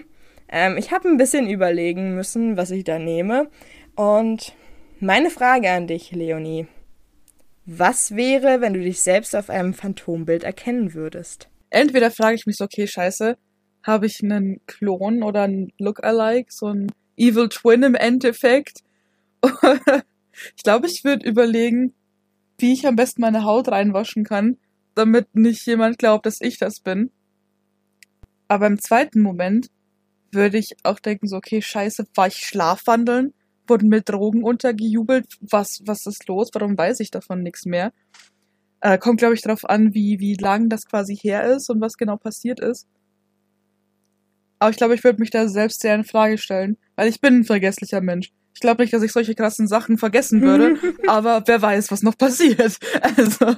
ähm, 0.49 0.77
ich 0.77 0.91
habe 0.91 1.07
ein 1.07 1.17
bisschen 1.17 1.47
überlegen 1.47 2.15
müssen, 2.15 2.57
was 2.57 2.71
ich 2.71 2.83
da 2.83 2.99
nehme 2.99 3.49
und 3.95 4.53
meine 5.01 5.29
Frage 5.29 5.69
an 5.71 5.87
dich, 5.87 6.11
Leonie. 6.11 6.67
Was 7.65 8.15
wäre, 8.15 8.61
wenn 8.61 8.73
du 8.73 8.81
dich 8.81 9.01
selbst 9.01 9.35
auf 9.35 9.49
einem 9.49 9.73
Phantombild 9.73 10.43
erkennen 10.43 10.93
würdest? 10.93 11.49
Entweder 11.69 12.11
frage 12.11 12.35
ich 12.35 12.45
mich 12.45 12.57
so, 12.57 12.65
okay, 12.65 12.87
scheiße, 12.87 13.37
habe 13.83 14.05
ich 14.05 14.21
einen 14.23 14.61
Klon 14.67 15.23
oder 15.23 15.43
einen 15.43 15.71
Lookalike, 15.79 16.51
so 16.51 16.67
ein 16.67 16.91
Evil 17.17 17.49
Twin 17.49 17.83
im 17.83 17.95
Endeffekt? 17.95 18.83
ich 19.43 20.63
glaube, 20.63 20.87
ich 20.87 21.03
würde 21.03 21.27
überlegen, 21.27 21.93
wie 22.57 22.73
ich 22.73 22.85
am 22.85 22.95
besten 22.95 23.21
meine 23.21 23.43
Haut 23.43 23.69
reinwaschen 23.69 24.23
kann, 24.23 24.57
damit 24.93 25.33
nicht 25.35 25.65
jemand 25.65 25.97
glaubt, 25.97 26.25
dass 26.25 26.41
ich 26.41 26.59
das 26.59 26.79
bin. 26.79 27.11
Aber 28.47 28.67
im 28.67 28.79
zweiten 28.79 29.21
Moment 29.21 29.67
würde 30.31 30.57
ich 30.57 30.75
auch 30.83 30.99
denken, 30.99 31.27
so, 31.27 31.37
okay, 31.37 31.61
scheiße, 31.61 32.05
war 32.15 32.27
ich 32.27 32.45
schlafwandeln? 32.45 33.33
Wurden 33.71 33.89
mit 33.89 34.09
Drogen 34.09 34.43
untergejubelt. 34.43 35.25
Was, 35.39 35.81
was 35.85 36.05
ist 36.05 36.27
los? 36.27 36.49
Warum 36.53 36.77
weiß 36.77 36.99
ich 36.99 37.09
davon 37.09 37.41
nichts 37.41 37.65
mehr? 37.65 37.93
Äh, 38.81 38.97
kommt, 38.97 39.19
glaube 39.19 39.33
ich, 39.33 39.41
darauf 39.41 39.67
an, 39.69 39.93
wie, 39.93 40.19
wie 40.19 40.35
lang 40.35 40.67
das 40.67 40.85
quasi 40.85 41.15
her 41.15 41.43
ist 41.55 41.69
und 41.69 41.79
was 41.79 41.97
genau 41.97 42.17
passiert 42.17 42.59
ist. 42.59 42.87
Aber 44.59 44.71
ich 44.71 44.77
glaube, 44.77 44.93
ich 44.93 45.03
würde 45.03 45.19
mich 45.19 45.31
da 45.31 45.47
selbst 45.47 45.81
sehr 45.81 45.95
in 45.95 46.03
Frage 46.03 46.37
stellen, 46.37 46.77
weil 46.95 47.07
ich 47.07 47.21
bin 47.21 47.39
ein 47.39 47.43
vergesslicher 47.45 48.01
Mensch. 48.01 48.31
Ich 48.53 48.59
glaube 48.59 48.83
nicht, 48.83 48.93
dass 48.93 49.01
ich 49.01 49.11
solche 49.11 49.33
krassen 49.33 49.67
Sachen 49.67 49.97
vergessen 49.97 50.41
würde, 50.41 50.77
aber 51.07 51.43
wer 51.45 51.61
weiß, 51.61 51.91
was 51.91 52.03
noch 52.03 52.17
passiert. 52.17 52.77
Also. 53.01 53.55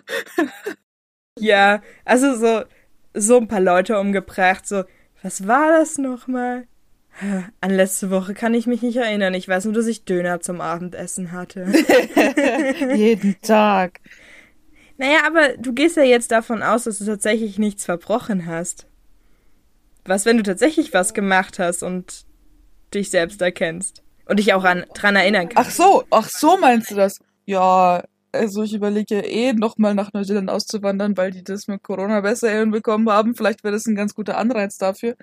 Ja, 1.40 1.82
also 2.06 2.36
so, 2.38 2.64
so 3.14 3.38
ein 3.38 3.48
paar 3.48 3.60
Leute 3.60 4.00
umgebracht, 4.00 4.68
so, 4.68 4.84
was 5.24 5.48
war 5.48 5.72
das 5.72 5.98
nochmal? 5.98 6.68
An 7.62 7.72
letzte 7.72 8.10
Woche 8.10 8.34
kann 8.34 8.54
ich 8.54 8.66
mich 8.66 8.82
nicht 8.82 8.98
erinnern. 8.98 9.34
Ich 9.34 9.48
weiß 9.48 9.66
nur, 9.66 9.74
dass 9.74 9.86
ich 9.86 10.04
Döner 10.04 10.42
zum 10.42 10.62
Abendessen 10.62 11.32
hatte. 11.32 11.66
Jeden 12.96 13.40
Tag. 13.42 14.00
Naja, 14.98 15.20
aber 15.26 15.58
du 15.58 15.74
gehst 15.74 15.98
ja 15.98 16.04
jetzt 16.04 16.32
davon 16.32 16.64
aus, 16.64 16.84
dass 16.84 17.00
du 17.00 17.06
tatsächlich 17.06 17.60
nichts 17.60 17.86
verbrochen 17.86 18.46
hast. 18.46 18.88
Was, 20.06 20.26
wenn 20.26 20.38
du 20.38 20.44
tatsächlich 20.44 20.94
was 20.94 21.14
gemacht 21.14 21.60
hast 21.60 21.84
und 21.84 22.26
dich 22.94 23.10
selbst 23.10 23.42
erkennst? 23.42 24.04
Und 24.26 24.40
dich 24.40 24.54
auch 24.54 24.64
an, 24.64 24.86
dran 24.94 25.16
erinnern 25.16 25.50
kannst? 25.50 25.70
Ach 25.70 25.74
so, 25.74 26.04
ach 26.10 26.30
so 26.30 26.58
meinst 26.58 26.92
du 26.92 26.96
das? 26.96 27.20
Ja, 27.46 28.04
also 28.32 28.64
ich 28.64 28.74
überlege 28.74 29.20
eh 29.20 29.54
nochmal 29.54 29.94
nach 29.94 30.12
Neuseeland 30.14 30.50
auszuwandern, 30.50 31.16
weil 31.18 31.32
die 31.32 31.44
das 31.44 31.68
mit 31.68 31.84
Corona 31.84 32.22
besser 32.22 32.50
hinbekommen 32.50 33.10
haben. 33.10 33.36
Vielleicht 33.36 33.64
wäre 33.64 33.74
das 33.74 33.86
ein 33.86 33.96
ganz 33.96 34.16
guter 34.16 34.38
Anreiz 34.38 34.78
dafür. 34.78 35.16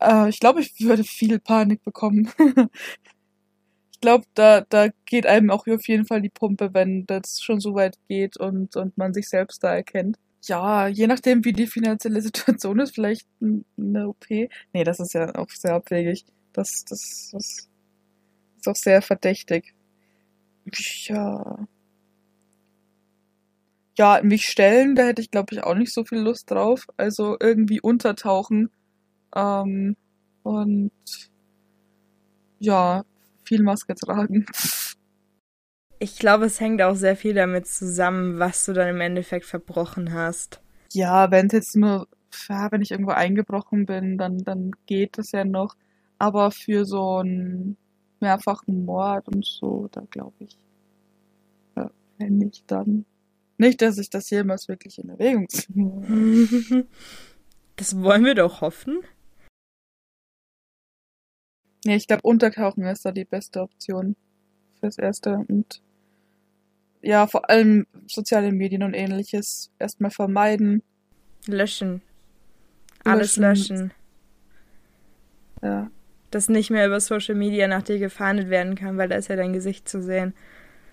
Äh, 0.00 0.28
ich 0.28 0.40
glaube, 0.40 0.60
ich 0.60 0.72
würde 0.80 1.04
viel 1.04 1.38
Panik 1.38 1.82
bekommen. 1.84 2.30
ich 3.92 4.00
glaube, 4.00 4.24
da, 4.34 4.62
da 4.68 4.88
geht 5.06 5.26
einem 5.26 5.50
auch 5.50 5.66
auf 5.66 5.88
jeden 5.88 6.06
Fall 6.06 6.20
die 6.22 6.28
Pumpe, 6.30 6.74
wenn 6.74 7.06
das 7.06 7.40
schon 7.40 7.60
so 7.60 7.74
weit 7.74 7.96
geht 8.08 8.36
und, 8.36 8.76
und 8.76 8.96
man 8.98 9.14
sich 9.14 9.28
selbst 9.28 9.64
da 9.64 9.74
erkennt. 9.74 10.16
Ja, 10.44 10.86
je 10.88 11.06
nachdem, 11.06 11.44
wie 11.44 11.52
die 11.52 11.66
finanzielle 11.66 12.20
Situation 12.22 12.78
ist, 12.80 12.94
vielleicht 12.94 13.26
eine 13.40 14.08
OP. 14.08 14.26
Nee, 14.72 14.84
das 14.84 15.00
ist 15.00 15.14
ja 15.14 15.34
auch 15.34 15.48
sehr 15.50 15.74
abwegig. 15.74 16.24
Das, 16.52 16.84
das, 16.84 17.30
das 17.32 17.68
ist 18.58 18.68
auch 18.68 18.76
sehr 18.76 19.02
verdächtig. 19.02 19.74
Ja. 21.08 21.66
Ja, 23.98 24.20
mich 24.22 24.46
stellen, 24.46 24.94
da 24.94 25.04
hätte 25.04 25.22
ich, 25.22 25.30
glaube 25.30 25.54
ich, 25.54 25.62
auch 25.64 25.74
nicht 25.74 25.92
so 25.92 26.04
viel 26.04 26.18
Lust 26.18 26.50
drauf. 26.50 26.86
Also 26.98 27.36
irgendwie 27.40 27.80
untertauchen 27.80 28.70
ähm, 29.34 29.96
und 30.42 30.90
ja, 32.58 33.04
viel 33.44 33.62
Maske 33.62 33.94
tragen. 33.94 34.46
Ich 35.98 36.18
glaube, 36.18 36.44
es 36.46 36.60
hängt 36.60 36.82
auch 36.82 36.94
sehr 36.94 37.16
viel 37.16 37.34
damit 37.34 37.66
zusammen, 37.66 38.38
was 38.38 38.64
du 38.64 38.72
dann 38.72 38.88
im 38.88 39.00
Endeffekt 39.00 39.46
verbrochen 39.46 40.12
hast. 40.12 40.60
Ja, 40.92 41.30
wenn 41.30 41.46
es 41.46 41.52
jetzt 41.52 41.76
nur, 41.76 42.06
ja, 42.48 42.70
wenn 42.70 42.82
ich 42.82 42.90
irgendwo 42.90 43.12
eingebrochen 43.12 43.86
bin, 43.86 44.18
dann, 44.18 44.38
dann 44.38 44.72
geht 44.86 45.18
das 45.18 45.32
ja 45.32 45.44
noch. 45.44 45.74
Aber 46.18 46.50
für 46.50 46.84
so 46.84 47.22
ein, 47.22 47.76
mehrfachen 48.20 48.84
Mord 48.84 49.28
und 49.28 49.44
so, 49.44 49.88
da 49.92 50.02
glaube 50.10 50.34
ich, 50.40 50.58
ja, 51.76 51.90
wenn 52.18 52.40
ich 52.42 52.64
dann. 52.66 53.04
Nicht, 53.58 53.80
dass 53.80 53.98
ich 53.98 54.10
das 54.10 54.28
jemals 54.30 54.68
wirklich 54.68 54.98
in 54.98 55.08
Erwägung 55.08 55.48
ziehe. 55.48 56.86
das 57.76 58.02
wollen 58.02 58.24
wir 58.24 58.34
doch 58.34 58.60
hoffen. 58.60 59.00
Nee, 61.84 61.96
ich 61.96 62.06
glaube, 62.06 62.22
untertauchen 62.22 62.84
ist 62.84 63.04
da 63.04 63.12
die 63.12 63.24
beste 63.24 63.60
Option 63.60 64.16
fürs 64.80 64.98
Erste. 64.98 65.44
Und 65.48 65.82
ja, 67.02 67.26
vor 67.26 67.48
allem 67.48 67.86
soziale 68.06 68.52
Medien 68.52 68.82
und 68.82 68.94
ähnliches 68.94 69.70
erstmal 69.78 70.10
vermeiden. 70.10 70.82
Löschen. 71.46 72.02
Alles 73.04 73.36
löschen. 73.36 73.76
löschen. 73.76 73.94
Ja. 75.62 75.90
Dass 76.30 76.48
nicht 76.48 76.70
mehr 76.70 76.86
über 76.86 77.00
Social 77.00 77.36
Media 77.36 77.68
nach 77.68 77.82
dir 77.82 77.98
gefahndet 77.98 78.50
werden 78.50 78.74
kann, 78.74 78.98
weil 78.98 79.08
da 79.08 79.16
ist 79.16 79.28
ja 79.28 79.36
dein 79.36 79.52
Gesicht 79.52 79.88
zu 79.88 80.02
sehen. 80.02 80.34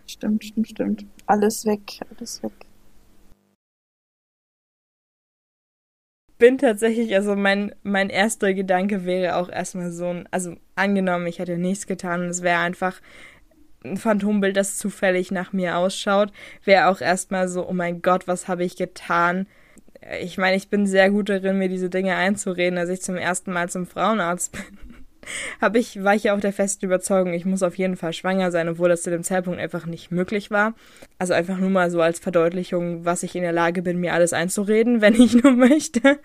Stimmt, 0.05 0.43
stimmt, 0.45 0.69
stimmt. 0.69 1.05
Alles 1.25 1.65
weg, 1.65 1.81
alles 2.11 2.43
weg. 2.43 2.53
Bin 6.37 6.57
tatsächlich, 6.57 7.15
also 7.15 7.35
mein, 7.35 7.73
mein 7.83 8.09
erster 8.09 8.53
Gedanke 8.53 9.05
wäre 9.05 9.35
auch 9.35 9.49
erstmal 9.49 9.91
so 9.91 10.07
ein, 10.07 10.27
also 10.31 10.55
angenommen, 10.75 11.27
ich 11.27 11.39
hätte 11.39 11.57
nichts 11.57 11.87
getan 11.87 12.21
und 12.21 12.27
es 12.27 12.41
wäre 12.41 12.59
einfach 12.59 13.01
ein 13.83 13.97
Phantombild, 13.97 14.55
das 14.55 14.77
zufällig 14.77 15.31
nach 15.31 15.53
mir 15.53 15.77
ausschaut, 15.77 16.31
wäre 16.63 16.87
auch 16.87 17.01
erstmal 17.01 17.47
so, 17.47 17.67
oh 17.67 17.73
mein 17.73 18.01
Gott, 18.01 18.27
was 18.27 18.47
habe 18.47 18.63
ich 18.63 18.75
getan? 18.75 19.47
Ich 20.21 20.37
meine, 20.37 20.57
ich 20.57 20.69
bin 20.69 20.85
sehr 20.87 21.09
gut 21.09 21.29
darin, 21.29 21.57
mir 21.57 21.69
diese 21.69 21.89
Dinge 21.89 22.15
einzureden, 22.15 22.77
als 22.77 22.89
ich 22.89 23.01
zum 23.01 23.15
ersten 23.15 23.51
Mal 23.51 23.69
zum 23.69 23.85
Frauenarzt 23.85 24.51
bin 24.51 24.92
habe 25.61 25.79
ich, 25.79 26.03
war 26.03 26.15
ich 26.15 26.23
ja 26.23 26.35
auch 26.35 26.39
der 26.39 26.53
festen 26.53 26.85
Überzeugung, 26.85 27.33
ich 27.33 27.45
muss 27.45 27.63
auf 27.63 27.77
jeden 27.77 27.97
Fall 27.97 28.13
schwanger 28.13 28.51
sein, 28.51 28.69
obwohl 28.69 28.89
das 28.89 29.03
zu 29.03 29.09
dem 29.09 29.23
Zeitpunkt 29.23 29.59
einfach 29.59 29.85
nicht 29.85 30.11
möglich 30.11 30.51
war. 30.51 30.73
Also 31.17 31.33
einfach 31.33 31.57
nur 31.57 31.69
mal 31.69 31.89
so 31.91 32.01
als 32.01 32.19
Verdeutlichung, 32.19 33.05
was 33.05 33.23
ich 33.23 33.35
in 33.35 33.43
der 33.43 33.51
Lage 33.51 33.81
bin, 33.81 33.99
mir 33.99 34.13
alles 34.13 34.33
einzureden, 34.33 35.01
wenn 35.01 35.19
ich 35.19 35.41
nur 35.41 35.53
möchte. 35.53 36.19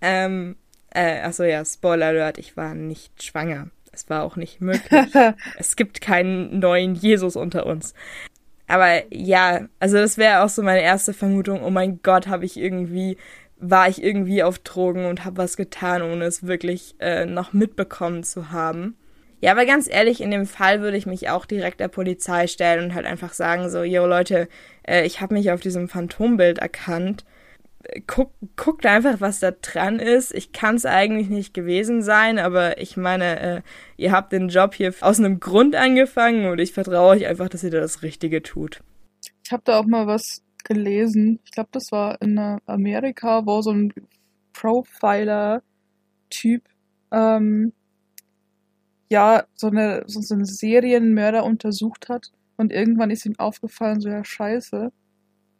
Ähm, 0.00 0.56
äh, 0.92 1.20
achso 1.20 1.44
ja, 1.44 1.64
Spoiler 1.64 2.06
Alert, 2.06 2.38
ich 2.38 2.56
war 2.56 2.74
nicht 2.74 3.22
schwanger. 3.22 3.68
Es 3.92 4.08
war 4.08 4.22
auch 4.22 4.36
nicht 4.36 4.60
möglich. 4.60 5.14
es 5.58 5.76
gibt 5.76 6.00
keinen 6.00 6.58
neuen 6.58 6.94
Jesus 6.94 7.36
unter 7.36 7.66
uns. 7.66 7.94
Aber 8.70 9.02
ja, 9.12 9.68
also 9.80 9.96
das 9.96 10.16
wäre 10.16 10.42
auch 10.44 10.48
so 10.48 10.62
meine 10.62 10.82
erste 10.82 11.12
Vermutung. 11.12 11.64
Oh 11.64 11.70
mein 11.70 12.00
Gott, 12.02 12.28
habe 12.28 12.44
ich 12.44 12.56
irgendwie 12.56 13.16
war 13.60 13.88
ich 13.88 14.02
irgendwie 14.02 14.42
auf 14.42 14.58
Drogen 14.58 15.06
und 15.06 15.24
habe 15.24 15.38
was 15.38 15.56
getan, 15.56 16.02
ohne 16.02 16.24
es 16.24 16.46
wirklich 16.46 16.94
äh, 16.98 17.26
noch 17.26 17.52
mitbekommen 17.52 18.24
zu 18.24 18.50
haben. 18.50 18.96
Ja, 19.40 19.52
aber 19.52 19.64
ganz 19.64 19.88
ehrlich, 19.88 20.20
in 20.20 20.30
dem 20.30 20.46
Fall 20.46 20.82
würde 20.82 20.96
ich 20.96 21.06
mich 21.06 21.30
auch 21.30 21.46
direkt 21.46 21.80
der 21.80 21.88
Polizei 21.88 22.46
stellen 22.46 22.84
und 22.84 22.94
halt 22.94 23.06
einfach 23.06 23.32
sagen 23.32 23.70
so, 23.70 23.82
yo 23.82 24.06
Leute, 24.06 24.48
äh, 24.86 25.06
ich 25.06 25.20
habe 25.20 25.34
mich 25.34 25.50
auf 25.50 25.60
diesem 25.60 25.88
Phantombild 25.88 26.58
erkannt. 26.58 27.24
Guck, 28.06 28.32
guckt 28.56 28.84
einfach, 28.84 29.22
was 29.22 29.40
da 29.40 29.52
dran 29.52 29.98
ist. 29.98 30.34
Ich 30.34 30.52
kann 30.52 30.76
es 30.76 30.84
eigentlich 30.84 31.30
nicht 31.30 31.54
gewesen 31.54 32.02
sein, 32.02 32.38
aber 32.38 32.78
ich 32.78 32.98
meine, 32.98 33.40
äh, 33.40 33.62
ihr 33.96 34.12
habt 34.12 34.32
den 34.32 34.48
Job 34.50 34.74
hier 34.74 34.92
aus 35.00 35.18
einem 35.18 35.40
Grund 35.40 35.74
angefangen 35.74 36.44
und 36.50 36.58
ich 36.58 36.74
vertraue 36.74 37.16
euch 37.16 37.26
einfach, 37.26 37.48
dass 37.48 37.64
ihr 37.64 37.70
da 37.70 37.80
das 37.80 38.02
Richtige 38.02 38.42
tut. 38.42 38.82
Ich 39.44 39.50
habe 39.50 39.62
da 39.64 39.78
auch 39.78 39.86
mal 39.86 40.06
was 40.06 40.42
gelesen. 40.64 41.40
Ich 41.44 41.52
glaube, 41.52 41.70
das 41.72 41.92
war 41.92 42.20
in 42.22 42.38
Amerika, 42.66 43.46
wo 43.46 43.62
so 43.62 43.70
ein 43.70 43.92
Profiler-Typ 44.52 45.62
ähm, 47.12 47.72
ja 49.10 49.44
so 49.54 49.66
eine, 49.68 50.04
so 50.06 50.34
einen 50.34 50.44
Serienmörder 50.44 51.44
untersucht 51.44 52.08
hat 52.08 52.30
und 52.56 52.72
irgendwann 52.72 53.10
ist 53.10 53.26
ihm 53.26 53.38
aufgefallen, 53.38 54.00
so 54.00 54.08
ja 54.08 54.24
scheiße, 54.24 54.92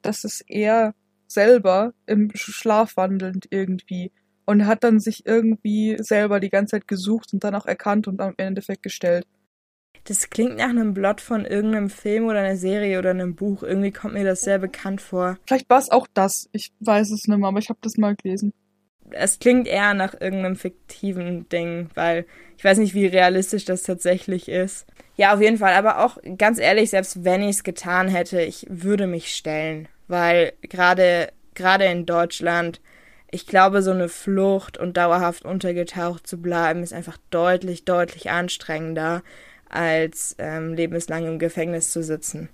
dass 0.02 0.24
es 0.24 0.42
er 0.46 0.94
selber 1.26 1.92
im 2.06 2.30
Schlaf 2.34 2.96
wandelnd 2.96 3.46
irgendwie 3.50 4.12
und 4.46 4.66
hat 4.66 4.84
dann 4.84 5.00
sich 5.00 5.26
irgendwie 5.26 5.96
selber 6.00 6.40
die 6.40 6.50
ganze 6.50 6.72
Zeit 6.72 6.88
gesucht 6.88 7.32
und 7.32 7.44
dann 7.44 7.54
auch 7.54 7.66
erkannt 7.66 8.08
und 8.08 8.20
am 8.20 8.34
Endeffekt 8.36 8.82
gestellt. 8.82 9.26
Das 10.04 10.30
klingt 10.30 10.56
nach 10.56 10.70
einem 10.70 10.94
Plot 10.94 11.20
von 11.20 11.44
irgendeinem 11.44 11.90
Film 11.90 12.26
oder 12.26 12.40
einer 12.40 12.56
Serie 12.56 12.98
oder 12.98 13.10
einem 13.10 13.34
Buch. 13.34 13.62
Irgendwie 13.62 13.90
kommt 13.90 14.14
mir 14.14 14.24
das 14.24 14.42
sehr 14.42 14.58
bekannt 14.58 15.00
vor. 15.00 15.38
Vielleicht 15.46 15.68
war 15.68 15.78
es 15.78 15.90
auch 15.90 16.06
das. 16.14 16.48
Ich 16.52 16.72
weiß 16.80 17.10
es 17.10 17.26
nicht 17.26 17.38
mehr, 17.38 17.48
aber 17.48 17.58
ich 17.58 17.68
habe 17.68 17.78
das 17.82 17.96
mal 17.96 18.16
gelesen. 18.16 18.52
Es 19.10 19.38
klingt 19.38 19.66
eher 19.66 19.92
nach 19.94 20.14
irgendeinem 20.18 20.56
fiktiven 20.56 21.48
Ding, 21.48 21.90
weil 21.94 22.26
ich 22.56 22.64
weiß 22.64 22.78
nicht, 22.78 22.94
wie 22.94 23.06
realistisch 23.06 23.64
das 23.64 23.82
tatsächlich 23.82 24.48
ist. 24.48 24.86
Ja, 25.16 25.34
auf 25.34 25.40
jeden 25.40 25.58
Fall. 25.58 25.74
Aber 25.74 26.04
auch 26.04 26.18
ganz 26.38 26.58
ehrlich, 26.58 26.90
selbst 26.90 27.24
wenn 27.24 27.42
ich 27.42 27.56
es 27.56 27.64
getan 27.64 28.08
hätte, 28.08 28.40
ich 28.40 28.66
würde 28.68 29.06
mich 29.06 29.34
stellen. 29.34 29.88
Weil 30.06 30.52
gerade 30.62 31.28
gerade 31.54 31.84
in 31.84 32.06
Deutschland, 32.06 32.80
ich 33.30 33.46
glaube, 33.46 33.82
so 33.82 33.90
eine 33.90 34.08
Flucht 34.08 34.78
und 34.78 34.96
dauerhaft 34.96 35.44
untergetaucht 35.44 36.26
zu 36.26 36.40
bleiben, 36.40 36.82
ist 36.82 36.92
einfach 36.92 37.18
deutlich, 37.30 37.84
deutlich 37.84 38.30
anstrengender 38.30 39.22
als 39.70 40.34
ähm, 40.38 40.74
lebenslang 40.74 41.26
im 41.26 41.38
Gefängnis 41.38 41.90
zu 41.90 42.02
sitzen. 42.02 42.48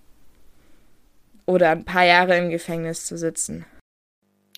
Oder 1.46 1.70
ein 1.70 1.84
paar 1.84 2.04
Jahre 2.04 2.36
im 2.36 2.50
Gefängnis 2.50 3.06
zu 3.06 3.16
sitzen. 3.16 3.64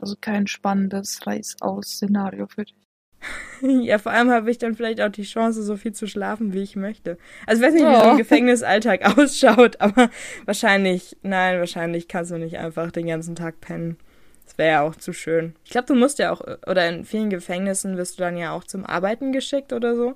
Also 0.01 0.17
kein 0.21 0.47
spannendes 0.47 1.27
Reißaus-Szenario 1.27 2.47
für 2.47 2.65
dich. 2.65 2.77
ja, 3.63 3.99
vor 3.99 4.13
allem 4.13 4.31
habe 4.31 4.51
ich 4.51 4.59
dann 4.59 4.75
vielleicht 4.75 5.01
auch 5.01 5.11
die 5.11 5.25
Chance, 5.25 5.63
so 5.63 5.77
viel 5.77 5.93
zu 5.93 6.07
schlafen, 6.07 6.53
wie 6.53 6.63
ich 6.63 6.77
möchte. 6.77 7.19
Also 7.47 7.63
ich 7.63 7.69
weiß 7.69 7.75
nicht, 7.75 7.87
wie 7.87 7.95
so 7.95 8.11
ein 8.11 8.17
Gefängnisalltag 8.17 9.05
ausschaut, 9.19 9.81
aber 9.81 10.11
wahrscheinlich, 10.45 11.17
nein, 11.23 11.59
wahrscheinlich 11.59 12.09
kannst 12.09 12.31
du 12.31 12.39
nicht 12.39 12.59
einfach 12.59 12.91
den 12.91 13.07
ganzen 13.07 13.35
Tag 13.35 13.61
pennen. 13.61 13.99
Das 14.45 14.57
wäre 14.57 14.71
ja 14.71 14.83
auch 14.83 14.97
zu 14.97 15.13
schön. 15.13 15.55
Ich 15.65 15.71
glaube, 15.71 15.89
du 15.89 15.95
musst 15.95 16.19
ja 16.19 16.33
auch, 16.33 16.41
oder 16.67 16.89
in 16.89 17.05
vielen 17.05 17.29
Gefängnissen 17.29 17.97
wirst 17.97 18.19
du 18.19 18.23
dann 18.23 18.37
ja 18.37 18.53
auch 18.53 18.65
zum 18.65 18.87
Arbeiten 18.87 19.33
geschickt 19.33 19.73
oder 19.73 19.95
so. 19.95 20.15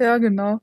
Ja, 0.00 0.18
genau. 0.18 0.60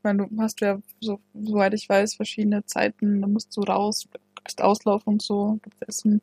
Ich 0.00 0.04
meine, 0.04 0.26
du 0.26 0.40
hast 0.40 0.62
ja, 0.62 0.80
so, 1.00 1.20
soweit 1.34 1.74
ich 1.74 1.86
weiß, 1.86 2.14
verschiedene 2.14 2.64
Zeiten, 2.64 3.20
da 3.20 3.26
musst 3.26 3.54
du 3.54 3.60
raus, 3.60 4.08
kriegst 4.34 4.62
Auslauf 4.62 5.06
und 5.06 5.20
so, 5.20 5.58
gibt's 5.62 5.82
Essen 5.82 6.22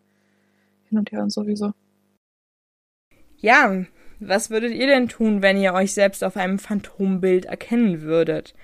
hin 0.89 0.97
und 0.97 1.11
her 1.11 1.21
und 1.21 1.29
sowieso. 1.29 1.73
Ja, 3.37 3.85
was 4.19 4.49
würdet 4.49 4.73
ihr 4.73 4.87
denn 4.87 5.09
tun, 5.09 5.43
wenn 5.43 5.61
ihr 5.61 5.75
euch 5.75 5.93
selbst 5.93 6.23
auf 6.23 6.37
einem 6.37 6.57
Phantombild 6.57 7.45
erkennen 7.45 8.01
würdet? 8.01 8.55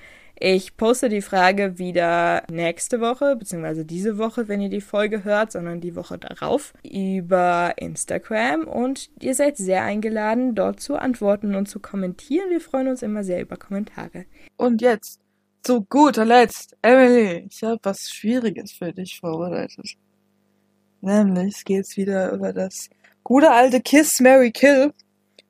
Ich 0.45 0.75
poste 0.75 1.07
die 1.07 1.21
Frage 1.21 1.77
wieder 1.77 2.43
nächste 2.51 2.99
Woche, 2.99 3.37
beziehungsweise 3.37 3.85
diese 3.85 4.17
Woche, 4.17 4.49
wenn 4.49 4.59
ihr 4.59 4.67
die 4.67 4.81
Folge 4.81 5.23
hört, 5.23 5.53
sondern 5.53 5.79
die 5.79 5.95
Woche 5.95 6.17
darauf, 6.17 6.73
über 6.83 7.71
Instagram 7.77 8.67
und 8.67 9.09
ihr 9.21 9.35
seid 9.35 9.55
sehr 9.55 9.83
eingeladen, 9.83 10.53
dort 10.53 10.81
zu 10.81 10.97
antworten 10.97 11.55
und 11.55 11.69
zu 11.69 11.79
kommentieren. 11.79 12.49
Wir 12.49 12.59
freuen 12.59 12.89
uns 12.89 13.03
immer 13.03 13.23
sehr 13.23 13.39
über 13.39 13.55
Kommentare. 13.55 14.25
Und 14.57 14.81
jetzt, 14.81 15.21
zu 15.61 15.85
guter 15.85 16.25
Letzt, 16.25 16.75
Emily, 16.81 17.47
ich 17.49 17.63
habe 17.63 17.79
was 17.81 18.09
Schwieriges 18.09 18.73
für 18.73 18.91
dich 18.91 19.21
vorbereitet. 19.21 19.93
Nämlich 20.99 21.63
geht's 21.63 21.95
wieder 21.95 22.33
über 22.33 22.51
das 22.51 22.89
gute 23.23 23.49
alte 23.49 23.79
Kiss, 23.79 24.19
Mary 24.19 24.51
Kill. 24.51 24.91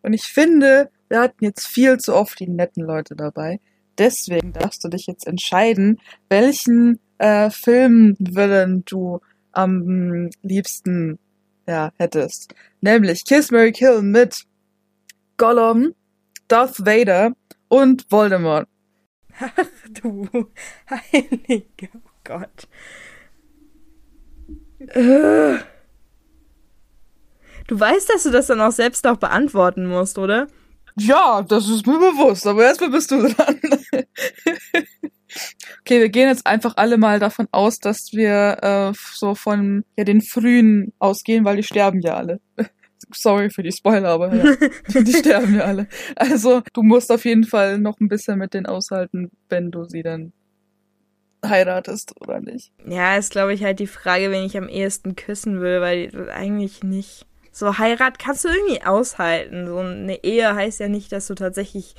Und 0.04 0.14
ich 0.14 0.26
finde, 0.26 0.92
wir 1.10 1.20
hatten 1.20 1.46
jetzt 1.46 1.66
viel 1.66 1.98
zu 1.98 2.14
oft 2.14 2.40
die 2.40 2.48
netten 2.48 2.84
Leute 2.84 3.16
dabei. 3.16 3.60
Deswegen 3.98 4.54
darfst 4.54 4.84
du 4.84 4.90
dich 4.90 5.06
jetzt 5.08 5.28
entscheiden, 5.28 6.00
welchen 6.30 7.00
äh, 7.18 7.50
Filmwillen 7.50 8.84
du 8.86 9.20
am 9.52 10.30
liebsten 10.42 11.20
ja, 11.68 11.92
hättest. 11.98 12.54
Nämlich 12.82 13.24
Kiss 13.26 13.52
Mary 13.52 13.72
Kill 13.72 14.02
mit 14.02 14.44
Gollum, 15.38 15.94
Darth 16.48 16.86
Vader 16.86 17.34
und 17.68 18.12
Voldemort. 18.12 18.68
Ach 19.40 19.52
du 20.02 20.28
heiliger 20.90 21.90
Gott. 22.24 22.68
Du 27.68 27.80
weißt, 27.80 28.10
dass 28.10 28.24
du 28.24 28.32
das 28.32 28.48
dann 28.48 28.62
auch 28.62 28.72
selbst 28.72 29.06
noch 29.06 29.18
beantworten 29.18 29.88
musst, 29.88 30.18
oder? 30.18 30.48
Ja, 30.98 31.42
das 31.42 31.70
ist 31.70 31.88
mir 31.88 31.98
bewusst, 31.98 32.46
aber 32.46 32.64
erstmal 32.64 32.92
bist 32.92 33.12
du 33.12 33.28
dran. 33.28 33.60
okay, 35.82 36.00
wir 36.00 36.10
gehen 36.10 36.28
jetzt 36.28 36.46
einfach 36.46 36.78
alle 36.78 36.98
mal 36.98 37.20
davon 37.20 37.48
aus, 37.52 37.80
dass 37.80 38.14
wir 38.14 38.58
äh, 38.62 38.94
so 39.14 39.36
von 39.36 39.84
ja, 39.98 40.04
den 40.04 40.22
Frühen 40.22 40.94
ausgehen, 41.00 41.46
weil 41.46 41.58
die 41.58 41.64
sterben 41.64 42.02
ja 42.02 42.16
alle. 42.16 42.40
Sorry 43.14 43.50
für 43.50 43.64
die 43.64 43.72
Spoiler, 43.72 44.10
aber 44.10 44.34
ja, 44.34 44.56
die 45.02 45.14
sterben 45.14 45.56
ja 45.56 45.66
alle. 45.66 45.88
Also 46.16 46.62
du 46.74 46.84
musst 46.84 47.12
auf 47.12 47.26
jeden 47.26 47.44
Fall 47.44 47.78
noch 47.80 48.00
ein 48.00 48.08
bisschen 48.08 48.40
mit 48.40 48.54
denen 48.54 48.66
aushalten, 48.66 49.30
wenn 49.50 49.72
du 49.72 49.84
sie 49.86 50.04
dann 50.04 50.32
heiratest 51.46 52.14
oder 52.22 52.40
nicht. 52.40 52.72
Ja, 52.86 53.18
ist 53.18 53.32
glaube 53.32 53.54
ich 53.54 53.64
halt 53.64 53.80
die 53.80 53.88
Frage, 53.88 54.32
wen 54.32 54.46
ich 54.46 54.58
am 54.58 54.70
ehesten 54.70 55.16
küssen 55.16 55.60
will, 55.60 55.82
weil 55.82 56.30
eigentlich 56.32 56.84
nicht. 56.84 57.26
So 57.54 57.78
Heirat 57.78 58.18
kannst 58.18 58.44
du 58.44 58.50
irgendwie 58.50 58.84
aushalten. 58.84 59.68
So 59.68 59.78
eine 59.78 60.24
Ehe 60.24 60.54
heißt 60.54 60.80
ja 60.80 60.90
nicht, 60.90 61.12
dass 61.12 61.28
du 61.28 61.36
tatsächlich 61.36 61.96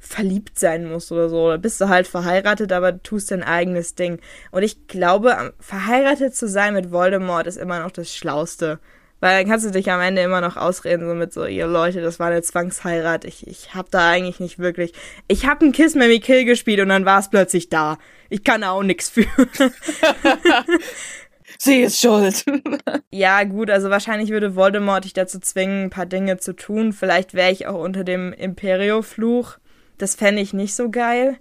verliebt 0.00 0.58
sein 0.58 0.90
musst 0.90 1.12
oder 1.12 1.28
so. 1.28 1.46
Oder 1.46 1.58
bist 1.58 1.80
du 1.80 1.88
halt 1.88 2.08
verheiratet, 2.08 2.72
aber 2.72 3.02
tust 3.02 3.30
dein 3.30 3.44
eigenes 3.44 3.94
Ding. 3.94 4.18
Und 4.50 4.64
ich 4.64 4.88
glaube, 4.88 5.54
verheiratet 5.60 6.34
zu 6.34 6.48
sein 6.48 6.74
mit 6.74 6.90
Voldemort 6.90 7.46
ist 7.46 7.56
immer 7.56 7.80
noch 7.80 7.92
das 7.92 8.14
Schlauste. 8.14 8.80
Weil 9.20 9.38
dann 9.38 9.50
kannst 9.50 9.64
du 9.64 9.70
dich 9.70 9.90
am 9.90 10.00
Ende 10.00 10.20
immer 10.20 10.42
noch 10.42 10.58
ausreden, 10.58 11.08
so 11.08 11.14
mit 11.14 11.32
so, 11.32 11.46
ihr 11.46 11.66
Leute, 11.66 12.02
das 12.02 12.18
war 12.18 12.26
eine 12.26 12.42
Zwangsheirat. 12.42 13.24
Ich, 13.24 13.46
ich 13.46 13.74
hab 13.74 13.90
da 13.90 14.10
eigentlich 14.10 14.40
nicht 14.40 14.58
wirklich. 14.58 14.92
Ich 15.26 15.46
hab 15.46 15.62
ein 15.62 15.72
Kiss 15.72 15.94
Mary 15.94 16.20
Kill 16.20 16.44
gespielt 16.44 16.80
und 16.80 16.90
dann 16.90 17.06
war 17.06 17.20
es 17.20 17.30
plötzlich 17.30 17.70
da. 17.70 17.96
Ich 18.28 18.44
kann 18.44 18.60
da 18.60 18.72
auch 18.72 18.82
nix 18.82 19.08
für. 19.08 19.24
Sie 21.58 21.80
ist 21.80 22.00
schuld. 22.00 22.44
ja, 23.10 23.44
gut, 23.44 23.70
also 23.70 23.90
wahrscheinlich 23.90 24.30
würde 24.30 24.56
Voldemort 24.56 25.04
dich 25.04 25.12
dazu 25.12 25.38
zwingen, 25.40 25.84
ein 25.84 25.90
paar 25.90 26.06
Dinge 26.06 26.38
zu 26.38 26.54
tun. 26.54 26.92
Vielleicht 26.92 27.34
wäre 27.34 27.52
ich 27.52 27.66
auch 27.66 27.80
unter 27.80 28.04
dem 28.04 28.32
Imperio-Fluch. 28.32 29.58
Das 29.98 30.14
fände 30.14 30.42
ich 30.42 30.52
nicht 30.52 30.74
so 30.74 30.90
geil. 30.90 31.38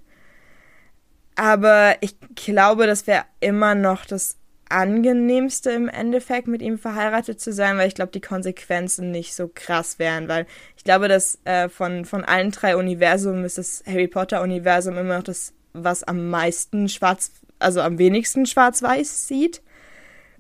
Aber 1.36 1.96
ich 2.02 2.16
glaube, 2.36 2.88
das 2.88 3.08
wäre 3.08 3.26
immer 3.42 3.76
noch 3.76 4.06
das 4.06 4.38
angenehmste 4.70 5.72
im 5.72 5.90
Endeffekt, 5.90 6.48
mit 6.48 6.62
ihm 6.62 6.78
verheiratet 6.78 7.40
zu 7.40 7.54
sein, 7.54 7.78
weil 7.78 7.88
ich 7.88 7.96
glaube, 7.96 8.12
die 8.12 8.22
Konsequenzen 8.22 9.12
nicht 9.12 9.36
so 9.36 9.50
krass 9.54 10.00
wären, 10.00 10.28
weil 10.28 10.48
ich 10.76 10.84
glaube, 10.84 11.08
dass 11.08 11.40
äh, 11.44 11.70
von, 11.70 12.06
von 12.06 12.24
allen 12.24 12.52
drei 12.52 12.76
Universumen 12.76 13.46
ist 13.46 13.58
das 13.58 13.84
Harry 13.86 14.08
Potter-Universum 14.08 14.98
immer 14.98 15.18
noch 15.18 15.24
das, 15.24 15.54
was 15.74 16.04
am 16.04 16.30
meisten 16.30 16.90
schwarz, 16.90 17.32
also 17.60 17.82
am 17.82 17.98
wenigsten 18.00 18.46
schwarz-weiß 18.46 19.28
sieht. 19.28 19.62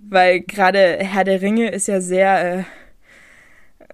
Weil 0.07 0.41
gerade 0.41 0.97
Herr 0.99 1.23
der 1.23 1.41
Ringe 1.41 1.69
ist 1.71 1.87
ja 1.87 1.99
sehr, 1.99 2.65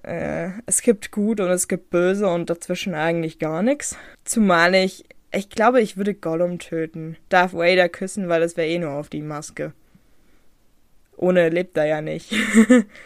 äh, 0.04 0.48
äh, 0.48 0.52
es 0.66 0.82
gibt 0.82 1.12
gut 1.12 1.40
und 1.40 1.50
es 1.50 1.68
gibt 1.68 1.90
böse 1.90 2.28
und 2.28 2.50
dazwischen 2.50 2.94
eigentlich 2.94 3.40
gar 3.40 3.62
nichts. 3.64 3.96
Zumal 4.26 4.76
ich, 4.76 5.06
ich 5.32 5.50
glaube, 5.50 5.82
ich 5.82 5.98
würde 5.98 6.14
Gollum 6.14 6.60
töten. 6.60 7.18
Darth 7.30 7.54
Vader 7.54 7.88
küssen, 7.88 8.28
weil 8.28 8.42
das 8.42 8.58
wäre 8.58 8.68
eh 8.68 8.80
nur 8.80 8.92
auf 8.92 9.10
die 9.10 9.22
Maske. 9.22 9.74
Ohne 11.16 11.50
lebt 11.50 11.78
er 11.78 11.86
ja 11.86 12.02
nicht. 12.02 12.34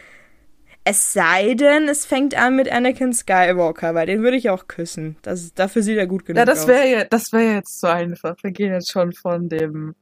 es 0.83 1.13
sei 1.13 1.53
denn, 1.53 1.87
es 1.89 2.05
fängt 2.05 2.35
an 2.35 2.55
mit 2.55 2.71
Anakin 2.71 3.13
Skywalker, 3.13 3.93
weil 3.93 4.07
den 4.07 4.23
würde 4.23 4.37
ich 4.37 4.49
auch 4.49 4.67
küssen. 4.67 5.17
Das, 5.21 5.53
dafür 5.53 5.83
sieht 5.83 5.97
er 5.97 6.07
gut 6.07 6.25
genug 6.25 6.41
aus. 6.41 6.47
Ja, 6.47 6.53
das 6.53 6.67
wäre 6.67 6.89
ja, 6.89 7.03
das 7.03 7.33
wäre 7.33 7.55
jetzt 7.55 7.79
so 7.79 7.87
einfach. 7.87 8.35
Wir 8.41 8.51
gehen 8.51 8.73
jetzt 8.73 8.91
schon 8.91 9.11
von 9.13 9.49
dem 9.49 9.95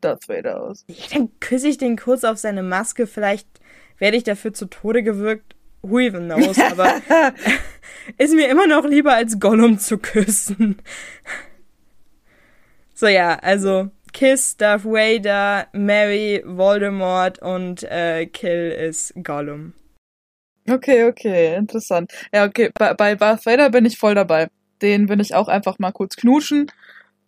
Darth 0.00 0.28
Vader 0.28 0.62
aus. 0.62 0.84
Ja, 0.88 1.06
dann 1.14 1.30
küsse 1.40 1.68
ich 1.68 1.78
den 1.78 1.96
kurz 1.96 2.24
auf 2.24 2.38
seine 2.38 2.62
Maske. 2.62 3.06
Vielleicht 3.06 3.48
werde 3.98 4.16
ich 4.16 4.24
dafür 4.24 4.52
zu 4.52 4.66
Tode 4.66 5.02
gewirkt. 5.02 5.54
Who 5.82 6.00
even 6.00 6.26
knows, 6.26 6.58
aber 6.70 6.94
ist 8.18 8.34
mir 8.34 8.48
immer 8.48 8.66
noch 8.66 8.84
lieber 8.84 9.14
als 9.14 9.38
Gollum 9.38 9.78
zu 9.78 9.98
küssen. 9.98 10.78
So 12.94 13.06
ja, 13.06 13.38
also 13.40 13.90
Kiss 14.12 14.56
Darth 14.56 14.84
Vader, 14.84 15.68
Mary 15.72 16.42
Voldemort 16.46 17.40
und 17.42 17.82
äh, 17.82 18.26
Kill 18.26 18.70
ist 18.70 19.12
Gollum. 19.22 19.74
Okay, 20.68 21.04
okay, 21.04 21.54
interessant. 21.54 22.10
Ja, 22.32 22.46
okay, 22.46 22.70
bei, 22.74 22.94
bei 22.94 23.14
Darth 23.14 23.46
Vader 23.46 23.70
bin 23.70 23.84
ich 23.84 23.98
voll 23.98 24.14
dabei. 24.14 24.48
Den 24.82 25.08
will 25.08 25.20
ich 25.20 25.34
auch 25.34 25.48
einfach 25.48 25.78
mal 25.78 25.92
kurz 25.92 26.16
knuschen. 26.16 26.70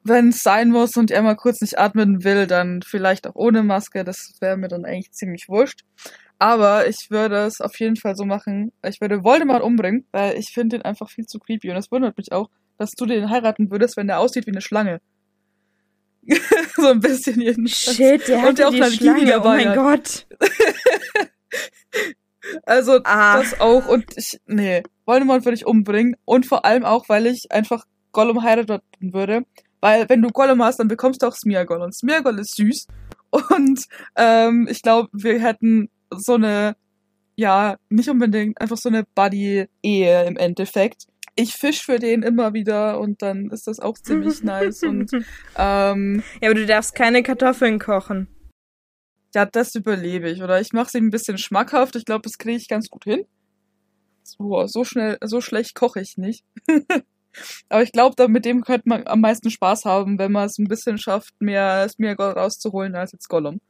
Wenn 0.05 0.29
es 0.29 0.43
sein 0.43 0.71
muss 0.71 0.97
und 0.97 1.11
er 1.11 1.23
mal 1.23 1.37
kurz 1.37 1.61
nicht 1.61 1.79
atmen 1.79 2.25
will, 2.25 2.47
dann 2.47 2.83
vielleicht 2.83 3.27
auch 3.27 3.35
ohne 3.35 3.63
Maske. 3.63 4.05
Das 4.05 4.33
wäre 4.41 4.57
mir 4.57 4.69
dann 4.69 4.85
eigentlich 4.85 5.13
ziemlich 5.13 5.47
wurscht. 5.49 5.83
Aber 6.39 6.87
ich 6.87 7.11
würde 7.11 7.47
es 7.47 7.61
auf 7.61 7.79
jeden 7.81 7.97
Fall 7.97 8.15
so 8.15 8.25
machen. 8.25 8.73
Ich 8.87 9.01
würde 9.01 9.25
Voldemort 9.25 9.63
umbringen, 9.63 10.07
weil 10.13 10.39
ich 10.39 10.51
finde 10.53 10.79
den 10.79 10.85
einfach 10.85 11.11
viel 11.11 11.27
zu 11.27 11.39
creepy. 11.39 11.71
Und 11.71 11.77
es 11.77 11.91
wundert 11.91 12.17
mich 12.17 12.33
auch, 12.33 12.49
dass 12.79 12.93
du 12.93 13.07
den 13.07 13.29
heiraten 13.29 13.71
würdest, 13.71 13.97
wenn 13.97 14.07
der 14.07 14.21
aussieht 14.21 14.47
wie 14.47 14.53
eine 14.53 14.61
Schlange. 14.61 15.01
so 16.77 16.89
ein 16.89 17.01
bisschen 17.01 17.41
jedenfalls. 17.41 17.97
Shit, 17.97 18.29
der 18.29 18.43
hat 18.43 18.61
auch 18.63 18.71
die 18.71 18.83
Schlange, 18.85 19.27
dabei. 19.27 19.63
Oh 19.63 19.65
mein 19.65 19.75
Gott. 19.75 20.27
also 22.65 23.01
ah. 23.05 23.39
das 23.39 23.61
auch 23.61 23.89
und 23.89 24.05
ich 24.17 24.39
nee, 24.47 24.83
Voldemort 25.07 25.45
würde 25.45 25.57
ich 25.57 25.67
umbringen 25.67 26.17
und 26.25 26.47
vor 26.47 26.65
allem 26.65 26.85
auch, 26.85 27.09
weil 27.09 27.27
ich 27.27 27.51
einfach 27.51 27.85
Gollum 28.13 28.43
heiraten 28.43 28.83
würde, 29.01 29.45
weil 29.81 30.09
wenn 30.09 30.23
du 30.23 30.29
Gollum 30.29 30.63
hast, 30.63 30.79
dann 30.79 30.89
bekommst 30.89 31.23
du 31.23 31.27
auch 31.27 31.35
Smeargol 31.35 31.83
und 31.83 31.95
Smeargol 31.95 32.39
ist 32.39 32.57
süß 32.57 32.87
und 33.31 33.85
ähm, 34.17 34.69
ich 34.71 34.83
glaube, 34.83 35.09
wir 35.13 35.41
hätten 35.41 35.91
so 36.11 36.35
eine 36.35 36.77
ja, 37.37 37.77
nicht 37.89 38.09
unbedingt 38.09 38.61
einfach 38.61 38.77
so 38.77 38.89
eine 38.89 39.05
Buddy-Ehe 39.15 40.25
im 40.25 40.37
Endeffekt 40.37 41.07
ich 41.39 41.55
fisch 41.55 41.85
für 41.85 42.01
den 42.01 42.23
immer 42.23 42.53
wieder 42.53 42.99
und 42.99 43.23
dann 43.23 43.51
ist 43.51 43.69
das 43.69 43.79
auch 43.79 43.97
ziemlich 43.97 44.43
nice. 44.43 44.83
Und, 44.83 45.13
ähm, 45.57 46.23
ja, 46.43 46.51
aber 46.51 46.55
du 46.55 46.67
darfst 46.67 46.97
keine 46.97 47.23
Kartoffeln 47.23 47.79
kochen. 47.79 48.27
Ja, 49.35 49.47
das 49.47 49.75
überlebe 49.77 50.29
ich. 50.31 50.43
Oder 50.43 50.61
ich 50.61 50.73
mache 50.73 50.91
sie 50.91 50.99
ein 50.99 51.11
bisschen 51.11 51.39
schmackhaft. 51.39 51.95
Ich 51.95 52.05
glaube, 52.05 52.23
das 52.23 52.39
kriege 52.39 52.57
ich 52.57 52.67
ganz 52.67 52.89
gut 52.89 53.05
hin. 53.05 53.25
So, 54.25 54.67
so 54.67 54.85
schnell, 54.85 55.17
so 55.23 55.41
schlecht 55.41 55.77
koche 55.77 56.01
ich 56.01 56.17
nicht. 56.17 56.45
aber 57.69 57.83
ich 57.83 57.93
glaube, 57.93 58.29
mit 58.29 58.45
dem 58.45 58.63
könnte 58.63 58.89
man 58.89 59.07
am 59.07 59.21
meisten 59.21 59.51
Spaß 59.51 59.85
haben, 59.85 60.19
wenn 60.19 60.33
man 60.33 60.47
es 60.47 60.59
ein 60.59 60.69
bisschen 60.69 60.99
schafft, 60.99 61.35
mehr, 61.41 61.89
mehr 61.99 62.17
Gold 62.17 62.37
rauszuholen 62.37 62.95
als 62.95 63.13
jetzt 63.13 63.29
Gollum. 63.29 63.61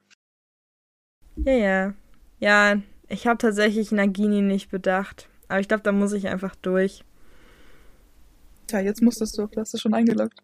Ja, 1.45 1.53
ja. 1.53 1.95
Ja, 2.41 2.81
ich 3.09 3.27
habe 3.27 3.39
tatsächlich 3.39 3.91
Nagini 3.93 4.43
nicht 4.43 4.71
bedacht. 4.71 5.29
Aber 5.49 5.61
ich 5.61 5.69
glaube, 5.69 5.83
da 5.83 5.93
muss 5.93 6.13
ich 6.13 6.29
einfach 6.29 6.55
durch. 6.57 7.05
Tja, 8.67 8.81
jetzt 8.81 9.03
musstest 9.03 9.39
du, 9.39 9.47
du 9.47 9.61
hast 9.61 9.75
es 9.75 9.81
schon 9.81 9.95
eingeloggt. 9.95 10.41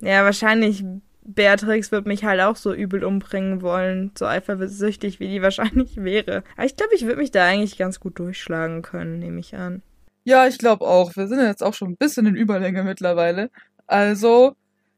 Ja, 0.00 0.24
wahrscheinlich 0.24 0.84
Beatrix 1.24 1.92
wird 1.92 2.06
mich 2.06 2.24
halt 2.24 2.40
auch 2.40 2.56
so 2.56 2.72
übel 2.72 3.04
umbringen 3.04 3.62
wollen, 3.62 4.12
so 4.16 4.26
eifersüchtig 4.26 5.20
wie 5.20 5.28
die 5.28 5.42
wahrscheinlich 5.42 5.96
wäre. 5.96 6.44
Aber 6.56 6.66
ich 6.66 6.76
glaube, 6.76 6.94
ich 6.94 7.04
würde 7.04 7.18
mich 7.18 7.30
da 7.30 7.44
eigentlich 7.46 7.78
ganz 7.78 8.00
gut 8.00 8.18
durchschlagen 8.18 8.82
können, 8.82 9.18
nehme 9.18 9.40
ich 9.40 9.56
an. 9.56 9.82
Ja, 10.24 10.46
ich 10.46 10.58
glaube 10.58 10.86
auch. 10.86 11.16
Wir 11.16 11.26
sind 11.26 11.40
jetzt 11.40 11.62
auch 11.62 11.74
schon 11.74 11.90
ein 11.90 11.96
bisschen 11.96 12.26
in 12.26 12.36
Überlänge 12.36 12.84
mittlerweile. 12.84 13.50
Also 13.86 14.54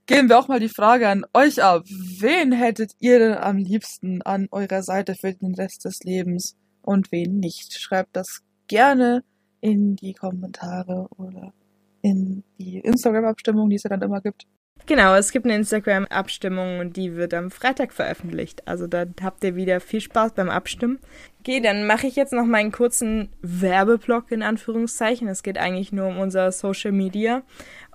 gehen 0.06 0.28
wir 0.28 0.38
auch 0.38 0.48
mal 0.48 0.60
die 0.60 0.68
Frage 0.68 1.09
an 1.09 1.24
euch 1.32 1.62
ab. 1.62 1.84
Wen 1.88 2.52
hättet 2.52 2.92
ihr 2.98 3.18
denn 3.18 3.34
am 3.34 3.56
liebsten 3.56 4.20
an 4.22 4.48
eurer 4.51 4.82
Seite 4.82 5.14
für 5.14 5.32
den 5.32 5.55
Rest 5.55 5.84
des 5.84 6.01
Lebens 6.01 6.56
und 6.82 7.10
wen 7.10 7.38
nicht? 7.40 7.78
Schreibt 7.80 8.16
das 8.16 8.42
gerne 8.68 9.24
in 9.60 9.96
die 9.96 10.12
Kommentare 10.12 11.09
oder 11.16 11.55
in 12.02 12.44
die 12.59 12.80
Instagram-Abstimmung, 12.80 13.70
die 13.70 13.76
es 13.76 13.84
ja 13.84 13.90
dann 13.90 14.02
immer 14.02 14.20
gibt. 14.20 14.46
Genau, 14.86 15.15
es 15.15 15.32
gibt 15.32 15.47
eine 15.47 15.56
Instagram-Abstimmung 15.56 16.78
und 16.78 16.97
die 16.98 17.16
wird 17.16 17.32
am 17.32 17.51
Freitag 17.51 17.94
veröffentlicht. 17.94 18.69
Also 18.69 18.86
da 18.86 19.06
habt 19.23 19.43
ihr 19.43 19.56
wieder 19.56 19.81
viel 19.81 20.02
Spaß 20.02 20.32
beim 20.32 20.51
Abstimmen. 20.51 20.98
Okay, 21.40 21.61
dann 21.61 21.86
mache 21.86 22.06
ich 22.06 22.16
jetzt 22.16 22.35
noch 22.35 22.44
meinen 22.44 22.70
kurzen 22.70 23.31
Werbeblock 23.40 24.31
in 24.31 24.43
Anführungszeichen. 24.43 25.27
Es 25.28 25.43
geht 25.43 25.56
eigentlich 25.56 25.93
nur 25.93 26.09
um 26.09 26.19
unser 26.19 26.52
Social 26.52 26.93
Media. 26.93 27.43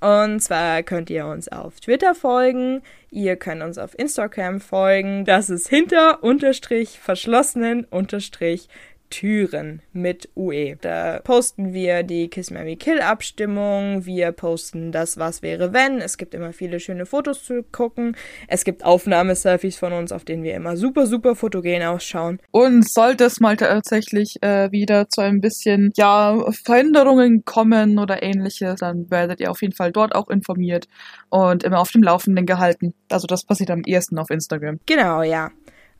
Und 0.01 0.39
zwar 0.39 0.81
könnt 0.81 1.11
ihr 1.11 1.27
uns 1.27 1.47
auf 1.47 1.79
Twitter 1.79 2.15
folgen, 2.15 2.81
ihr 3.11 3.35
könnt 3.35 3.61
uns 3.61 3.77
auf 3.77 3.97
Instagram 3.97 4.59
folgen. 4.59 5.25
Das 5.25 5.49
ist 5.49 5.67
hinter 5.67 6.23
unterstrich 6.23 6.99
verschlossenen 6.99 7.85
unterstrich 7.85 8.67
Türen 9.09 9.81
mit 9.93 10.29
UE. 10.35 10.75
Da 10.81 11.19
posten 11.23 11.73
wir 11.73 12.03
die 12.03 12.29
Kiss 12.29 12.51
Mary 12.51 12.75
Kill 12.75 13.01
Abstimmung, 13.01 14.05
wir 14.05 14.31
posten 14.31 14.91
das 14.91 15.17
Was 15.17 15.41
wäre 15.41 15.73
wenn. 15.73 15.99
Es 15.99 16.17
gibt 16.17 16.33
immer 16.33 16.53
viele 16.53 16.79
schöne 16.79 17.05
Fotos 17.05 17.43
zu 17.43 17.63
gucken. 17.71 18.15
Es 18.47 18.63
gibt 18.63 18.83
Aufnahmeselfies 18.83 19.77
von 19.77 19.93
uns, 19.93 20.11
auf 20.11 20.25
denen 20.25 20.43
wir 20.43 20.55
immer 20.55 20.77
super, 20.77 21.05
super 21.07 21.35
fotogen 21.35 21.83
ausschauen. 21.83 22.39
Und 22.51 22.87
sollte 22.87 23.25
es 23.25 23.39
mal 23.39 23.57
tatsächlich 23.57 24.41
äh, 24.41 24.71
wieder 24.71 25.09
zu 25.09 25.21
ein 25.21 25.41
bisschen, 25.41 25.91
ja, 25.95 26.37
Veränderungen 26.63 27.45
kommen 27.45 27.99
oder 27.99 28.23
ähnliches, 28.23 28.79
dann 28.79 29.09
werdet 29.09 29.39
ihr 29.39 29.51
auf 29.51 29.61
jeden 29.61 29.75
Fall 29.75 29.91
dort 29.91 30.15
auch 30.15 30.29
informiert 30.29 30.87
und 31.29 31.63
immer 31.63 31.79
auf 31.79 31.91
dem 31.91 32.03
Laufenden 32.03 32.45
gehalten. 32.45 32.93
Also 33.09 33.27
das 33.27 33.43
passiert 33.43 33.71
am 33.71 33.83
ersten 33.83 34.17
auf 34.17 34.29
Instagram. 34.29 34.79
Genau, 34.85 35.23
ja. 35.23 35.51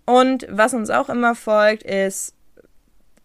Und 0.05 0.47
was 0.49 0.73
uns 0.73 0.89
auch 0.89 1.09
immer 1.09 1.35
folgt, 1.35 1.83
ist 1.83 2.33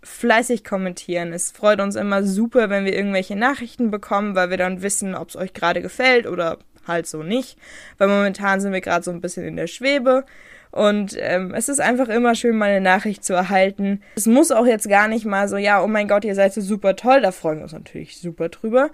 fleißig 0.05 0.65
kommentieren. 0.65 1.33
Es 1.33 1.51
freut 1.51 1.81
uns 1.81 1.97
immer 1.97 2.23
super, 2.23 2.71
wenn 2.71 2.85
wir 2.85 2.95
irgendwelche 2.95 3.37
Nachrichten 3.37 3.91
bekommen, 3.91 4.35
weil 4.35 4.51
wir 4.51 4.57
dann 4.57 4.83
wissen, 4.83 5.15
ob 5.15 5.31
es 5.31 5.37
euch 5.37 5.53
gerade 5.53 5.83
gefällt 5.83 6.27
oder 6.27 6.59
halt 6.87 7.07
so 7.07 7.23
nicht. 7.23 7.59
Weil 7.99 8.09
momentan 8.09 8.61
sind 8.61 8.73
wir 8.73 8.81
gerade 8.81 9.05
so 9.05 9.11
ein 9.11 9.21
bisschen 9.21 9.45
in 9.45 9.57
der 9.57 9.67
Schwebe. 9.67 10.25
Und 10.71 11.17
ähm, 11.21 11.55
es 11.55 11.69
ist 11.69 11.81
einfach 11.81 12.09
immer 12.09 12.35
schön, 12.35 12.57
mal 12.57 12.71
eine 12.71 12.81
Nachricht 12.81 13.25
zu 13.25 13.33
erhalten. 13.33 14.03
Es 14.17 14.27
muss 14.27 14.51
auch 14.51 14.67
jetzt 14.67 14.89
gar 14.89 15.09
nicht 15.09 15.25
mal 15.25 15.49
so, 15.49 15.57
ja, 15.57 15.83
oh 15.83 15.87
mein 15.87 16.09
Gott, 16.09 16.25
ihr 16.25 16.35
seid 16.35 16.53
so 16.53 16.61
super 16.61 16.97
toll. 16.97 17.21
Da 17.21 17.31
freuen 17.31 17.59
wir 17.59 17.65
uns 17.65 17.73
natürlich 17.73 18.21
super 18.21 18.49
drüber. 18.49 18.91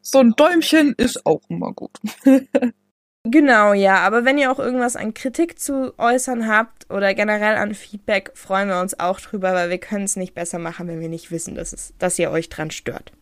So 0.00 0.18
ein 0.18 0.32
Däumchen 0.34 0.94
ist 0.96 1.26
auch 1.26 1.42
immer 1.48 1.72
gut. 1.72 1.92
Genau, 3.24 3.74
ja. 3.74 3.98
Aber 3.98 4.24
wenn 4.24 4.38
ihr 4.38 4.50
auch 4.50 4.58
irgendwas 4.58 4.96
an 4.96 5.12
Kritik 5.12 5.58
zu 5.58 5.92
äußern 5.98 6.48
habt 6.48 6.90
oder 6.90 7.14
generell 7.14 7.56
an 7.56 7.74
Feedback, 7.74 8.32
freuen 8.34 8.68
wir 8.68 8.80
uns 8.80 8.98
auch 8.98 9.20
drüber, 9.20 9.52
weil 9.52 9.68
wir 9.68 9.78
können 9.78 10.04
es 10.04 10.16
nicht 10.16 10.34
besser 10.34 10.58
machen, 10.58 10.88
wenn 10.88 11.00
wir 11.00 11.08
nicht 11.10 11.30
wissen, 11.30 11.54
dass, 11.54 11.72
es, 11.72 11.92
dass 11.98 12.18
ihr 12.18 12.30
euch 12.30 12.48
dran 12.48 12.70
stört. 12.70 13.12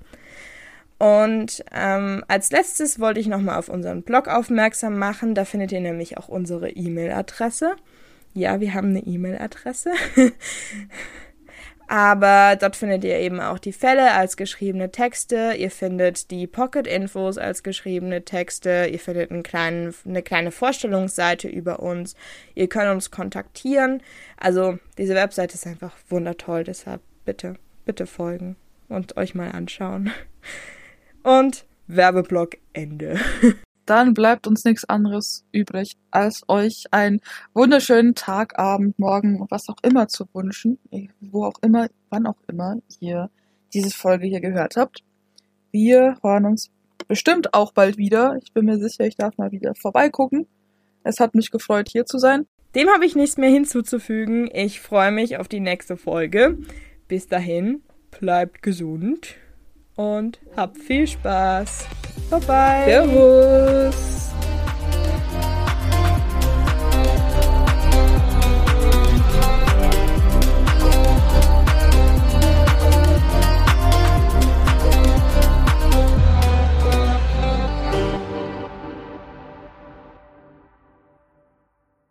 Und 0.99 1.65
ähm, 1.73 2.25
als 2.29 2.51
letztes 2.51 3.01
wollte 3.01 3.21
ich 3.21 3.29
nochmal 3.29 3.59
auf 3.59 3.69
unseren 3.69 4.03
Blog 4.03 4.29
aufmerksam 4.29 4.99
machen. 4.99 5.35
Da 5.35 5.45
findet 5.45 5.73
ihr 5.73 5.81
nämlich 5.81 6.17
auch 6.17 6.29
unsere 6.29 6.71
E-Mail-Adresse. 6.71 7.77
Ja, 8.35 8.61
wir 8.61 8.75
haben 8.75 8.91
eine 8.91 9.01
E-Mail-Adresse. 9.01 9.93
Aber 11.89 12.57
dort 12.57 12.77
findet 12.77 13.03
ihr 13.03 13.19
eben 13.19 13.41
auch 13.41 13.59
die 13.59 13.73
Fälle 13.73 14.13
als 14.13 14.37
geschriebene 14.37 14.93
Texte. 14.93 15.55
Ihr 15.57 15.71
findet 15.71 16.31
die 16.31 16.47
Pocket-Infos 16.47 17.39
als 17.39 17.63
geschriebene 17.63 18.27
Texte. 18.27 18.89
Ihr 18.91 18.99
findet 18.99 19.31
einen 19.31 19.43
kleinen, 19.43 19.95
eine 20.05 20.23
kleine 20.23 20.51
Vorstellungsseite 20.51 21.49
über 21.49 21.81
uns. 21.81 22.15
Ihr 22.55 22.69
könnt 22.69 22.91
uns 22.91 23.11
kontaktieren. 23.11 24.03
Also 24.37 24.79
diese 24.99 25.15
Webseite 25.15 25.55
ist 25.55 25.67
einfach 25.67 25.97
wundertoll. 26.11 26.63
Deshalb 26.63 27.01
bitte, 27.25 27.55
bitte 27.87 28.07
folgen 28.07 28.57
und 28.91 29.17
euch 29.17 29.35
mal 29.35 29.51
anschauen. 29.53 30.11
Und 31.23 31.65
Werbeblock 31.87 32.59
Ende. 32.75 33.19
Dann 33.89 34.13
bleibt 34.13 34.47
uns 34.47 34.67
nichts 34.67 34.85
anderes 34.85 35.47
übrig, 35.51 35.97
als 36.11 36.43
euch 36.47 36.85
einen 36.91 37.23
wunderschönen 37.55 38.15
Tag, 38.15 38.59
Abend, 38.59 38.99
Morgen, 38.99 39.47
was 39.49 39.71
auch 39.71 39.79
immer 39.83 40.09
zu 40.09 40.29
wünschen, 40.35 40.79
wo 41.23 41.47
auch 41.47 41.57
immer, 41.63 41.89
wann 42.11 42.27
auch 42.27 42.37
immer 42.49 42.77
ihr 43.01 43.31
diese 43.73 43.89
Folge 43.89 44.27
hier 44.27 44.43
gehört 44.43 44.77
habt. 44.77 45.05
Wir 45.73 46.19
hören 46.23 46.45
uns 46.45 46.71
bestimmt 47.07 47.55
auch 47.55 47.73
bald 47.73 47.97
wieder. 47.97 48.37
Ich 48.43 48.53
bin 48.53 48.67
mir 48.67 48.77
sicher, 48.79 49.07
ich 49.07 49.17
darf 49.17 49.39
mal 49.39 49.53
wieder 49.53 49.75
vorbeigucken. 49.75 50.47
Es 51.03 51.19
hat 51.19 51.35
mich 51.35 51.51
gefreut, 51.51 51.89
hier 51.91 52.05
zu 52.05 52.19
sein. 52.19 52.47
Dem 52.75 52.91
habe 52.91 53.07
ich 53.07 53.17
nichts 53.17 53.39
mehr 53.39 53.49
hinzuzufügen. 53.49 54.51
Ich 54.53 54.83
freue 54.83 55.13
mich 55.13 55.39
auf 55.39 55.49
die 55.49 55.61
nächste 55.61 55.97
Folge. 55.97 56.59
Bis 57.09 57.27
dahin, 57.27 57.81
bleibt 58.21 58.61
gesund 58.61 59.37
und 59.97 60.41
habt 60.55 60.77
viel 60.77 61.07
Spaß. 61.07 61.87
Bye 62.31 62.41
bye. 62.41 62.85
Servus. 62.87 64.18